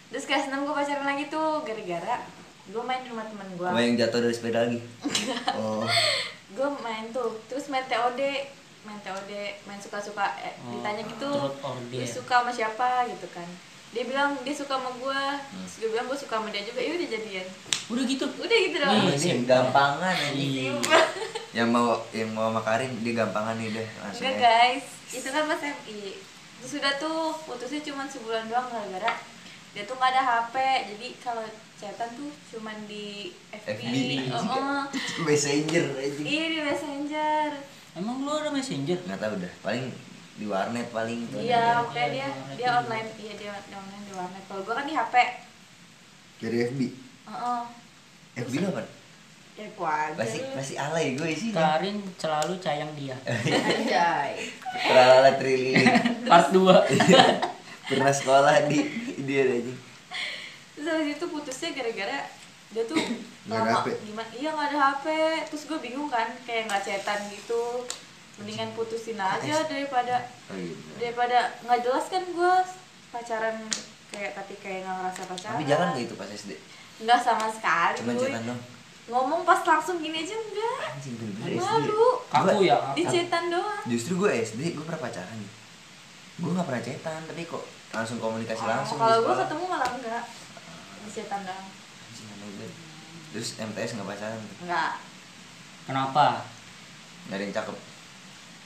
terus 0.07 0.25
kelas 0.25 0.47
6 0.47 0.63
gue 0.63 0.75
pacaran 0.75 1.07
lagi 1.07 1.25
tuh 1.29 1.49
gara-gara 1.61 2.17
gue 2.65 2.83
main 2.83 3.01
di 3.01 3.09
rumah 3.09 3.25
temen 3.25 3.49
gue 3.53 3.67
Sama 3.67 3.77
yang 3.79 3.95
jatuh 3.95 4.21
dari 4.21 4.33
sepeda 4.33 4.59
lagi. 4.63 4.81
Oh. 5.53 5.85
gue 6.57 6.69
main 6.81 7.05
tuh 7.11 7.35
terus 7.45 7.67
main 7.67 7.85
TOD 7.85 8.21
main 8.83 9.01
TOD 9.01 9.31
main 9.65 9.77
suka-suka 9.77 10.23
eh, 10.39 10.55
Oh, 10.61 10.71
ditanya 10.73 11.03
gitu 11.05 11.31
dare. 11.91 12.07
suka 12.07 12.35
sama 12.39 12.51
siapa 12.51 12.89
gitu 13.07 13.27
kan 13.29 13.49
dia 13.95 14.05
bilang 14.05 14.35
dia 14.43 14.53
suka 14.53 14.75
sama 14.75 14.91
gue 14.93 15.23
terus 15.55 15.75
gue 15.79 15.89
bilang 15.89 16.05
gue 16.05 16.19
suka 16.19 16.35
sama 16.35 16.49
dia 16.51 16.63
juga 16.63 16.81
ya 16.81 16.93
udah 16.93 17.09
jadian 17.09 17.47
Udah 17.85 18.01
gitu. 18.03 18.25
udah 18.27 18.59
gitu 18.59 18.77
doang 18.77 18.97
Iya. 18.97 19.13
Ini 19.13 19.27
yang 19.29 19.43
gampangan 19.45 20.15
anjing. 20.19 20.75
Iya. 20.75 21.01
yang 21.55 21.69
mau 21.71 21.87
yang 22.11 22.31
mau 22.31 22.49
sama 22.49 22.61
Karin 22.61 22.91
dia 22.99 23.15
gampangan 23.15 23.55
nih 23.55 23.69
deh 23.71 23.89
langsung 23.99 24.25
Enggak 24.25 24.35
ya. 24.35 24.43
guys, 24.43 24.85
itu 25.13 25.29
kan 25.29 25.43
pas 25.45 25.61
MI 25.61 26.01
Terus 26.57 26.73
udah 26.75 26.93
tuh 26.97 27.19
putusnya 27.45 27.81
cuma 27.83 28.03
sebulan 28.05 28.49
doang 28.49 28.67
gara-gara 28.67 29.13
dia 29.71 29.85
tuh 29.85 29.95
nggak 29.95 30.11
ada 30.11 30.23
HP 30.25 30.55
Jadi 30.89 31.09
kalau 31.21 31.45
chatan 31.77 32.09
tuh 32.15 32.31
cuman 32.51 32.77
di 32.85 33.31
FB, 33.53 33.69
FB. 33.69 33.85
Heeh. 34.27 34.81
messenger 35.27 35.85
aja 35.95 36.21
Iya 36.21 36.45
di 36.49 36.59
messenger 36.65 37.49
Emang 37.95 38.17
lu 38.19 38.33
ada 38.33 38.49
messenger? 38.49 38.97
nggak 38.99 39.21
tahu 39.21 39.35
dah 39.39 39.53
paling 39.61 39.93
di 40.35 40.45
warnet 40.45 40.91
paling 40.91 41.31
Iya, 41.31 41.79
makanya 41.81 42.09
dia 42.11 42.29
dia 42.57 42.71
online, 42.77 43.09
iya 43.17 43.33
dia, 43.35 43.53
dia 43.61 43.77
online 43.77 44.05
di 44.05 44.13
warnet. 44.13 44.43
Kalau 44.45 44.63
gua 44.63 44.75
kan 44.75 44.87
di 44.87 44.95
HP. 44.95 45.15
dari 46.37 46.57
FB 46.67 46.81
Heeh. 47.25 47.63
FB 48.37 48.55
lu 48.57 48.69
apa 48.69 48.83
Ya 49.55 49.71
aja. 49.71 50.19
masih 50.19 50.41
masih 50.51 50.75
alay 50.77 51.15
gue 51.15 51.31
isinya 51.31 51.79
Karin 51.79 52.03
selalu 52.17 52.59
sayang 52.59 52.91
dia. 52.93 53.15
Anjay. 53.25 54.51
Terlalu 54.83 55.31
triliun 55.39 55.87
Part 56.27 56.49
2. 56.51 56.59
pernah 57.89 58.11
sekolah 58.11 58.67
di 58.67 58.79
dia 59.21 59.47
aja 59.47 59.73
Terus 60.75 60.87
habis 60.91 61.15
itu 61.15 61.27
putusnya 61.29 61.71
gara-gara 61.71 62.19
dia 62.73 62.83
tuh 62.83 62.99
Nggak 63.47 63.61
ada 63.61 63.73
HP? 63.79 63.87
gimana 64.03 64.31
iya 64.35 64.51
nggak 64.51 64.69
ada 64.69 64.79
HP 64.91 65.07
terus 65.47 65.63
gue 65.65 65.79
bingung 65.79 66.09
kan 66.09 66.27
kayak 66.43 66.67
nggak 66.67 66.83
cetan 66.83 67.21
gitu 67.31 67.87
mendingan 68.35 68.71
putusin 68.75 69.15
aja 69.15 69.63
daripada 69.71 70.27
oh 70.51 70.59
iya. 70.59 70.75
daripada 70.99 71.55
nggak 71.63 71.81
jelas 71.87 72.05
kan 72.11 72.23
gue 72.27 72.55
pacaran 73.15 73.57
kayak 74.11 74.33
tapi 74.35 74.55
kayak 74.59 74.83
nggak 74.83 74.97
ngerasa 74.99 75.23
pacaran. 75.31 75.59
Tapi 75.63 75.71
jalan 75.71 75.87
nggak 75.95 76.05
itu 76.07 76.15
pas 76.19 76.31
SD 76.31 76.53
nggak 76.95 77.21
sama 77.23 77.47
sekali 77.51 77.95
cuma 78.03 78.13
gue 78.15 78.29
cetan 78.31 78.45
dong. 78.47 78.61
Ngomong 79.05 79.41
pas 79.45 79.61
langsung 79.63 80.01
gini 80.01 80.25
aja 80.25 80.35
enggak 80.35 80.79
anjing 80.99 81.15
malu. 81.59 82.07
Kaku 82.31 82.59
ya. 82.67 82.79
di 82.95 83.03
cetan 83.07 83.51
doang. 83.51 83.83
Justru 83.87 84.19
gue 84.19 84.31
SD 84.31 84.75
gue 84.75 84.85
pernah 84.87 85.03
pacaran. 85.03 85.39
Gue 86.39 86.51
nggak 86.51 86.67
pernah 86.67 86.83
cetan 86.83 87.21
tapi 87.27 87.43
kok 87.47 87.65
langsung 87.95 88.19
komunikasi 88.19 88.65
langsung 88.67 88.99
Oh, 88.99 89.03
kalau 89.07 89.19
di 89.19 89.27
gue 89.27 89.35
ketemu 89.47 89.65
malah 89.71 89.91
enggak 89.95 90.23
di 91.07 91.11
cetan 91.11 91.41
doang. 91.47 91.67
Anjing 92.11 92.27
aneh 92.35 92.49
banget. 92.59 92.73
Terus 93.35 93.49
MTS 93.59 93.91
nggak 93.99 94.09
pacaran? 94.11 94.43
Enggak 94.63 94.93
Kenapa? 95.85 96.27
nggak 97.25 97.37
ada 97.41 97.45
yang 97.45 97.57
cakep 97.57 97.77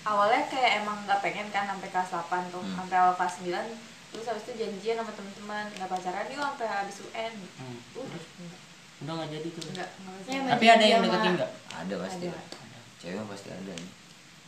awalnya 0.08 0.42
kayak 0.46 0.80
emang 0.80 1.04
nggak 1.04 1.20
pengen 1.20 1.48
kan 1.48 1.64
sampai 1.66 1.88
kelas 1.88 2.08
8 2.10 2.24
tuh 2.48 2.60
Hmm. 2.60 2.74
sampai 2.74 2.96
awal 2.96 3.14
kelas 3.14 3.34
9 3.38 3.68
terus 4.08 4.24
habis 4.26 4.42
itu 4.42 4.52
janjian 4.56 4.96
sama 4.96 5.12
teman-teman 5.12 5.64
nggak 5.70 5.84
pacaran 5.86 6.26
yuk 6.26 6.40
sampai 6.42 6.66
habis 6.66 6.96
UN 7.04 7.34
Hmm. 7.54 7.76
udah 7.94 8.22
Udah 8.98 9.12
nggak 9.14 9.30
jadi 9.30 9.48
tuh. 9.48 9.62
enggak 9.68 9.88
enggak 9.96 10.16
Ya. 10.26 10.40
Tapi 10.48 10.64
ada 10.66 10.84
yang 10.84 11.00
deketin 11.00 11.32
nggak? 11.36 11.50
ada 11.70 11.94
pasti 12.00 12.24
Ada. 12.24 12.32
lah 12.32 12.44
cewek 12.98 13.24
pasti 13.26 13.48
ada 13.52 13.72
nih 13.72 13.90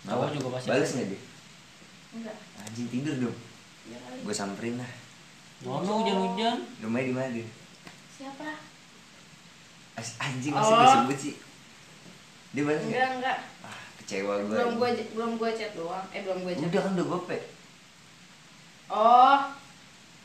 Cowok 0.01 0.29
juga 0.33 0.49
pasti 0.51 0.67
balas 0.67 0.83
ada. 0.83 0.97
nggak 0.97 1.09
dia 1.09 1.21
enggak 2.11 2.37
anjing 2.59 2.89
tidur 2.89 3.15
dong 3.21 3.37
ya 3.87 3.99
gue 4.19 4.35
samperin 4.35 4.77
lah 4.77 4.91
Mana 5.61 5.93
hujan-hujan? 5.93 6.57
rumahnya 6.81 7.05
di 7.05 7.13
mana 7.13 7.29
dia 7.31 7.47
siapa 8.11 8.49
As- 9.93 10.17
anjing 10.19 10.51
masih 10.51 10.73
Oh. 10.73 10.81
disebut 10.81 11.19
sih 11.21 11.35
dia 12.51 12.63
balas 12.65 12.81
nggak 12.81 12.91
enggak 12.91 13.11
enggak 13.15 13.39
ah 13.63 13.80
kecewa 14.11 14.35
gue 14.43 14.51
belum 14.59 14.73
gua 14.75 14.91
belum 14.91 15.31
gua 15.39 15.51
chat 15.55 15.71
doang 15.79 16.03
eh 16.11 16.21
belum 16.27 16.39
gua 16.43 16.53
chat 16.59 16.67
udah 16.67 16.81
kan 16.83 16.93
udah 16.99 17.07
gope 17.07 17.39
oh 18.91 19.39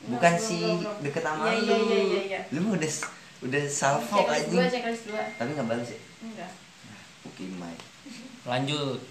bukan 0.10 0.34
Belum, 0.34 0.42
si 0.42 0.58
belum, 0.58 0.78
belum. 0.82 0.96
deket 1.06 1.22
sama 1.22 1.44
Iya, 1.46 1.54
lu 1.54 1.62
iya, 1.62 1.78
iya, 1.78 1.98
iya, 2.02 2.22
iya. 2.26 2.40
lu 2.50 2.60
mah 2.66 2.74
udah 2.82 2.92
udah 3.46 3.64
salvo 3.70 4.18
dua 4.50 4.66
dua 4.66 5.22
tapi 5.38 5.50
nggak 5.54 5.68
balas 5.70 5.90
ya 5.94 6.00
enggak 6.26 6.52
Oke, 7.26 7.42
Mai. 7.58 7.74
Lanjut. 8.46 9.02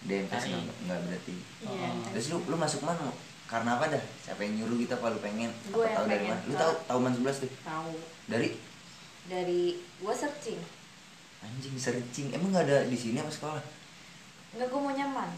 Cari. 0.00 0.48
nggak 0.48 0.76
nggak 0.88 0.98
berarti. 1.04 1.34
iya 1.60 1.92
Oh. 1.92 2.08
Terus 2.16 2.32
lu 2.32 2.40
lu 2.48 2.56
masuk 2.56 2.80
mana? 2.82 3.12
Karena 3.44 3.76
apa 3.76 3.92
dah? 3.92 4.00
Siapa 4.24 4.40
yang 4.48 4.64
nyuruh 4.64 4.80
kita 4.80 4.96
apa 4.96 5.12
lu 5.12 5.20
pengen? 5.20 5.52
Gue 5.68 5.84
apa 5.84 6.02
tahu 6.02 6.04
dari 6.08 6.24
mana? 6.24 6.40
Lu 6.48 6.56
tahu 6.56 6.72
tahu 6.88 6.98
man 7.04 7.12
11 7.12 7.44
tuh. 7.44 7.52
tahu 7.62 7.92
Dari 8.32 8.48
dari 9.28 9.76
gua 10.00 10.16
searching 10.16 10.56
anjing 11.40 11.74
searching. 11.74 12.28
Emang 12.30 12.50
nggak 12.50 12.64
ada 12.64 12.78
di 12.84 12.94
sini 12.94 13.16
apa 13.16 13.28
sekolah? 13.28 13.62
enggak 14.50 14.68
gua 14.68 14.80
mau 14.80 14.90
nyaman 14.90 15.28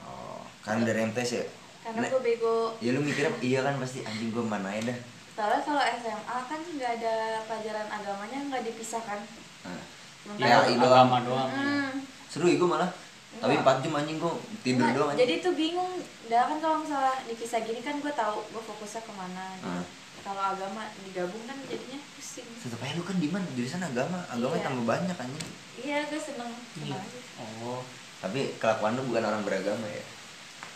Oh, 0.00 0.40
karena 0.60 0.82
dari 0.82 1.04
MTS 1.04 1.30
ya. 1.34 1.44
karena 1.82 2.00
Nah, 2.00 2.08
gua 2.08 2.20
bego 2.20 2.56
Ya 2.78 2.90
lu 2.90 3.00
mikirnya 3.00 3.30
iya 3.38 3.60
kan 3.60 3.76
pasti 3.76 4.00
anjing 4.00 4.30
gua 4.30 4.42
mana 4.42 4.68
ya 4.70 4.82
dah. 4.86 4.98
soalnya 5.30 5.60
kalau 5.60 5.82
SMA 5.82 6.38
kan 6.42 6.60
nggak 6.60 6.92
ada 6.96 7.14
pelajaran 7.42 7.86
agamanya 7.86 8.38
nggak 8.44 8.62
dipisahkan 8.64 9.20
Nah, 9.62 9.82
Sementara- 10.18 10.64
Ya, 10.64 10.72
doang. 10.72 11.04
agama 11.04 11.16
doang. 11.20 11.48
Hmm. 11.50 11.92
seru 12.26 12.46
ya 12.46 12.56
gua 12.56 12.70
malah. 12.72 12.90
Tapi 13.34 13.50
Enggak. 13.52 13.76
4 13.76 13.82
jam 13.82 13.92
anjing 13.94 14.16
gua 14.16 14.32
tidur 14.62 14.80
Nggak, 14.80 14.94
doang 14.94 15.08
anjing. 15.10 15.20
jadi 15.22 15.34
tuh 15.40 15.52
bingung 15.54 15.92
dah 16.24 16.42
kan 16.46 16.58
kalau 16.58 16.76
misalnya 16.80 17.14
dipisah 17.24 17.60
gini 17.60 17.80
kan 17.80 17.98
gue 17.98 18.12
tahu 18.14 18.40
gue 18.46 18.62
fokusnya 18.64 19.02
ke 19.02 19.12
mana 19.12 19.44
gitu. 19.54 19.68
Hmm. 19.68 19.84
kalau 20.22 20.42
agama 20.48 20.82
digabung 21.02 21.44
kan 21.44 21.58
jadinya 21.62 22.00
pusing 22.34 22.66
Tetep 22.66 22.80
aja 22.82 22.92
lu 22.94 23.02
kan 23.06 23.16
di 23.16 23.28
mana? 23.30 23.46
Jurusan 23.54 23.78
agama. 23.78 24.18
Agama 24.26 24.54
Iya. 24.54 24.64
tambah 24.66 24.84
banyak 24.84 25.16
anjing. 25.16 25.50
iya 25.76 25.98
gue 26.02 26.18
seneng 26.18 26.50
Iya. 26.74 26.96
seneng 26.96 27.00
aja. 27.00 27.18
Oh. 27.62 27.80
Tapi 28.18 28.40
kelakuan 28.56 28.96
lu 28.96 29.06
bukan 29.06 29.22
orang 29.22 29.42
beragama 29.44 29.86
ya. 29.86 30.02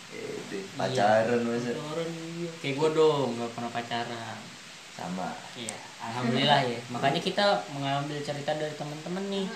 Eh, 0.08 0.36
deh, 0.48 0.62
iya. 0.62 0.72
pacaran 0.72 1.40
masa 1.42 1.70
Pacaran 1.70 2.08
iya. 2.08 2.50
Kayak 2.60 2.74
gue 2.76 2.88
dong, 2.94 3.28
nggak 3.34 3.50
pernah 3.52 3.70
pacaran. 3.72 4.38
sama. 4.98 5.30
Iya, 5.54 5.78
alhamdulillah 6.02 6.58
ya. 6.66 6.78
Makanya 6.90 7.22
kita 7.22 7.44
mengambil 7.70 8.18
cerita 8.18 8.50
dari 8.50 8.74
teman-teman 8.74 9.30
nih. 9.30 9.46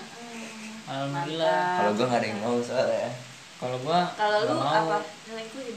Alhamdulillah. 0.83 1.67
Kalau 1.79 1.91
gua 1.93 2.05
nggak 2.07 2.21
ada 2.23 2.27
yang 2.27 2.39
mau 2.39 2.55
soalnya. 2.63 3.11
Kalau 3.59 3.77
gua 3.83 3.99
kalau 4.15 4.39
lu 4.39 4.55
mau. 4.55 4.71
apa 4.71 4.97
nyelingkuhin 5.27 5.75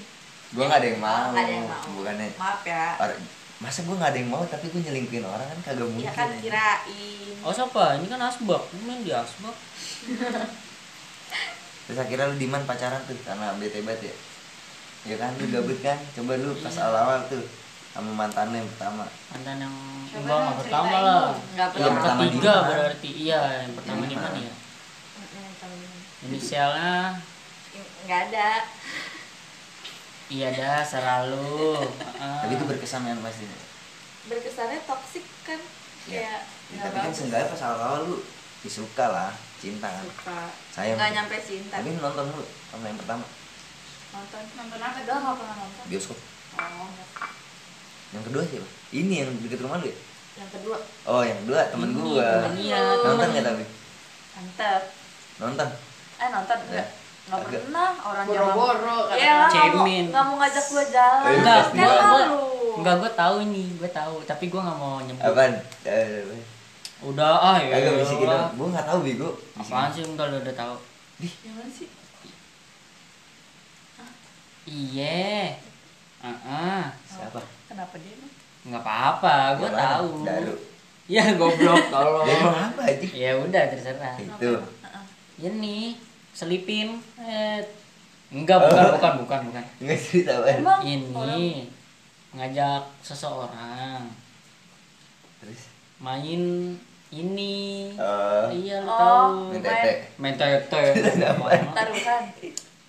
Gua 0.55 0.65
nggak 0.67 0.79
ada 0.79 0.87
yang 0.87 1.01
mau. 1.03 1.27
Nggak 1.31 1.43
ada 1.43 1.51
yang 1.53 1.67
mau. 1.67 1.83
Bukannya 1.99 2.29
maaf 2.39 2.63
ya 2.63 2.87
Or- 2.95 3.19
masa 3.57 3.81
gua 3.83 3.97
nggak 3.97 4.11
ada 4.13 4.19
yang 4.21 4.29
mau 4.29 4.45
tapi 4.45 4.69
gua 4.69 4.81
nyelingkuhin 4.83 5.25
orang 5.25 5.47
kan 5.47 5.59
kagak 5.65 5.89
mungkin. 5.89 6.05
ya 6.05 6.13
kan 6.13 6.29
kirain 6.39 7.35
Oh 7.41 7.55
siapa? 7.55 7.95
Ini 7.97 8.07
kan 8.07 8.21
asbak. 8.21 8.59
Lu 8.75 8.81
main 8.83 9.01
di 9.01 9.15
asbak. 9.15 9.55
Terus 11.87 11.99
akhirnya 11.99 12.27
lu 12.27 12.37
diman 12.37 12.67
pacaran 12.67 12.99
tuh 13.07 13.15
karena 13.23 13.55
bete 13.55 13.81
banget 13.81 14.11
ya. 14.11 14.15
Ya 15.07 15.17
kan 15.17 15.31
lu 15.39 15.47
gabut 15.47 15.79
kan? 15.79 15.95
Coba 16.13 16.35
lu 16.35 16.51
pas 16.59 16.75
awal-awal 16.77 17.23
tuh 17.31 17.47
sama 17.95 18.11
mantan 18.13 18.51
lu 18.51 18.59
yang 18.59 18.71
pertama. 18.75 19.07
Mantan 19.31 19.57
yang 19.63 19.75
Coba 20.07 20.19
enggak 20.19 20.27
dong, 20.27 20.43
nggak 20.43 20.59
pertama 20.59 20.97
lah. 20.99 21.27
nggak 21.55 21.69
Iya, 21.71 21.79
Yang 21.79 21.95
pernah 21.95 21.95
pertama 21.95 22.23
ketiga 22.27 22.55
berarti 22.67 23.11
iya, 23.15 23.41
yang 23.63 23.75
pertama 23.79 23.97
Di 23.97 24.07
di 24.07 24.17
mana 24.19 24.27
mana? 24.27 24.39
ya? 24.43 24.53
Inisialnya 26.27 26.95
nggak 28.07 28.21
ada 28.31 28.49
iya 30.29 30.49
dah 30.51 30.83
selalu. 30.83 31.79
Tapi 32.17 32.53
itu 32.53 32.65
berkesan 32.65 33.03
kan 33.03 33.19
pasti. 33.21 33.47
berkesannya 34.27 34.83
toksik 34.83 35.23
kan 35.43 35.61
Ya. 36.05 36.19
kayak 36.19 36.41
Ya, 36.67 36.77
nggak 36.77 36.87
tapi 36.89 36.99
kan 37.01 37.13
seenggaknya 37.13 37.47
pas 37.49 37.63
awal-awal 37.65 38.01
lu 38.05 38.19
ya 38.61 38.71
suka 38.73 39.05
lah, 39.07 39.31
cinta 39.57 39.87
kan. 39.87 40.03
suka 40.03 40.39
Sayang. 40.73 40.99
nggak 40.99 41.11
nyampe 41.13 41.37
cinta 41.41 41.75
Tapi 41.77 41.95
nonton 41.97 42.27
lu 42.29 42.43
sama 42.67 42.85
yang 42.85 42.99
pertama 42.99 43.23
nonton 44.09 44.43
nonton 44.53 44.79
apa 44.81 44.99
udah 45.01 45.17
nggak 45.17 45.37
pernah 45.37 45.57
nonton 45.57 45.85
bioskop. 45.87 46.19
oh 46.57 46.91
Yang 48.09 48.25
kedua 48.25 48.43
siapa? 48.45 48.69
Ini 48.93 49.15
yang 49.17 49.31
deket 49.41 49.61
rumah 49.61 49.79
lu 49.79 49.87
ya? 49.87 49.97
yang 50.37 50.51
kedua 50.51 50.77
Oh, 51.05 51.23
yang 51.23 51.39
kedua 51.43 51.61
temen 51.71 51.91
Ini, 51.91 52.01
gua. 52.03 52.31
iya, 52.53 52.81
Nonton 52.99 53.29
nggak 53.31 53.45
tapi? 53.47 53.65
mantap 54.33 54.83
Nonton. 55.39 55.69
eh 56.17 56.29
nonton 56.29 56.59
enggak 56.67 56.89
nggak 57.27 57.41
pernah 57.43 57.91
orang 57.99 58.27
jalan 58.29 58.55
boro-boro 58.55 58.99
kata 59.11 59.19
ya 59.19 59.35
nggak 59.35 59.51
mau 59.51 59.83
Cemin. 59.83 60.05
nggak 60.09 60.25
mau 60.25 60.37
ngajak 60.39 60.67
gua 60.69 60.85
jalan 60.87 61.31
Enggak, 61.33 61.59
gua, 61.59 61.75
nggak. 61.75 61.91
gua, 61.91 62.07
malu 62.07 62.45
enggak 62.77 62.95
gua 62.97 63.11
tahu 63.13 63.35
ini, 63.43 63.63
gua 63.75 63.91
tahu, 63.91 64.15
tapi 64.23 64.45
gua 64.47 64.61
nggak 64.63 64.79
mau 64.79 64.95
nyebut. 65.01 65.25
Apaan? 65.25 65.53
Eh, 65.83 66.23
Udah 67.03 67.33
ah 67.37 67.57
ya. 67.59 67.73
Kagak 67.73 67.95
bisikin 67.99 68.27
dong. 68.27 68.51
Gua 68.55 68.67
nggak 68.71 68.87
tahu 68.87 68.99
bego. 69.03 69.31
Apaan 69.53 69.91
sih 69.91 70.05
enggak 70.05 70.29
udah 70.31 70.55
tahu? 70.55 70.77
gimana 71.17 71.69
sih 71.69 71.89
Iya. 74.67 75.55
Heeh. 76.21 76.83
Siapa? 77.07 77.41
kenapa 77.67 77.95
dia 77.97 78.13
emang? 78.13 78.33
Enggak 78.67 78.83
apa-apa, 78.83 79.35
gua 79.57 79.69
mana? 79.71 79.81
tahu. 79.81 80.09
Daru. 80.23 80.55
Ya 81.07 81.23
goblok 81.35 81.83
kalau. 81.89 82.23
Dia 82.27 82.37
mau 82.43 82.51
apa 82.53 82.83
aja? 82.83 83.07
Ya 83.09 83.31
udah 83.39 83.63
terserah. 83.71 84.15
Itu. 84.19 84.53
Heeh. 84.59 85.05
Ini 85.39 85.95
selipin. 86.37 87.01
Eh. 87.17 87.65
Enggak, 88.29 88.59
bukan, 88.61 88.85
bukan, 88.93 89.13
bukan, 89.25 89.41
bukan. 89.49 89.65
Nggak 89.81 89.99
cerita 89.99 90.33
apa? 90.37 90.47
emang 90.53 90.81
orang- 91.15 91.41
Ini 91.41 91.65
ngajak 92.31 92.83
seseorang 93.01 94.03
Terus. 95.39 95.73
main 95.97 96.43
ini. 97.09 97.57
Oh. 97.97 98.51
Iya, 98.51 98.83
lu 98.83 98.91
Oh. 98.91 98.99
tahu. 98.99 99.33
Main 99.49 99.63
tete. 99.63 99.93
Main 100.19 100.35
tete. 100.35 100.83
taruhan 101.73 102.23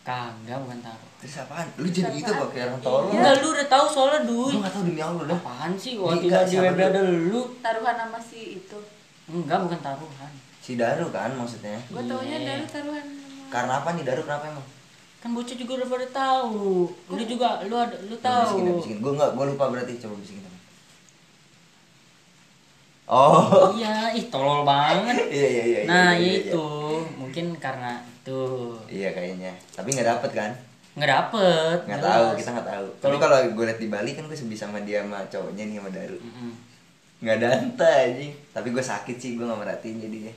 Kagak 0.03 0.57
bukan 0.57 0.79
taruh. 0.81 1.09
Terus 1.17 1.35
apaan? 1.37 1.67
Lu 1.75 1.83
jadi 1.85 2.07
gitu 2.13 2.31
kok 2.31 2.49
kayak 2.49 2.67
orang 2.69 2.81
tolol. 2.81 3.11
Enggak, 3.11 3.33
lu 3.37 3.47
udah 3.51 3.67
tahu 3.67 3.85
soalnya 3.85 4.19
Gua 4.21 4.29
duit. 4.29 4.55
nggak 4.57 4.71
tahu 4.71 4.83
demi 4.85 5.01
Allah 5.01 5.23
dah. 5.25 5.37
Apaan 5.37 5.71
sih? 5.75 5.93
Waktu 5.97 6.15
enggak, 6.23 6.43
di 6.43 6.55
dulu? 6.55 6.87
ada 6.87 7.01
lu. 7.03 7.41
taruhan 7.59 7.95
sama 7.97 8.19
si 8.21 8.39
itu 8.57 8.79
Enggak, 9.27 9.59
bukan 9.61 9.79
taruhan. 9.81 10.31
si 10.57 10.75
Daru 10.75 11.07
kan 11.09 11.31
maksudnya 11.31 11.75
gue 11.81 12.01
taunya 12.01 12.37
Iya. 12.37 12.47
dari 12.49 12.65
taruhan 12.65 13.05
karena 13.47 13.73
apa 13.77 13.89
nih 13.91 14.03
Daru? 14.03 14.21
Kenapa 14.21 14.45
emang? 14.47 14.65
Kan 15.17 15.29
bocah 15.33 15.55
juga 15.55 15.71
udah 15.75 15.87
pada 15.89 16.07
tahu. 16.09 16.85
Lu 17.09 17.23
juga 17.23 17.61
lu 17.63 17.73
ada 17.73 17.97
lu 17.99 18.15
Coba 18.15 18.43
bisikin, 18.43 18.63
tahu. 18.63 18.77
bisikin. 18.77 18.97
gue 18.99 19.11
nggak 19.13 19.29
gue 19.33 19.45
lupa 19.47 19.65
berarti. 19.67 19.93
Coba 19.97 20.15
bisikin 20.15 20.43
oh. 23.07 23.71
Iya 23.79 24.11
ih 24.13 24.25
tolol 24.27 24.61
banget. 24.63 25.15
Iya 25.35 25.47
iya 25.47 25.63
iya 25.65 25.79
nah 25.87 26.11
iya, 26.13 26.19
ya 26.19 26.19
iya, 26.19 26.33
itu. 26.51 26.65
Mungkin 27.17 27.45
karena 27.57 27.91
itu 28.03 28.39
iya 28.87 29.09
kayaknya. 29.11 29.51
Tapi 29.71 29.87
nggak 29.91 30.07
dapet 30.07 30.31
kan? 30.33 30.51
Nggak 30.93 31.09
dapet. 31.09 31.77
Nggak 31.87 32.01
tahu 32.03 32.25
kita 32.35 32.49
nggak 32.53 32.69
tahu. 32.69 32.87
Tapi 32.97 33.15
Kalau- 33.17 33.21
kalau 33.21 33.55
gue 33.55 33.65
liat 33.65 33.79
di 33.79 33.87
Bali 33.87 34.11
kan 34.13 34.23
gue 34.25 34.37
sebisa 34.37 34.67
sama 34.67 34.79
dia 34.81 35.01
sama 35.01 35.23
cowoknya 35.25 35.63
nih 35.65 35.77
sama 35.79 35.89
Daru. 35.89 36.17
Mm-mm. 36.19 36.51
nggak 37.17 37.35
ada 37.41 37.47
anta 37.57 37.89
anjing. 38.05 38.29
Tapi 38.53 38.67
gue 38.69 38.83
sakit 38.83 39.15
sih 39.17 39.29
gue 39.33 39.41
nggak 39.41 39.57
merhatiin 39.57 39.97
jadinya. 39.97 40.33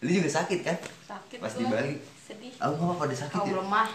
Lu 0.00 0.10
juga 0.10 0.30
sakit 0.32 0.60
kan? 0.62 0.76
Sakit 1.06 1.38
pas 1.38 1.50
gua. 1.50 1.58
di 1.58 1.64
Bali 1.66 1.92
sedih. 2.28 2.52
Aku 2.54 2.72
nggak 2.74 2.86
apa-apa 2.86 3.04
dia 3.08 3.18
sakit 3.18 3.34
kau 3.34 3.46
ya? 3.46 3.56
lemah 3.56 3.88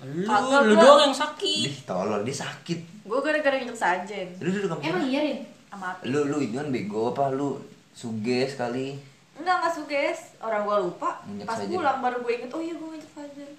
lu 0.00 0.24
Kagak, 0.24 0.60
lu 0.64 0.72
gua- 0.72 0.82
doang 0.82 1.00
yang 1.02 1.16
sakit. 1.16 1.60
Ih, 1.64 1.76
tolol 1.84 2.20
dia 2.24 2.36
sakit. 2.38 2.80
Gue 3.04 3.18
gara-gara 3.20 3.54
nginjek 3.56 3.76
sajen 3.76 4.28
lu 4.36 4.48
duduk 4.50 4.68
kamu 4.70 4.84
emang 4.86 5.04
iya 5.04 5.20
Rin? 5.22 5.38
Sama 5.68 5.88
lu 6.04 6.20
lu 6.26 6.36
itu 6.38 6.54
kan 6.54 6.68
bego 6.68 7.00
apa? 7.10 7.24
Lu 7.30 7.60
suges 7.92 8.54
kali. 8.54 8.96
Enggak 9.36 9.56
nggak 9.60 9.72
suges. 9.74 10.18
Orang 10.38 10.64
gue 10.64 10.76
lupa. 10.84 11.20
Nginjek 11.24 11.44
pas 11.44 11.56
sajen. 11.56 11.76
pulang 11.76 11.98
baru 12.00 12.16
gue 12.20 12.32
inget 12.34 12.50
oh 12.50 12.60
iya 12.60 12.74
gue 12.74 12.88
nginjek 12.90 13.12
sajen 13.12 13.50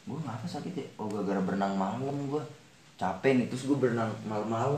gue 0.00 0.18
ngapa 0.18 0.46
sakit 0.48 0.72
ya? 0.74 0.86
Oh 0.96 1.06
gara-gara 1.06 1.38
berenang 1.38 1.76
malam 1.76 2.16
gue 2.26 2.42
capek 2.96 3.32
nih 3.32 3.46
terus 3.48 3.64
gue 3.64 3.78
berenang 3.78 4.12
malam-malam 4.24 4.76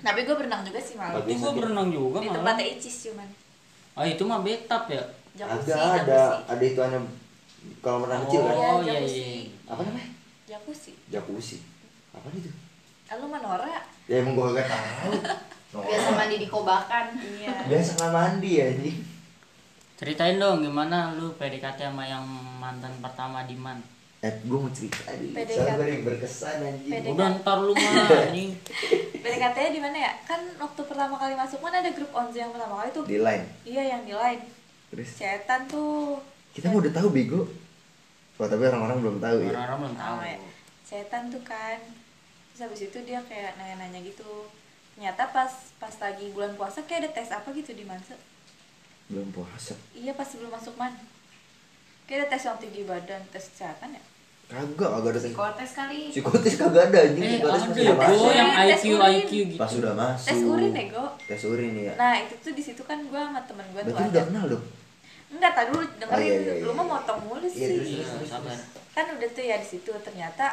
tapi 0.00 0.20
gue 0.22 0.32
berenang 0.32 0.62
juga 0.62 0.80
sih 0.80 0.94
malam. 0.94 1.20
Itu 1.20 1.36
gua 1.40 1.52
berenang 1.52 1.88
juga 1.88 2.18
di 2.20 2.28
tempatnya 2.28 2.64
Icis 2.70 2.96
cuman. 3.08 3.28
Ah 3.92 4.06
itu 4.06 4.22
mah 4.22 4.40
betap 4.40 4.86
ya? 4.86 5.02
Agak 5.36 5.48
ada. 5.48 6.00
jacuzzi 6.04 6.48
ada 6.48 6.64
itu 6.64 6.80
hanya 6.80 7.00
kalau 7.78 8.04
renang 8.04 8.24
kecil 8.24 8.40
kan. 8.42 8.52
Iya, 8.52 8.66
oh 8.66 8.78
iya 8.80 8.92
jacuzzi. 8.94 9.20
iya 9.20 9.40
Apa 9.66 9.80
namanya? 9.82 10.08
jacuzzi 10.44 10.92
Jacuzzi. 11.06 11.56
Apa 12.10 12.26
itu? 12.32 12.50
lu 13.10 13.26
Manora 13.26 13.66
Ya 14.06 14.16
emang 14.18 14.34
gua 14.34 14.50
kagak 14.50 14.66
tahu. 14.66 15.12
biasa 15.86 16.08
mandi 16.12 16.36
di 16.36 16.46
kobakan 16.46 17.06
iya 17.14 17.54
Biasa 17.64 17.90
nggak 17.94 18.12
mandi 18.12 18.50
ya 18.52 18.64
anjing. 18.68 18.98
ceritain 19.94 20.34
dong 20.34 20.60
gimana 20.60 21.12
lu 21.12 21.30
PDKT 21.34 21.78
sama 21.84 22.02
yang 22.02 22.26
mantan 22.56 22.90
pertama 22.98 23.44
di 23.44 23.54
man 23.54 23.78
Eh, 24.18 24.34
gua 24.44 24.60
mau 24.60 24.68
cerita 24.68 25.08
nih. 25.12 25.32
PDKT. 25.32 25.56
Soalnya 25.56 25.86
yang 25.86 26.02
berkesan 26.02 26.56
anjing. 26.60 26.90
PDKT. 26.92 27.14
udah 27.14 27.28
ntar 27.38 27.58
lu 27.58 27.72
mah 27.72 27.92
anjing 28.26 28.50
PDKT-nya 29.14 29.70
di 29.70 29.80
mana 29.80 29.96
ya 29.98 30.12
kan 30.22 30.40
waktu 30.56 30.80
pertama 30.82 31.14
kali 31.14 31.34
masuk 31.34 31.58
kan 31.58 31.72
ada 31.72 31.90
grup 31.90 32.10
onzi 32.10 32.38
yang 32.38 32.50
pertama 32.50 32.74
kali 32.80 32.90
tuh 32.90 33.04
Di 33.04 33.18
line. 33.18 33.44
iya 33.62 33.82
yang 33.88 34.02
di 34.02 34.12
line 34.12 34.42
Terus 34.90 35.08
cetan 35.14 35.64
tuh 35.66 36.18
kita 36.52 36.66
mau 36.66 36.78
udah 36.78 36.92
tahu 36.92 37.08
bego. 37.10 37.42
Oh, 38.34 38.46
tapi 38.46 38.64
orang-orang 38.64 38.98
belum 38.98 39.16
tahu 39.18 39.36
ya. 39.38 39.52
orang-orang 39.52 39.78
belum 39.82 39.96
tahu 39.96 40.16
Oh, 40.16 40.24
ya. 40.24 40.38
cetan 40.82 41.28
tuh 41.28 41.42
kan 41.42 41.76
terus 42.50 42.60
habis 42.62 42.80
itu 42.82 42.98
dia 43.00 43.20
kayak 43.22 43.54
nanya-nanya 43.54 44.00
gitu 44.02 44.48
ternyata 44.92 45.28
pas 45.28 45.48
pas 45.76 45.94
lagi 45.94 46.28
bulan 46.30 46.52
puasa 46.54 46.80
kayak 46.82 47.00
ada 47.02 47.10
tes 47.14 47.28
apa 47.30 47.48
gitu 47.50 47.70
di 47.70 47.84
Manse 47.84 48.16
Belum 49.06 49.28
puasa. 49.28 49.76
iya 49.92 50.12
pas 50.12 50.24
sebelum 50.24 50.48
masuk 50.48 50.72
man 50.74 50.92
kayak 52.04 52.24
ada 52.24 52.32
tes 52.32 52.42
yang 52.42 52.56
tinggi 52.56 52.82
badan 52.82 53.22
tes 53.28 53.44
kesehatan 53.46 53.92
ya 53.92 54.02
Kagak, 54.46 54.88
kagak 54.90 55.04
ada 55.06 55.16
tes. 55.16 55.30
psikotes 55.30 55.70
kali 55.74 56.00
Psikotes 56.10 56.54
kagak 56.56 56.82
ada 56.86 56.98
anjing. 57.02 57.22
eh 57.22 57.30
Psikotes 57.36 57.60
ada 57.60 57.70
pas 57.70 57.70
udah 57.70 57.84
ya 57.84 57.94
masuk. 57.94 58.18
gua 58.18 58.32
yang 58.34 58.50
Tes 58.50 58.64
IQ 58.74 58.84
urin. 58.90 59.12
IQ 59.14 59.32
gitu 59.46 59.58
Pas 59.58 59.72
udah 59.74 59.92
masuk. 59.94 60.26
tes 60.26 60.40
urin 60.42 60.72
ya 60.72 60.84
go 60.90 61.04
Tes 61.22 61.42
urin 61.44 61.72
ya. 61.76 61.92
nah 61.94 62.12
itu 62.16 62.34
tuh 62.36 62.52
di 62.52 62.62
situ 62.62 62.82
kan 62.82 62.98
gue 63.00 63.20
sama 63.20 63.40
temen 63.42 63.66
gue 63.68 63.80
tuh 63.80 63.92
Berarti 63.92 64.10
udah 64.10 64.24
kenal 64.26 64.44
dong. 64.48 64.64
Enggak 65.30 65.52
tadi 65.54 65.68
dulu 65.70 65.84
dengerin 65.96 66.10
Oh, 66.10 66.20
iya, 66.20 66.36
iya, 66.36 66.52
iya, 66.58 66.64
lu 66.66 66.72
mah 66.72 66.82
iya. 66.82 66.92
motong 66.92 67.20
mulu 67.22 67.38
Iya, 67.40 67.50
sih. 67.50 67.66
terus, 67.70 67.86
iya 67.86 68.02
terus, 68.02 68.10
terus, 68.18 68.30
sabar 68.30 68.58
kan 68.90 69.06
udah 69.14 69.28
tuh 69.30 69.44
ya 69.46 69.56
di 69.56 69.68
situ 69.68 69.90
ternyata 70.02 70.46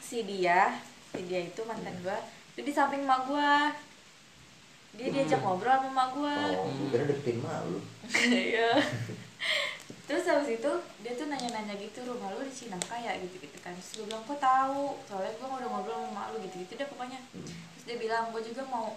si 0.00 0.24
dia 0.24 0.80
si 1.12 1.20
dia 1.28 1.40
itu 1.42 1.60
mantan 1.62 1.92
gua 2.00 2.16
itu 2.52 2.60
di 2.62 2.72
samping 2.72 3.04
emak 3.04 3.24
gua. 3.24 3.72
Dia 4.92 5.08
diajak 5.08 5.40
ngobrol 5.40 5.72
sama 5.72 5.88
emak 5.88 6.08
gua. 6.12 6.36
Oh, 6.52 6.68
gua 6.68 6.88
kira 6.92 7.04
deketin 7.08 7.38
malu. 7.40 7.80
Iya. 8.28 8.76
terus 10.02 10.28
habis 10.28 10.60
itu 10.60 10.72
dia 11.00 11.12
tuh 11.14 11.32
nanya-nanya 11.32 11.72
gitu 11.80 12.04
rumah 12.04 12.28
lu 12.28 12.44
di 12.44 12.52
Cinangka 12.52 12.92
ya 12.94 13.16
gitu 13.16 13.40
gitu 13.40 13.56
kan. 13.64 13.72
Terus 13.72 13.90
gue 13.96 14.04
bilang 14.04 14.20
kok 14.22 14.36
tahu. 14.36 15.00
Soalnya 15.08 15.32
gue 15.32 15.48
udah 15.48 15.68
ngobrol 15.70 15.96
sama 15.96 16.08
emak 16.12 16.26
lu 16.28 16.36
gitu 16.44 16.56
gitu 16.60 16.72
deh 16.76 16.84
pokoknya. 16.84 17.20
Terus 17.72 17.84
dia 17.88 17.96
bilang 17.96 18.28
gue 18.28 18.42
juga 18.44 18.62
mau 18.68 18.92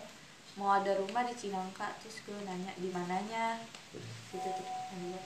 mau 0.55 0.79
ada 0.79 0.91
rumah 0.95 1.27
di 1.27 1.35
Cinangka 1.35 1.91
terus 1.99 2.23
gue 2.23 2.37
nanya 2.47 2.71
di 2.79 2.87
mananya? 2.91 3.59
Gitu 4.31 4.39
tuh 4.39 4.65
gua. 4.65 5.21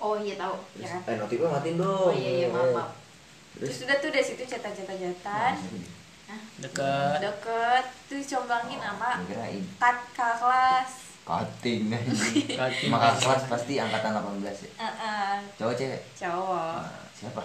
oh 0.00 0.14
iya 0.16 0.34
tahu. 0.38 0.56
Ya 0.78 0.86
kan? 0.86 1.00
Eh, 1.04 1.16
notifnya 1.18 1.48
matiin 1.50 1.76
dong. 1.76 2.08
oh 2.08 2.12
iya 2.14 2.30
iya 2.42 2.46
maaf 2.48 2.70
maaf. 2.70 2.90
Terus? 3.58 3.82
Udah 3.84 3.96
tuh 3.98 4.10
dari 4.14 4.24
situ 4.24 4.42
cetan-cetan 4.46 4.96
deket. 6.62 7.18
Deket. 7.20 7.84
Terus 8.06 8.26
combangin 8.30 8.78
sama 8.78 9.18
Gua 9.18 9.26
kirain. 9.26 9.64
Kat 9.82 9.98
kakak 10.14 10.36
kelas 10.38 10.90
cutting 11.20 11.82
anjing 11.94 12.58
Cutting. 12.58 12.90
maka 12.90 13.14
kelas 13.14 13.42
pasti 13.46 13.78
angkatan 13.78 14.18
18 14.18 14.42
ya? 14.42 14.50
Eh, 14.50 14.82
eh, 14.82 15.34
cowok 15.54 15.74
cewek? 15.78 16.00
Cowok. 16.18 16.78
Nah, 16.82 17.06
siapa? 17.14 17.42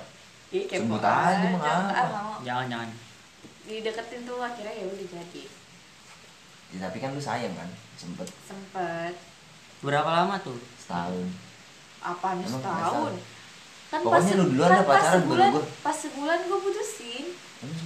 Ih, 0.56 0.64
Sebut 0.66 1.04
aja, 1.04 1.46
mau 1.52 1.60
Jangan, 1.60 1.92
apa? 1.92 2.18
ah, 2.18 2.38
jangan 2.42 2.66
jangan. 2.72 2.90
Dideketin 3.66 4.22
tuh 4.26 4.40
akhirnya 4.40 4.74
ya 4.74 4.86
udah 4.88 5.08
jadi 5.10 5.42
Ya, 6.76 6.84
tapi 6.84 6.98
kan 6.98 7.10
lu 7.10 7.22
sayang 7.22 7.54
kan? 7.54 7.70
Sempet. 7.96 8.28
Sempet. 8.42 9.14
Berapa 9.80 10.10
lama 10.14 10.36
tuh? 10.40 10.60
Setahun. 10.76 11.24
Apaan 11.98 12.38
Emang 12.38 12.52
setahun? 12.54 13.14
kan 13.86 14.00
Pokoknya 14.02 14.34
lu 14.36 14.46
duluan 14.50 14.70
kan 14.72 14.84
pacaran, 14.84 15.00
baru 15.00 15.16
sebulan 15.22 15.50
gua. 15.52 15.64
pas 15.80 15.96
sebulan 15.96 16.40
gue 16.44 16.60
putusin. 16.60 17.26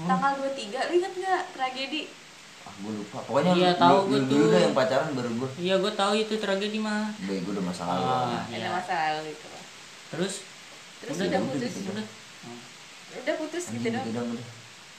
Tanggal 0.02 0.32
23 0.42 0.58
lu 0.82 0.94
inget 0.96 1.14
gak 1.18 1.42
tragedi? 1.54 2.02
Ah 2.60 2.74
gue 2.74 2.94
lupa. 2.96 3.18
Pokoknya 3.22 3.52
Iya, 3.54 3.70
lu, 3.70 3.78
tahu 3.78 3.96
lu, 3.96 4.02
gua 4.02 4.10
lu 4.10 4.26
dulu 4.26 4.40
tuh. 4.40 4.50
dah 4.50 4.60
yang 4.60 4.74
pacaran 4.74 5.10
baru 5.14 5.30
gue 5.36 5.50
iya 5.58 5.76
gue 5.78 5.94
tahu 5.94 6.14
itu 6.16 6.34
tragedi 6.36 6.80
mah. 6.80 7.14
Gue 7.20 7.36
gue 7.38 7.52
udah 7.52 7.62
masa 7.62 7.84
lalu 7.86 8.04
Ah, 8.04 8.42
ada 8.42 8.58
iya. 8.58 8.70
masa 8.70 8.94
lalu 8.96 9.22
gitu. 9.30 9.46
Loh 9.46 9.64
terus? 10.10 10.34
Terus 11.00 11.14
Udah, 11.14 11.28
udah, 11.28 11.38
udah 11.38 11.52
putus. 11.52 11.72
gitu 11.76 11.90
udah. 11.92 12.08
Udah 13.12 13.36
putus 13.38 13.64
anjing 13.68 13.82
gitu 13.84 14.10
dong. 14.12 14.28
udah. 14.34 14.48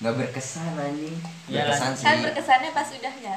Nggak 0.01 0.15
berkesan 0.17 0.73
anjing. 0.79 1.17
Iya, 1.45 1.61
berkesan 1.67 1.91
kan 1.91 1.97
sih 2.15 2.23
berkesannya 2.23 2.71
pas 2.71 2.89
udahnya 2.89 3.37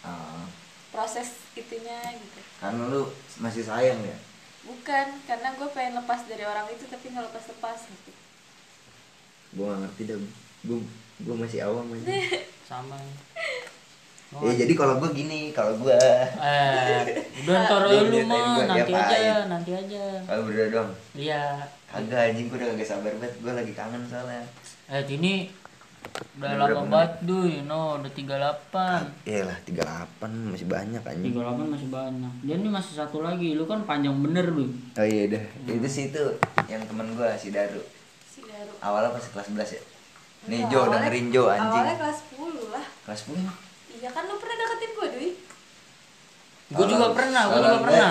Ah, 0.00 0.44
proses 0.90 1.44
itunya 1.52 1.98
gitu. 2.16 2.40
Karena 2.60 2.82
lu 2.88 3.08
masih 3.40 3.64
sayang 3.64 4.00
ya? 4.00 4.16
Bukan 4.64 5.06
karena 5.24 5.48
gue 5.56 5.68
pengen 5.72 6.00
lepas 6.00 6.24
dari 6.28 6.44
orang 6.44 6.68
itu 6.72 6.84
tapi 6.88 7.12
nggak 7.12 7.26
lepas 7.32 7.44
lepas 7.52 7.80
gitu. 7.88 8.12
Gua 9.56 9.74
nggak 9.74 9.80
ngerti 9.88 10.02
dah. 10.08 10.18
Gua 10.68 10.78
gua 11.24 11.36
masih 11.42 11.60
awam 11.64 11.90
aja. 11.96 12.08
sama. 12.70 12.96
Ya 14.30 14.62
jadi 14.62 14.72
kalau 14.78 15.02
gue 15.02 15.10
gini 15.10 15.50
kalau 15.50 15.74
gue 15.82 15.90
eh 15.90 17.02
udah 17.42 17.54
ntar 17.66 17.82
lu 17.90 18.22
mah 18.30 18.62
nanti 18.62 18.94
aja 18.94 19.50
nanti 19.50 19.70
aja. 19.74 20.22
Kalau 20.22 20.46
berdua 20.46 20.66
doang? 20.70 20.90
Iya. 21.18 21.66
Kagak 21.90 22.30
anjing 22.30 22.46
gue 22.46 22.54
udah 22.62 22.78
gak 22.78 22.86
sabar 22.86 23.10
banget. 23.18 23.34
Gue 23.42 23.52
lagi 23.58 23.72
kangen 23.74 24.06
soalnya. 24.06 24.46
Eh 24.86 25.02
ini 25.10 25.50
udah 26.32 26.50
lama 26.58 26.82
banget 26.86 27.12
duy 27.22 27.62
no 27.62 27.96
udah 27.96 28.08
38 28.08 29.22
Iya 29.24 29.42
lah 29.44 29.58
38 29.62 30.20
masih 30.48 30.66
banyak 30.66 31.02
anjing. 31.02 31.32
38 31.32 31.68
masih 31.68 31.88
banyak. 31.88 32.32
Dia 32.42 32.54
ini 32.56 32.68
masih 32.68 32.92
satu 32.94 33.20
lagi 33.20 33.52
lu 33.52 33.64
kan 33.64 33.84
panjang 33.84 34.16
bener 34.16 34.48
lu 34.48 34.68
oh 34.70 35.06
iya 35.06 35.28
dah 35.28 35.42
itu 35.68 35.86
sih 35.86 36.08
itu 36.08 36.24
yang 36.66 36.80
temen 36.82 37.12
gue 37.12 37.28
si 37.34 37.48
Daru. 37.50 37.80
Si 38.24 38.40
Daru. 38.42 38.72
Awalnya 38.78 39.10
pas 39.10 39.24
kelas 39.26 39.46
11 39.48 39.68
ya. 39.70 39.82
Nih 40.46 40.60
Jo 40.66 40.78
awalnya- 40.82 41.04
dengerin 41.04 41.26
Jo 41.28 41.42
anjing. 41.46 41.68
awalnya 41.78 41.96
kelas 41.98 42.18
10 42.30 42.40
lah. 42.70 42.84
Kelas 43.02 43.20
10 43.22 43.36
emang 43.38 43.58
iya 43.92 44.08
kan 44.08 44.22
lu 44.24 44.34
pernah 44.34 44.56
deketin 44.56 44.90
gue 44.90 45.08
Dwi 45.10 45.30
gue 46.70 46.86
juga 46.86 47.06
pernah 47.10 47.42
gue 47.44 47.58
juga 47.58 47.78
pernah. 47.82 48.10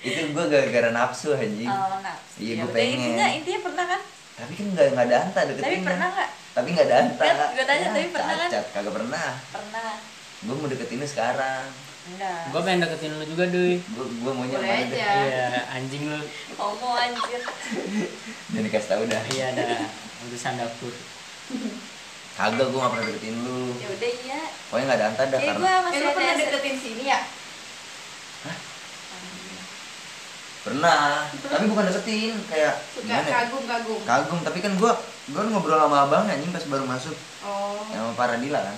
itu 0.00 0.22
gue 0.28 0.44
gara-gara 0.46 0.90
nafsu 0.92 1.32
anjing. 1.32 1.66
Oh 1.66 1.98
nah 1.98 2.14
Iya, 2.36 2.52
Ya 2.54 2.54
gua 2.58 2.66
udah, 2.66 2.74
pengen. 2.74 2.96
intinya 3.02 3.26
intinya 3.32 3.60
pernah 3.62 3.84
kan 3.86 4.00
tapi 4.40 4.52
kan 4.56 4.66
nggak 4.72 4.86
nggak 4.96 5.06
ada 5.12 5.16
anta 5.28 5.40
deketin 5.52 5.64
tapi 5.64 5.78
pernah 5.84 6.08
nggak? 6.16 6.30
Tapi 6.50 6.68
nggak 6.72 6.86
ada 6.88 6.96
anta. 7.04 7.22
Kan, 7.22 7.36
gua 7.52 7.64
tanya, 7.68 7.86
tapi 7.92 8.08
pernah 8.08 8.34
kan? 8.34 8.48
cacat 8.48 8.66
kagak 8.72 8.94
pernah. 8.96 9.28
Pernah. 9.52 9.92
Gue 10.40 10.54
mau 10.56 10.68
deketin 10.72 10.98
lu 10.98 11.06
sekarang. 11.06 11.64
Enggak. 12.00 12.42
Gue 12.48 12.60
pengen 12.64 12.80
deketin 12.80 13.12
lu 13.12 13.24
juga 13.28 13.44
duy. 13.52 13.74
Gue 13.84 14.04
gue 14.08 14.32
maunya 14.32 14.56
Boleh 14.56 14.80
aja. 14.88 15.08
iya 15.20 15.60
anjing 15.76 16.02
lu. 16.08 16.20
Homo 16.56 16.90
anjir. 16.96 17.40
Dan 18.56 18.60
dikasih 18.64 18.88
tau 18.88 19.04
dah. 19.04 19.22
Iya 19.28 19.44
ada 19.52 19.64
urusan 20.24 20.54
dapur. 20.56 20.94
Kagak 22.40 22.66
gue 22.72 22.80
gak 22.80 22.92
pernah 22.96 23.04
deketin 23.04 23.36
lu. 23.44 23.76
Ya 23.76 23.88
udah 23.92 24.10
iya. 24.24 24.40
Pokoknya 24.72 24.84
nggak 24.88 24.98
ada 24.98 25.06
anta 25.12 25.22
dah 25.28 25.38
kayak 25.38 25.48
karena 25.52 25.60
gue 25.60 25.70
eh 25.70 25.80
masih 25.84 26.00
lu 26.00 26.08
ada 26.08 26.16
pernah 26.16 26.34
deketin 26.40 26.76
sini 26.80 27.04
ya 27.04 27.20
pernah 30.60 31.24
tapi 31.40 31.64
bukan 31.66 31.84
deketin 31.84 32.36
kayak 32.46 32.74
suka 32.90 33.08
gimana 33.08 33.24
ya? 33.24 33.32
kagum 33.42 33.62
kagum 33.64 34.00
kagum 34.04 34.38
tapi 34.40 34.58
kan 34.60 34.72
gue 34.74 34.92
gue 35.30 35.42
ngobrol 35.48 35.78
sama 35.78 36.04
abang 36.04 36.26
anjing 36.26 36.50
pas 36.50 36.64
baru 36.66 36.84
masuk. 36.84 37.16
Oh. 37.40 37.80
Yang 37.88 38.02
sama 38.02 38.14
Paradila 38.14 38.60
kan. 38.60 38.76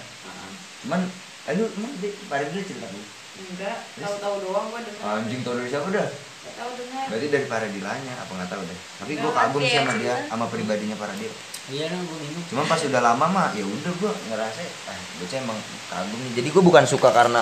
Cuman 0.81 1.01
aduh 1.43 1.67
emang 1.73 1.93
dia 1.99 2.11
Paradila 2.27 2.63
cerita 2.63 2.87
lu 2.87 3.03
enggak 3.33 3.77
tahu 3.97 4.15
tahu 4.21 4.35
doang 4.45 4.67
gua 4.69 4.81
denger. 4.81 5.03
Anjing 5.03 5.41
tau 5.41 5.57
dari 5.57 5.69
siapa 5.69 5.89
dah 5.89 6.07
Gak 6.43 6.55
tahu 6.55 6.71
dengar. 6.77 7.05
berarti 7.09 7.27
dari 7.29 7.47
Paradilanya 7.47 8.15
apa 8.17 8.31
nggak 8.31 8.51
tahu 8.51 8.63
deh. 8.63 8.79
Tapi 8.99 9.13
gue 9.17 9.31
kagum 9.33 9.63
sih 9.63 9.73
ya, 9.73 9.81
sama 9.81 9.93
dia 9.97 10.15
cuman- 10.15 10.29
sama 10.29 10.45
pribadinya 10.49 10.95
Paradil 10.95 11.33
iya 11.71 11.87
dong 11.87 12.03
gue 12.03 12.19
minum 12.19 12.43
cuma 12.43 12.67
pas 12.67 12.83
udah 12.83 12.99
lama 13.01 13.27
mah 13.29 13.49
ya 13.55 13.63
udah 13.63 13.93
gue 13.95 14.13
ngerasa 14.29 14.61
ah 14.91 14.99
bocah 15.17 15.39
emang 15.41 15.59
kagum 15.89 16.19
nih. 16.21 16.33
Jadi 16.37 16.49
gue 16.51 16.63
bukan 16.63 16.85
suka 16.85 17.09
karena 17.11 17.41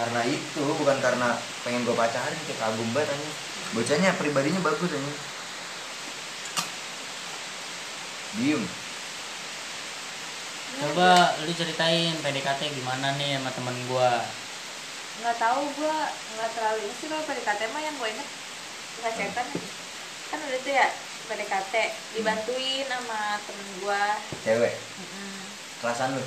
karena 0.00 0.20
itu 0.24 0.64
bukan 0.80 0.96
karena 1.04 1.36
pengen 1.60 1.84
gue 1.84 1.92
pacarin 1.92 2.40
kayak 2.48 2.56
kagum 2.56 2.88
banget 2.96 3.12
aja 3.12 3.30
bocahnya 3.76 4.10
pribadinya 4.16 4.60
bagus 4.64 4.90
aja 4.96 5.12
diem. 8.40 8.62
Coba 10.80 11.34
lu 11.44 11.52
ceritain 11.52 12.14
PDKT 12.22 12.60
gimana 12.78 13.12
nih 13.18 13.36
sama 13.36 13.50
temen 13.52 13.76
gua? 13.90 14.22
Nggak 15.20 15.36
tahu 15.36 15.60
gue 15.76 15.98
nggak 16.38 16.50
terlalu 16.56 16.78
ini 16.86 16.94
sih 16.94 17.06
kalau 17.10 17.26
PDKT 17.26 17.60
mah 17.74 17.82
yang 17.82 17.96
gue 17.98 18.08
inget 18.08 18.28
nggak 19.02 19.12
cetan 19.18 19.46
kan 20.30 20.38
udah 20.46 20.60
tuh 20.62 20.72
ya 20.72 20.88
PDKT 21.26 21.74
dibantuin 22.14 22.86
sama 22.86 23.20
temen 23.44 23.68
gue 23.82 24.02
cewek? 24.46 24.74
Kelasan 25.82 26.16
lu 26.16 26.24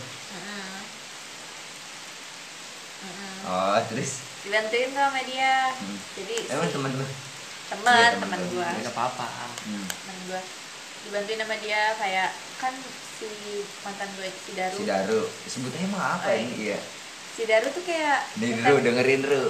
oh 3.44 3.78
terus? 3.86 4.12
Dibantuin 4.42 4.90
tuh 4.90 5.02
sama 5.02 5.22
dia. 5.24 5.72
Hmm. 5.72 5.98
jadi 6.14 6.36
emang 6.50 6.66
si 6.66 6.74
temen 6.74 6.92
lu? 6.94 7.06
Teman 7.66 7.94
Iya, 7.94 8.08
temen 8.12 8.28
teman 8.28 8.40
lu. 8.42 8.48
gue 8.54 8.70
nggak 8.82 8.94
apa-apa. 8.94 9.28
Hmm. 9.64 9.86
teman 9.88 10.18
gue 10.26 10.42
dibantuin 11.04 11.40
sama 11.40 11.56
dia 11.58 11.82
kayak 11.94 12.30
kan 12.58 12.74
si 13.14 13.28
mantan 13.82 14.10
gue 14.14 14.30
si 14.30 14.52
Daru. 14.54 14.76
Si 14.76 14.84
Daru. 14.84 15.22
Sebutnya 15.46 15.82
emang 15.82 16.04
apa 16.14 16.28
Oh, 16.28 16.36
ini? 16.36 16.54
Iya. 16.66 16.80
Si 17.34 17.44
Daru 17.44 17.68
tuh 17.68 17.82
kayak 17.82 18.20
nih 18.36 18.52
minta- 18.52 18.70
Ru 18.70 18.78
dengerin 18.80 19.24
Ru. 19.24 19.44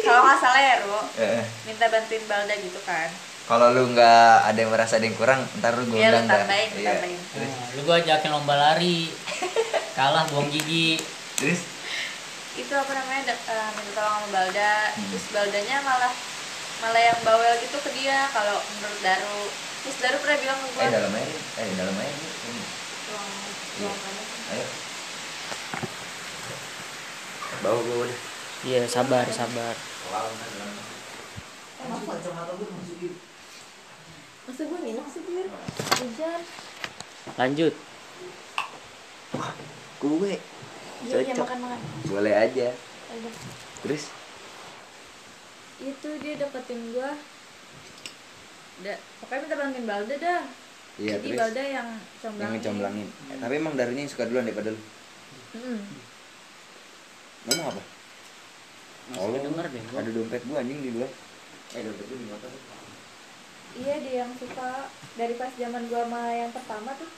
Kalau 0.00 0.20
nggak 0.22 0.38
salah 0.38 0.60
ya 0.60 0.74
Ru. 0.80 0.98
Eh, 1.18 1.42
minta 1.64 1.86
bantuin 1.86 2.24
Balda 2.24 2.54
gitu 2.54 2.80
kan. 2.82 3.10
Kalau 3.44 3.70
lu 3.70 3.90
nggak 3.90 4.34
ada 4.44 4.58
yang 4.58 4.68
merasa 4.68 4.96
ada 4.96 5.04
yang 5.04 5.14
kurang 5.14 5.40
ntar 5.58 5.72
lu 5.74 5.88
gue 5.88 5.96
Iya, 5.96 6.08
lu 6.10 6.14
undang 6.14 6.26
dah. 6.28 6.38
tambahin, 6.38 6.68
lu 6.68 6.78
Iya. 6.78 6.88
tambahin. 6.94 7.18
Nah, 7.34 7.64
lu 7.70 7.80
gua 7.82 7.96
ajakin 7.98 8.30
lomba 8.30 8.54
lari. 8.54 9.08
Kalah 9.96 10.24
buang 10.26 10.48
gigi. 10.48 11.00
Terus 11.34 11.60
itu 12.58 12.72
apa 12.72 12.90
namanya 12.92 13.22
de- 13.28 13.44
eh, 13.46 13.70
minta 13.72 13.92
tolong 13.94 14.14
sama 14.16 14.28
Balda 14.28 14.74
Hmm. 14.90 15.06
terus 15.08 15.26
Baldanya 15.30 15.76
malah 15.80 16.12
malah 16.78 17.02
yang 17.04 17.20
bawel 17.22 17.54
gitu 17.58 17.78
ke 17.78 17.90
dia 17.92 18.26
kalau 18.28 18.58
menurut 18.72 19.00
Daru 19.00 19.40
terus 19.80 19.96
Daru 19.96 20.16
pernah 20.18 20.38
bilang 20.38 20.58
ke 20.58 20.68
gue 20.68 20.82
eh 20.82 20.90
dalam 20.90 21.12
air 21.12 21.30
eh 21.56 21.68
dalam 21.74 21.94
air 21.96 22.12
nih. 22.12 22.32
Ini. 22.44 22.62
ruang 23.06 23.30
Iya. 23.78 23.88
ruang 23.88 23.98
sih? 23.98 24.26
ayo 24.48 24.66
bawa 27.58 27.80
bawa 27.80 28.04
deh 28.04 28.20
iya 28.64 28.80
sabar 28.84 29.24
sabar 29.28 29.74
Masa 34.40 34.62
gue 34.64 34.80
minum 34.80 35.04
sih 35.06 35.20
biar 35.22 35.46
hujan. 35.94 36.40
lanjut 37.36 37.74
kue 39.98 40.32
Iya, 40.32 40.38
iya 41.06 41.14
Cocok. 41.22 41.44
makan 41.46 41.58
makan. 41.62 41.80
boleh 42.10 42.34
aja. 42.34 42.68
Ayo. 43.08 43.30
terus? 43.86 44.02
Itu 45.78 46.08
dia 46.18 46.34
deketin 46.34 46.80
gue 46.90 47.10
da, 48.78 48.94
pokoknya 49.22 49.40
minta 49.42 49.56
bantuin 49.58 49.86
Balda 49.86 50.14
dah. 50.18 50.42
Iya 50.98 51.14
jadi 51.18 51.26
terus? 51.30 51.38
Balda 51.38 51.62
yang 51.62 51.70
yang 51.72 51.88
comblangin 52.22 52.54
ngecomblangin. 52.58 53.08
Eh, 53.30 53.36
tapi 53.38 53.54
emang 53.58 53.74
darunya 53.78 54.02
yang 54.06 54.12
suka 54.12 54.26
duluan 54.26 54.46
daripada 54.46 54.70
lu? 54.74 54.80
Mm-mm. 55.58 55.80
ngomong 57.48 57.66
apa? 57.72 57.82
Masih 59.08 59.40
denger 59.40 59.66
deh 59.72 59.82
gua. 59.88 59.98
ada 60.04 60.10
dompet 60.12 60.42
gua 60.44 60.56
anjing 60.60 60.80
di 60.84 60.90
luar. 60.92 61.10
Eh 61.72 61.80
dompet 61.80 62.04
gua 62.06 62.18
di 62.18 62.26
motor. 62.28 62.50
Iya 63.78 63.94
dia 64.02 64.14
yang 64.26 64.32
suka. 64.36 64.70
Dari 65.16 65.34
pas 65.38 65.52
zaman 65.54 65.82
gue 65.86 66.02
sama 66.02 66.22
yang 66.34 66.50
pertama 66.52 66.90
tuh 66.98 67.10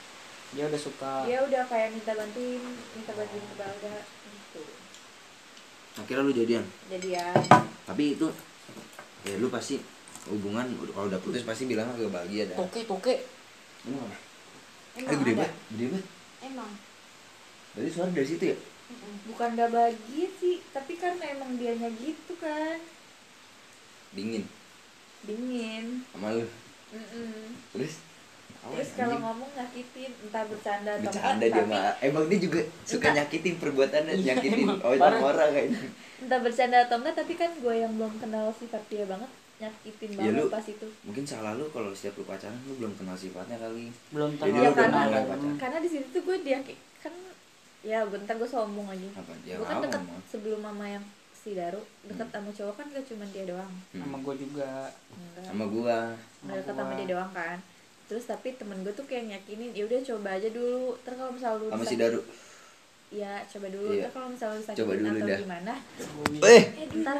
dia 0.51 0.63
udah 0.67 0.81
suka. 0.81 1.13
Dia 1.23 1.39
udah 1.41 1.63
kayak 1.65 1.95
minta 1.95 2.11
bantuin 2.11 2.59
minta 2.91 3.11
bantuin 3.15 3.43
ke 3.43 3.55
Balda 3.55 3.95
gitu. 4.27 4.61
Akhirnya 5.95 6.23
lu 6.23 6.33
jadian? 6.33 6.63
Jadi 6.87 7.07
ya 7.11 7.27
tapi 7.81 8.15
itu 8.15 8.27
ya 9.23 9.35
lu 9.39 9.47
pasti 9.47 9.79
hubungan 10.27 10.67
udah- 10.77 10.93
kalau 10.93 11.07
udah 11.07 11.19
putus 11.19 11.43
pasti 11.43 11.65
bilang 11.65 11.91
gak 11.91 12.11
bahagia 12.11 12.51
dah. 12.51 12.57
Toke 12.59 12.83
toke. 12.83 13.15
Emang 13.83 14.05
apa? 14.05 14.17
emang 14.91 15.07
eh 15.07 15.17
gede 15.17 15.31
ada. 15.31 15.39
banget 15.39 15.53
gede 15.71 15.85
banget. 15.87 16.07
Emang. 16.43 16.71
Berarti 17.71 17.89
suara 17.89 18.11
dari 18.11 18.27
situ 18.27 18.43
ya? 18.51 18.57
Bukan 19.23 19.49
gak 19.55 19.71
bahagia 19.71 20.27
sih 20.35 20.59
tapi 20.69 20.93
karena 20.95 21.23
emang 21.31 21.55
dianya 21.55 21.87
gitu 21.95 22.33
kan. 22.37 22.79
Dingin? 24.11 24.43
Dingin. 25.23 26.03
Sama 26.11 26.35
lu? 26.35 26.43
Mm-mm. 26.91 27.55
terus 27.71 28.03
terus 28.63 28.89
kalau 28.93 29.17
ngomong 29.19 29.49
nyakitin 29.51 30.11
entah 30.19 30.43
bercanda 30.43 30.91
atau 30.93 31.03
bercanda 31.03 31.33
enggak, 31.35 31.49
dia 31.49 31.57
tapi 31.57 31.73
mah. 31.73 31.93
Emang 31.99 32.23
dia 32.25 32.39
juga 32.39 32.59
suka 32.81 32.97
Enggak. 33.03 33.13
nyakitin 33.17 33.55
perbuatannya 33.57 34.13
Iya, 34.13 34.25
nyakitin 34.29 34.59
emang. 34.65 34.79
oh 34.79 34.93
Parah. 34.95 35.19
orang 35.19 35.49
kayaknya. 35.51 35.81
Entah 36.19 36.39
bercanda 36.39 36.77
atau 36.79 36.95
enggak 36.97 37.15
tapi 37.15 37.33
kan 37.35 37.51
gue 37.53 37.73
yang 37.75 37.91
belum 37.91 38.13
kenal 38.17 38.45
sifat 38.53 38.83
dia 38.87 39.03
banget 39.03 39.31
nyakitin 39.57 40.09
Ya, 40.11 40.17
banget 40.19 40.33
lu- 40.37 40.49
pas 40.49 40.65
itu. 40.67 40.87
mungkin 41.01 41.23
salah 41.23 41.53
lu 41.53 41.65
kalau 41.69 41.89
setiap 41.91 42.13
lu 42.15 42.23
pacaran 42.23 42.57
lu 42.63 42.73
belum 42.75 42.93
kenal 42.95 43.13
sifatnya 43.13 43.57
kali. 43.57 43.89
Belum 44.09 44.29
tahu 44.35 44.49
ya 44.51 44.69
karena 44.71 45.01
karena 45.55 45.77
di 45.77 45.89
situ 45.89 46.05
tuh 46.07 46.21
gue 46.23 46.37
dia 46.41 46.61
kan 46.97 47.13
ya 47.81 48.05
bentar 48.05 48.33
gue 48.35 48.45
sombong 48.47 48.85
aja. 48.87 49.09
Apa? 49.15 49.33
Ya 49.41 49.55
gue 49.55 49.65
kan 49.65 49.81
deket 49.81 50.01
mah. 50.03 50.21
sebelum 50.23 50.61
mama 50.61 50.85
yang 50.87 51.01
si 51.33 51.53
Daru 51.53 51.81
deket 52.03 52.29
sama 52.29 52.49
cowok 52.51 52.73
kan 52.75 52.85
gak 52.87 53.01
cuma 53.03 53.25
dia 53.27 53.41
doang. 53.43 53.73
Sama 53.89 54.17
gua 54.19 54.35
juga. 54.35 54.69
Enggak. 55.09 55.43
Sama 55.43 55.65
gua. 55.67 55.97
Nggak 56.39 56.57
deket 56.61 56.75
sama 56.75 56.93
dia 56.93 57.07
doang 57.09 57.31
kan 57.31 57.57
terus 58.11 58.27
tapi 58.27 58.59
temen 58.59 58.83
gue 58.83 58.91
tuh 58.91 59.07
kayak 59.07 59.31
nyakinin 59.31 59.71
ya 59.71 59.87
udah 59.87 60.03
coba 60.03 60.35
aja 60.35 60.51
dulu. 60.51 60.99
Terus 60.99 61.15
kalau 61.15 61.31
misalnya 61.31 61.63
lu 61.63 61.67
sama 61.71 61.79
si 61.79 61.95
disakit- 61.95 62.01
Daru? 62.03 62.21
Ya 63.11 63.33
coba 63.47 63.67
dulu. 63.71 63.87
Iya. 63.95 64.03
ntar 64.03 64.11
kalau 64.11 64.27
misalnya 64.27 64.55
lu 64.59 64.63
dulu 64.67 65.07
atau 65.07 65.27
dah. 65.31 65.39
gimana 65.39 65.73
eh! 66.43 66.63
ntar 66.99 67.17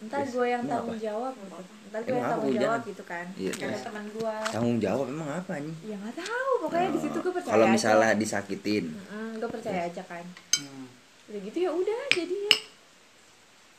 ntar 0.00 0.20
Terus, 0.24 0.32
gue 0.32 0.46
yang 0.48 0.62
emang 0.64 0.72
tanggung 0.72 0.96
apa? 0.96 1.04
jawab 1.04 1.32
gitu. 1.36 1.60
Ntar 1.92 2.00
gue 2.04 2.12
yang 2.12 2.24
apa? 2.24 2.32
tanggung 2.36 2.56
jawab 2.56 2.80
gitu 2.84 3.02
kan. 3.08 3.26
Iya, 3.36 3.52
karena 3.56 3.72
terus? 3.72 3.84
teman 3.88 4.04
gue 4.12 4.34
tanggung 4.48 4.78
jawab 4.80 5.06
emang 5.08 5.30
apa 5.32 5.54
nih 5.60 5.74
ya 5.88 5.96
nggak 5.96 6.16
tahu. 6.20 6.50
Pokoknya 6.64 6.88
di 6.92 7.00
situ 7.00 7.16
gue 7.20 7.32
percaya 7.32 7.52
kalau 7.56 7.66
aja. 7.68 7.74
misalnya 7.76 8.10
disakitin. 8.16 8.84
Mm, 8.92 9.30
gue 9.40 9.48
percaya 9.48 9.80
aja 9.88 10.02
kan. 10.04 10.24
Hmm. 10.56 10.84
udah 11.32 11.40
gitu 11.46 11.58
ya 11.64 11.70
udah 11.72 12.00
jadi 12.12 12.36
ya 12.44 12.56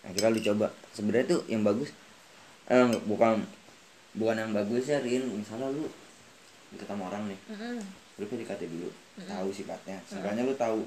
akhirnya 0.01 0.29
lu 0.33 0.41
coba. 0.41 0.67
Sebenarnya 0.97 1.25
tuh 1.37 1.41
yang 1.45 1.61
bagus 1.61 1.89
eh 2.69 2.89
bukan 3.05 3.41
bukan 4.13 4.35
yang 4.37 4.51
bagus 4.53 4.89
ya 4.89 5.01
Rin. 5.01 5.25
Misalnya 5.25 5.73
lu 5.73 5.85
deket 6.71 6.87
sama 6.87 7.03
orang 7.11 7.23
nih. 7.27 7.39
Mm-mm. 7.51 7.79
lu 8.19 8.25
PDKT 8.27 8.61
dulu 8.69 8.89
tahu 9.25 9.49
sifatnya. 9.49 9.97
Sebenarnya 10.05 10.43
lu 10.45 10.55
tahu 10.55 10.85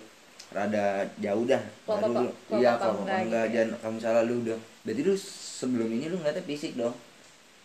rada 0.54 1.02
jauh 1.18 1.44
dah 1.48 1.62
baru 1.88 2.28
lu. 2.28 2.30
iya 2.60 2.78
kalau 2.78 3.02
enggak 3.02 3.20
enggak 3.26 3.44
gitu 3.48 3.56
ya? 3.58 3.62
jangan 3.66 3.78
kamu 3.82 3.98
salah 3.98 4.22
lu 4.28 4.34
udah. 4.44 4.58
Berarti 4.86 5.02
lu 5.02 5.14
sebelum 5.58 5.88
ini 5.90 6.04
lu 6.12 6.16
ngeliatnya 6.20 6.44
fisik 6.46 6.72
dong. 6.78 6.94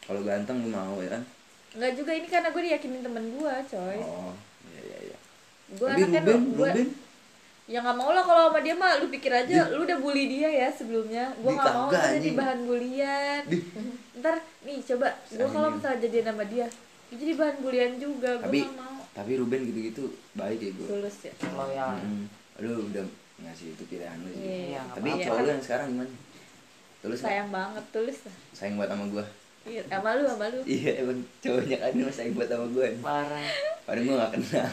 Kalau 0.04 0.22
ganteng 0.26 0.66
lu 0.66 0.70
mau 0.74 0.98
ya 1.04 1.20
kan? 1.20 1.24
Nggak 1.78 1.92
juga 1.94 2.12
ini 2.18 2.28
karena 2.28 2.50
gue 2.50 2.64
diyakinin 2.66 3.02
temen 3.06 3.24
gue 3.38 3.54
coy. 3.70 4.00
Oh 4.02 4.34
iya 4.74 4.82
iya 4.82 4.98
iya. 5.12 5.18
Gue 5.78 5.88
anaknya 5.88 6.22
Ruben 6.26 6.42
gue 6.58 6.70
Ruben? 6.74 6.90
Ya 7.70 7.86
nggak 7.86 7.98
mau 8.02 8.10
lah 8.10 8.24
kalau 8.26 8.50
sama 8.50 8.60
dia 8.66 8.74
mah. 8.74 8.98
Lu 8.98 9.08
pikir 9.14 9.30
aja 9.30 9.70
lu 9.70 9.86
udah 9.86 9.98
bully 10.02 10.26
dia 10.26 10.50
ya 10.50 10.68
sebelumnya. 10.74 11.30
Gue 11.38 11.54
Di 11.54 11.58
nggak 11.62 11.76
mau 11.78 11.90
jadi 11.94 12.30
bahan 12.34 12.60
bulian. 12.66 13.42
Di. 13.46 13.58
ntar 14.18 14.42
nih 14.66 14.82
coba. 14.82 15.08
Gue 15.30 15.48
kalau 15.54 15.70
misalnya 15.78 16.00
jadian 16.02 16.34
sama 16.34 16.46
dia 16.50 16.66
dia 16.66 16.89
jadi 17.12 17.32
bahan 17.34 17.56
bulian 17.60 17.94
juga 17.96 18.30
gue 18.36 18.44
tapi 18.44 18.60
mau 18.72 19.02
tapi 19.10 19.32
Ruben 19.36 19.62
gitu-gitu 19.64 20.04
baik 20.34 20.60
ya 20.60 20.72
gue 20.72 20.88
tulus 20.88 21.18
ya 21.22 21.34
loyal 21.52 21.98
Hmm. 21.98 22.26
Aduh 22.56 22.86
udah 22.86 23.04
ngasih 23.40 23.72
itu 23.72 23.84
pilihan 23.86 24.20
lu 24.20 24.30
sih. 24.30 24.44
Iya, 24.70 24.84
Tapi 24.92 25.16
cowok 25.18 25.40
lu 25.40 25.50
yang 25.50 25.64
sekarang 25.64 25.88
gimana? 25.90 26.12
Tulus 27.00 27.20
sayang 27.20 27.48
banget 27.50 27.84
tulus 27.90 28.18
lah 28.28 28.36
sayang 28.52 28.76
buat 28.76 28.90
sama 28.90 29.06
gua. 29.08 29.24
iya 29.64 29.80
sama 29.86 30.10
lu 30.14 30.24
sama 30.26 30.46
lu 30.50 30.60
Iya 30.66 30.92
emang 31.00 31.20
cowoknya 31.40 31.78
kan 31.78 31.92
emang 31.94 32.12
sayang 32.12 32.36
buat 32.36 32.48
sama 32.48 32.68
gua. 32.68 32.88
parah 33.00 33.48
Padahal 33.82 34.04
gua 34.04 34.16
gak 34.20 34.32
kenal. 34.36 34.70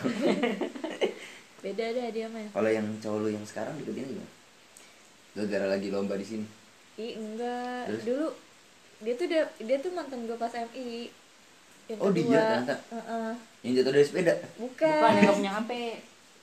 beda 1.63 1.85
dah 1.89 2.09
dia 2.11 2.27
mah 2.27 2.47
Kalau 2.51 2.71
yang 2.73 2.87
cowok 2.99 3.19
lu 3.21 3.29
yang 3.31 3.45
sekarang 3.45 3.75
deketin 3.77 4.07
gimana? 4.09 4.31
Lu 5.33 5.43
gara 5.47 5.67
lagi 5.69 5.89
lomba 5.89 6.15
di 6.15 6.27
sini. 6.27 6.47
ih 6.97 7.13
enggak 7.15 7.87
Terus? 7.87 8.03
dulu 8.05 8.27
dia 8.99 9.15
tuh 9.15 9.27
dia, 9.29 9.43
dia 9.61 9.77
tuh 9.79 9.93
mantan 9.93 10.25
gue 10.25 10.35
pas 10.35 10.51
MI 10.51 11.13
yang 11.87 11.99
Oh, 11.99 12.11
dia 12.11 12.23
kedua 12.23 12.41
ternyata? 12.41 12.75
Heeh. 12.91 13.31
Yang 13.63 13.73
jatuh 13.77 13.93
dari 13.93 14.05
sepeda. 14.05 14.35
bukan, 14.57 14.91
bukan 14.93 15.13
yang 15.17 15.35
punya 15.35 15.53
HP 15.55 15.71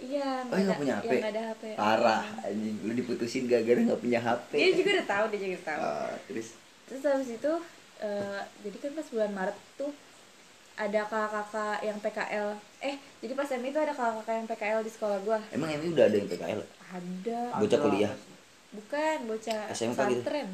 iya 0.01 0.29
Oh, 0.43 0.57
yang 0.57 0.75
punya 0.75 0.93
HP? 0.97 1.11
yang 1.13 1.29
ada 1.29 1.41
HP 1.49 1.63
Parah 1.73 2.23
anjing. 2.41 2.75
Lu 2.81 2.91
diputusin 2.93 3.43
gara-gara 3.45 3.79
gak 3.85 3.99
punya 3.99 4.19
HP. 4.19 4.51
dia 4.53 4.71
juga 4.73 4.89
udah 4.93 5.07
tahu 5.09 5.25
dia 5.29 5.39
juga 5.41 5.59
tahu 5.65 5.79
Ah, 5.81 6.13
terus 6.25 6.47
terus 6.83 7.01
habis 7.01 7.29
itu 7.31 7.53
eh, 7.99 8.41
jadi 8.59 8.77
kan 8.77 8.91
pas 8.93 9.07
bulan 9.07 9.31
Maret 9.31 9.57
tuh 9.73 9.91
ada 10.73 11.01
kakak-kakak 11.03 11.77
yang 11.81 11.97
PKL 11.97 12.47
eh 12.81 12.95
jadi 13.19 13.33
pas 13.33 13.47
MI 13.47 13.69
itu 13.69 13.79
ada 13.79 13.93
kakak-kakak 13.93 14.35
yang 14.35 14.47
PKL 14.47 14.79
di 14.81 14.91
sekolah 14.91 15.17
gua 15.21 15.39
emang 15.49 15.69
ini 15.69 15.93
udah 15.93 16.03
ada 16.03 16.15
yang 16.15 16.27
PKL? 16.27 16.61
ada 16.89 17.39
Bocah 17.55 17.79
kuliah. 17.79 18.13
bukan 18.71 19.17
bocah 19.23 19.61
SMK 19.69 19.93
gitu? 19.93 20.01
pesantren 20.19 20.49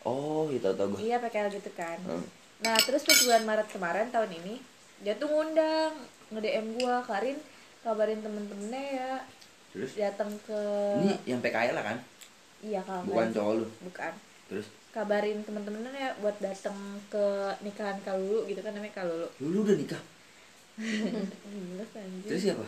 oh 0.00 0.48
itu 0.48 0.64
tau 0.66 0.86
gue 0.88 1.00
iya 1.00 1.16
PKL 1.18 1.48
gitu 1.52 1.70
kan 1.72 1.98
Hmm. 2.00 2.24
Nah 2.58 2.74
terus 2.76 3.02
pas 3.02 3.18
bulan 3.20 3.42
Maret 3.44 3.68
kemarin 3.68 4.08
tahun 4.08 4.30
ini 4.34 4.54
dia 4.98 5.14
tuh 5.14 5.26
ngundang 5.26 5.94
nge 6.28 6.40
DM 6.40 6.66
gua 6.74 7.00
Karin 7.02 7.38
kabarin 7.80 8.20
temen-temennya 8.20 8.84
ya. 8.92 9.12
Terus? 9.70 9.94
Datang 9.94 10.28
ke 10.42 10.60
ini 10.98 11.14
yang 11.24 11.38
PKL 11.38 11.72
lah 11.72 11.84
kan? 11.86 11.98
Iya 12.58 12.82
kalau 12.82 13.06
bukan 13.06 13.28
cowok 13.30 13.52
lu? 13.54 13.66
Bukan. 13.86 14.12
Terus? 14.50 14.66
Kabarin 14.90 15.40
temen-temennya 15.40 15.92
ya 15.94 16.10
buat 16.18 16.34
datang 16.38 16.74
ke 17.06 17.24
nikahan 17.62 18.02
Kalulu 18.02 18.44
gitu 18.44 18.58
kan 18.58 18.74
namanya 18.74 18.94
Kalulu 18.96 19.28
lu, 19.38 19.46
lu 19.46 19.58
udah 19.62 19.76
nikah? 19.78 20.02
Anjir. 20.78 22.26
terus 22.26 22.42
siapa? 22.44 22.66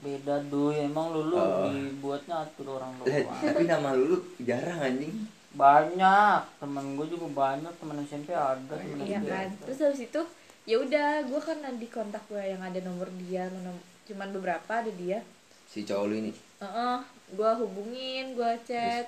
Beda 0.00 0.40
duy 0.44 0.86
emang 0.86 1.10
lu 1.10 1.28
lu 1.28 1.36
Oh. 1.36 1.68
dibuatnya 1.68 2.42
atur 2.42 2.78
orang 2.78 2.94
Lah, 2.98 3.04
doang. 3.04 3.30
tapi 3.42 3.62
nama 3.64 3.88
lu, 3.92 4.04
lu 4.06 4.16
jarang 4.40 4.80
anjing 4.80 5.12
banyak. 5.54 6.40
Temen 6.62 6.84
gue 6.94 7.06
juga 7.10 7.26
banyak 7.34 7.72
temen 7.78 7.96
SMP 8.06 8.30
ada 8.30 8.58
temen 8.70 9.02
iya 9.02 9.18
kan? 9.18 9.50
ada. 9.50 9.56
terus 9.66 9.78
habis 9.82 10.02
itu 10.06 10.22
ya 10.68 10.76
udah 10.78 11.26
gue 11.26 11.40
karena 11.42 11.68
di 11.74 11.88
kontak 11.90 12.22
gue 12.30 12.38
yang 12.38 12.62
ada 12.62 12.78
nomor 12.84 13.10
dia 13.26 13.50
nom- 13.50 13.86
cuman 14.06 14.28
beberapa 14.30 14.70
ada 14.70 14.90
dia. 14.94 15.22
Si 15.66 15.82
cowok 15.86 16.04
lu 16.10 16.14
ini? 16.26 16.32
Heeh, 16.62 16.98
gue 17.34 17.50
hubungin 17.62 18.34
gue 18.34 18.52
chat. 18.66 19.06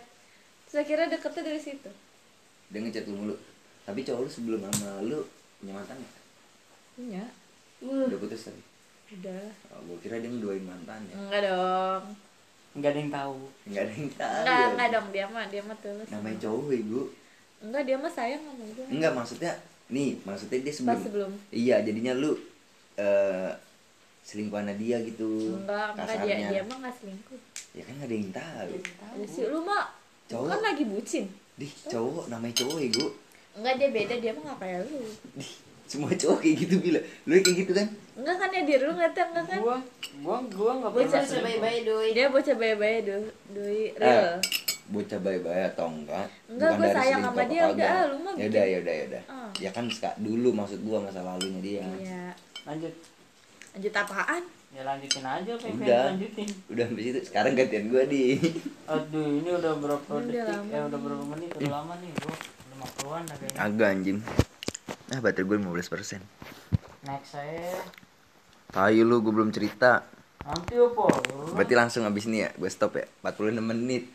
Terus 0.67 0.77
akhirnya 0.83 1.15
deketnya 1.15 1.43
dari 1.53 1.61
situ. 1.63 1.91
Dia 2.71 2.81
ngechat 2.83 3.07
lu 3.11 3.15
mulu. 3.19 3.37
Tapi 3.87 4.01
cowok 4.03 4.21
lu 4.27 4.31
sebelum 4.31 4.61
sama 4.67 5.03
lu 5.03 5.23
punya 5.63 5.75
mantan 5.79 5.99
ya? 5.99 6.11
iya 6.93 7.25
udah 7.83 8.19
putus 8.21 8.47
tadi? 8.47 8.63
Udah. 9.19 9.49
Oh, 9.75 9.81
gue 9.91 9.99
kira 10.07 10.23
dia 10.23 10.31
ngeduain 10.31 10.63
mantan 10.63 11.03
ya. 11.11 11.15
Enggak 11.19 11.43
dong 11.51 12.32
nggak 12.73 12.91
ada 12.93 13.01
yang 13.05 13.13
tahu. 13.13 13.39
Nggak 13.69 13.83
ada 13.85 13.93
yang 13.93 14.11
tahu. 14.17 14.43
Enggak 14.43 14.67
enggak 14.73 14.89
dong 14.89 15.09
dia 15.13 15.27
mah 15.29 15.45
dia 15.53 15.63
mah 15.65 15.77
tulus. 15.81 16.09
Namanya 16.09 16.37
cowok 16.41 16.73
ibu. 16.73 17.01
Enggak 17.63 17.83
dia 17.87 17.97
mah 18.01 18.13
sayang 18.13 18.43
sama 18.43 18.65
gue 18.75 18.85
enggak 18.91 19.13
maksudnya 19.15 19.53
nih 19.93 20.11
maksudnya 20.25 20.59
dia 20.65 20.75
sebelum, 20.75 20.91
pas 20.91 21.01
sebelum. 21.05 21.31
Iya 21.53 21.77
jadinya 21.85 22.13
lu 22.17 22.33
eh 22.99 23.53
selingkuhannya 24.23 24.75
dia 24.79 24.97
gitu 25.03 25.59
enggak 25.63 25.95
enggak 25.95 26.07
dia 26.07 26.35
kasarnya. 26.35 26.49
dia 26.51 26.63
mah 26.67 26.77
nggak 26.83 26.95
selingkuh. 26.99 27.41
Ya 27.73 27.83
kan 27.87 27.93
nggak 28.01 28.09
ada 28.09 28.17
yang 28.17 28.33
tahu. 28.33 28.71
Ya 29.21 29.27
sih 29.29 29.45
lu 29.47 29.61
mah 29.63 29.85
Cowok. 30.33 30.49
kan 30.49 30.61
lagi 30.65 30.85
bucin. 30.89 31.25
Dih, 31.61 31.73
cowok 31.93 32.25
namanya 32.33 32.55
cowok 32.65 32.79
ibu. 32.81 33.05
Enggak 33.53 33.75
dia 33.77 33.89
beda 33.93 34.15
dia 34.17 34.33
mah 34.33 34.43
nggak 34.49 34.59
kayak 34.65 34.81
lu. 34.89 35.01
Dih, 35.37 35.53
semua 35.85 36.11
cowok 36.17 36.39
kayak 36.41 36.57
gitu 36.65 36.75
bila. 36.81 37.01
Lu 37.29 37.33
kayak 37.37 37.57
gitu 37.63 37.73
kan 37.77 37.87
enggak 38.13 38.37
kan 38.37 38.49
ya 38.49 38.61
dia 38.63 38.77
dulu 38.79 38.93
ngeliatnya 38.93 39.25
enggak 39.27 39.45
kan? 39.47 39.59
Gua 39.59 39.77
gua 40.19 40.37
gua 40.47 40.71
nggak 40.75 40.91
Bocah 40.91 41.03
pernah 41.03 41.09
Bocah 41.09 41.23
selingkuh. 41.25 41.47
bayi-bayi 41.47 41.79
doi. 41.83 42.09
dia 42.13 42.27
bocah 42.29 42.55
bayi-bayi 42.55 42.99
dulu 43.03 43.29
doi 43.51 43.83
Eh, 43.89 43.89
real. 43.97 44.37
bocah 44.85 45.19
baik-baik 45.19 45.65
atau 45.71 45.87
enggak? 45.89 46.27
Enggak, 46.47 46.69
Bukan 46.69 46.77
gua 46.77 46.87
dari 46.87 46.97
sayang 46.99 47.21
sama 47.23 47.43
dia, 47.45 47.63
kagak. 47.63 47.73
udah, 47.73 47.89
ah, 47.89 48.05
lu 48.05 48.17
mah 48.19 48.33
ya 48.35 48.47
udah 48.47 48.65
ya 48.65 48.77
udah 48.79 48.95
ya 48.95 49.05
udah. 49.07 49.23
Ah. 49.27 49.51
ya 49.57 49.71
kan 49.71 49.85
dulu 50.19 50.49
maksud 50.53 50.79
gua 50.83 50.99
masa 51.01 51.21
lalunya 51.21 51.61
dia. 51.61 51.83
Iya. 51.95 52.25
Lanjut. 52.65 52.95
Lanjut 53.73 53.93
apaan? 53.95 54.43
Ya 54.71 54.83
lanjutin 54.83 55.21
aja 55.23 55.53
yang 55.53 55.77
Udah. 55.79 56.05
lanjutin. 56.11 56.49
Udah 56.67 56.85
habis 56.87 57.05
itu 57.07 57.21
sekarang 57.23 57.53
gantian 57.53 57.89
gua 57.89 58.05
di. 58.05 58.37
Aduh 58.87 59.29
ini 59.35 59.51
udah 59.51 59.73
berapa 59.75 60.11
Udah 60.11 60.25
detik? 60.27 60.49
lama 60.49 60.69
eh 60.71 60.83
udah 60.83 60.99
berapa 60.99 61.25
menit? 61.29 61.49
Udah 61.55 61.71
lama 61.75 61.93
nih 61.99 62.11
gua. 62.19 62.35
Udah 62.39 62.77
mau 62.77 62.89
keluar 62.95 63.21
dah 63.23 63.37
kayaknya 63.37 63.59
agak 63.59 63.89
anjing. 63.91 64.19
Ah 65.09 65.21
baterai 65.21 65.45
gue 65.47 65.57
15% 65.59 66.25
next 67.07 67.35
saya. 67.35 67.83
Tahu 68.73 69.03
lu 69.05 69.21
gue 69.21 69.33
belum 69.35 69.51
cerita. 69.53 70.07
Nanti 70.43 70.75
apa 70.75 71.07
berarti 71.55 71.75
langsung 71.79 72.03
habis 72.03 72.27
ini 72.27 72.47
ya 72.47 72.51
gue 72.55 72.71
stop 72.71 72.99
ya. 72.99 73.07
46 73.23 73.63
menit. 73.63 74.11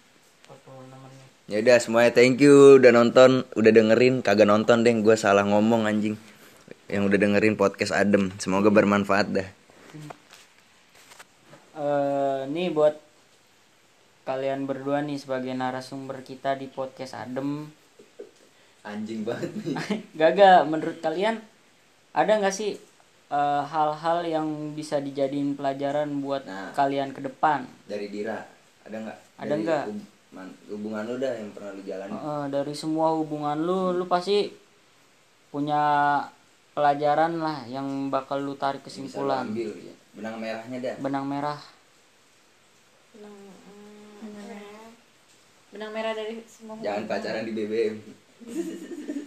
46 0.47 0.91
menit. 0.91 1.27
Ya 1.47 1.57
udah 1.63 1.77
semuanya 1.79 2.11
thank 2.11 2.39
you 2.43 2.81
udah 2.81 2.91
nonton 2.91 3.47
udah 3.53 3.71
dengerin. 3.71 4.25
Kagak 4.25 4.49
nonton 4.49 4.83
deh 4.83 4.91
gue 4.91 5.15
salah 5.15 5.45
ngomong 5.47 5.87
anjing. 5.87 6.19
Yang 6.87 7.03
udah 7.13 7.19
dengerin 7.19 7.55
podcast 7.55 7.93
adem. 7.93 8.31
Semoga 8.39 8.71
bermanfaat 8.71 9.27
dah. 9.31 9.47
Eh 11.77 12.41
nih 12.49 12.73
buat 12.73 12.97
kalian 14.27 14.67
berdua 14.67 14.99
nih 15.05 15.15
sebagai 15.15 15.55
narasumber 15.55 16.19
kita 16.19 16.59
di 16.59 16.67
podcast 16.67 17.15
Adem. 17.15 17.71
Anjing 18.83 19.23
banget 19.23 19.55
nih. 19.63 19.75
Gaga 20.19 20.67
menurut 20.67 20.99
kalian 20.99 21.39
ada 22.11 22.31
nggak 22.33 22.51
sih 22.51 22.75
eh, 23.27 23.61
hal-hal 23.63 24.19
yang 24.23 24.47
bisa 24.71 24.97
dijadiin 24.97 25.53
pelajaran 25.53 26.19
buat 26.19 26.43
Nah. 26.43 26.71
kalian 26.71 27.11
ke 27.11 27.19
depan 27.21 27.67
dari 27.83 28.07
Dira 28.07 28.39
ada 28.83 28.97
nggak 28.97 29.17
Ada 29.37 29.53
nggak? 29.55 29.83
hub- 29.85 30.15
hubungan 30.69 31.03
lu 31.03 31.15
dah 31.17 31.33
yang 31.33 31.49
pernah 31.49 31.71
lu 31.71 31.81
jalani 31.81 32.13
Eh, 32.13 32.45
dari 32.49 32.73
semua 32.73 33.11
hubungan 33.11 33.57
lu 33.57 33.91
lu 33.91 34.05
pasti 34.05 34.47
punya 35.47 35.81
pelajaran 36.71 37.37
lah 37.37 37.65
yang 37.65 37.85
bakal 38.07 38.37
lu 38.37 38.53
tarik 38.53 38.81
kesimpulan 38.81 39.47
ambil 39.47 39.71
ya. 39.73 39.95
benang 40.13 40.35
merahnya 40.37 40.77
dah 40.79 40.95
benang 40.99 41.25
merah 41.25 41.59
benang 43.11 43.33
benang 44.19 44.45
merah 44.45 44.85
benang 45.67 45.91
merah 45.91 46.13
dari 46.13 46.35
semua 46.43 46.77
jangan 46.77 47.01
hubungan. 47.01 47.09
pacaran 47.09 47.43
di 47.43 47.51
BBM 47.51 47.95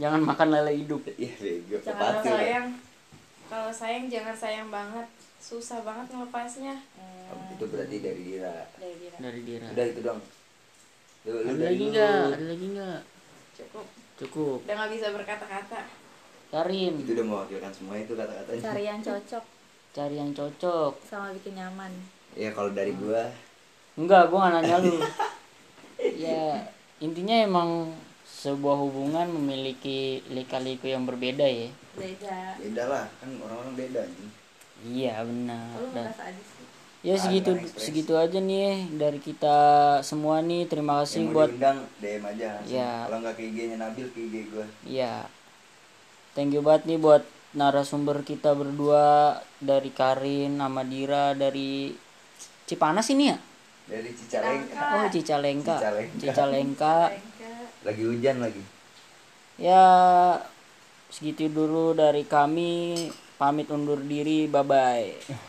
jangan 0.00 0.20
makan 0.24 0.48
lele 0.48 0.72
hidup. 0.80 1.04
Iya 1.14 1.32
bego 1.36 1.76
Jangan 1.84 2.24
sayang. 2.24 2.66
Kalau 3.52 3.70
sayang 3.70 4.04
jangan 4.08 4.34
sayang 4.34 4.68
banget. 4.72 5.06
Susah 5.40 5.84
banget 5.84 6.08
ngelepasnya. 6.12 6.74
Hmm, 6.96 7.52
itu 7.56 7.64
berarti 7.68 7.96
dari 8.00 8.22
Dira. 8.24 8.56
Dari 8.80 8.94
dia 8.96 9.10
dari 9.20 9.40
dira. 9.44 9.66
Udah 9.68 9.86
itu 9.86 10.00
dong. 10.00 10.20
Lu- 11.28 11.44
lu 11.44 11.52
ada 11.52 11.52
dari 11.52 11.64
lagi 11.68 11.84
nggak? 11.92 12.24
Ada 12.32 12.46
lagi 12.48 12.66
nggak? 12.72 13.00
Cukup. 13.60 13.86
cukup. 14.20 14.58
Udah 14.64 14.74
nggak 14.76 14.90
bisa 14.96 15.06
berkata-kata. 15.12 15.80
Karin. 16.50 16.94
Itu 16.98 17.10
udah 17.14 17.26
mewakilkan 17.28 17.72
semua 17.72 17.94
itu 18.00 18.12
kata-katanya. 18.16 18.62
Cari 18.64 18.82
yang 18.88 19.00
cocok. 19.00 19.44
Cari 19.90 20.14
yang 20.16 20.32
cocok. 20.32 20.92
Sama 21.04 21.28
bikin 21.36 21.54
nyaman. 21.60 21.92
Ya 22.34 22.50
kalau 22.56 22.72
dari 22.72 22.92
gua. 22.96 23.28
Enggak 24.00 24.32
gua 24.32 24.48
nggak 24.48 24.52
nanya 24.64 24.76
lu. 24.80 24.96
Ya 26.00 26.64
intinya 26.96 27.36
emang 27.44 27.92
sebuah 28.40 28.76
hubungan 28.80 29.28
memiliki 29.28 30.24
lika-liku 30.32 30.88
yang 30.88 31.04
berbeda 31.04 31.44
ya? 31.44 31.68
Beda. 31.92 32.56
Beda 32.56 32.82
lah 32.88 33.04
kan 33.20 33.28
orang-orang 33.36 33.76
beda 33.76 34.00
anjing 34.08 34.30
iya 34.86 35.20
benar. 35.20 35.76
Lu 35.76 35.92
Dan- 35.92 36.08
merasa 36.08 36.24
aja 36.32 36.40
sih. 36.40 36.58
Ya 37.00 37.16
segitu 37.16 37.56
Ada 37.56 37.64
ekspresi. 37.64 37.84
segitu 37.88 38.12
aja 38.12 38.38
nih 38.44 38.92
dari 39.00 39.20
kita 39.20 39.58
semua 40.04 40.44
nih. 40.44 40.68
Terima 40.68 41.00
kasih 41.00 41.24
yang 41.24 41.32
buat 41.32 41.48
diundang 41.48 41.78
DM 41.96 42.24
aja. 42.28 42.50
Ya. 42.68 43.08
kalau 43.08 43.18
nggak 43.24 43.34
ke 43.40 43.42
IG-nya 43.48 43.76
Nabil 43.80 44.06
ke 44.12 44.20
IG 44.28 44.34
gua. 44.52 44.66
Ya. 44.84 45.24
Thank 46.36 46.52
you 46.52 46.60
banget 46.60 46.84
nih 46.84 47.00
buat 47.00 47.24
narasumber 47.56 48.20
kita 48.20 48.52
berdua. 48.52 49.40
Dari 49.60 49.92
Karin 49.92 50.60
sama 50.60 50.84
Dira 50.84 51.32
dari 51.32 51.92
Cipanas 52.68 53.08
ini 53.08 53.32
ya? 53.32 53.36
Dari 53.88 54.12
Cicalengka. 54.12 54.84
Oh 55.00 55.04
Cicalengka. 55.08 55.76
Cicalengka. 55.80 56.20
Cicalengka 56.20 56.96
lagi 57.84 58.02
hujan 58.04 58.40
lagi. 58.44 58.62
Ya 59.60 59.84
segitu 61.12 61.48
dulu 61.48 61.92
dari 61.96 62.24
kami. 62.24 63.08
Pamit 63.40 63.72
undur 63.72 64.00
diri. 64.04 64.44
Bye 64.48 64.64
bye 64.64 65.40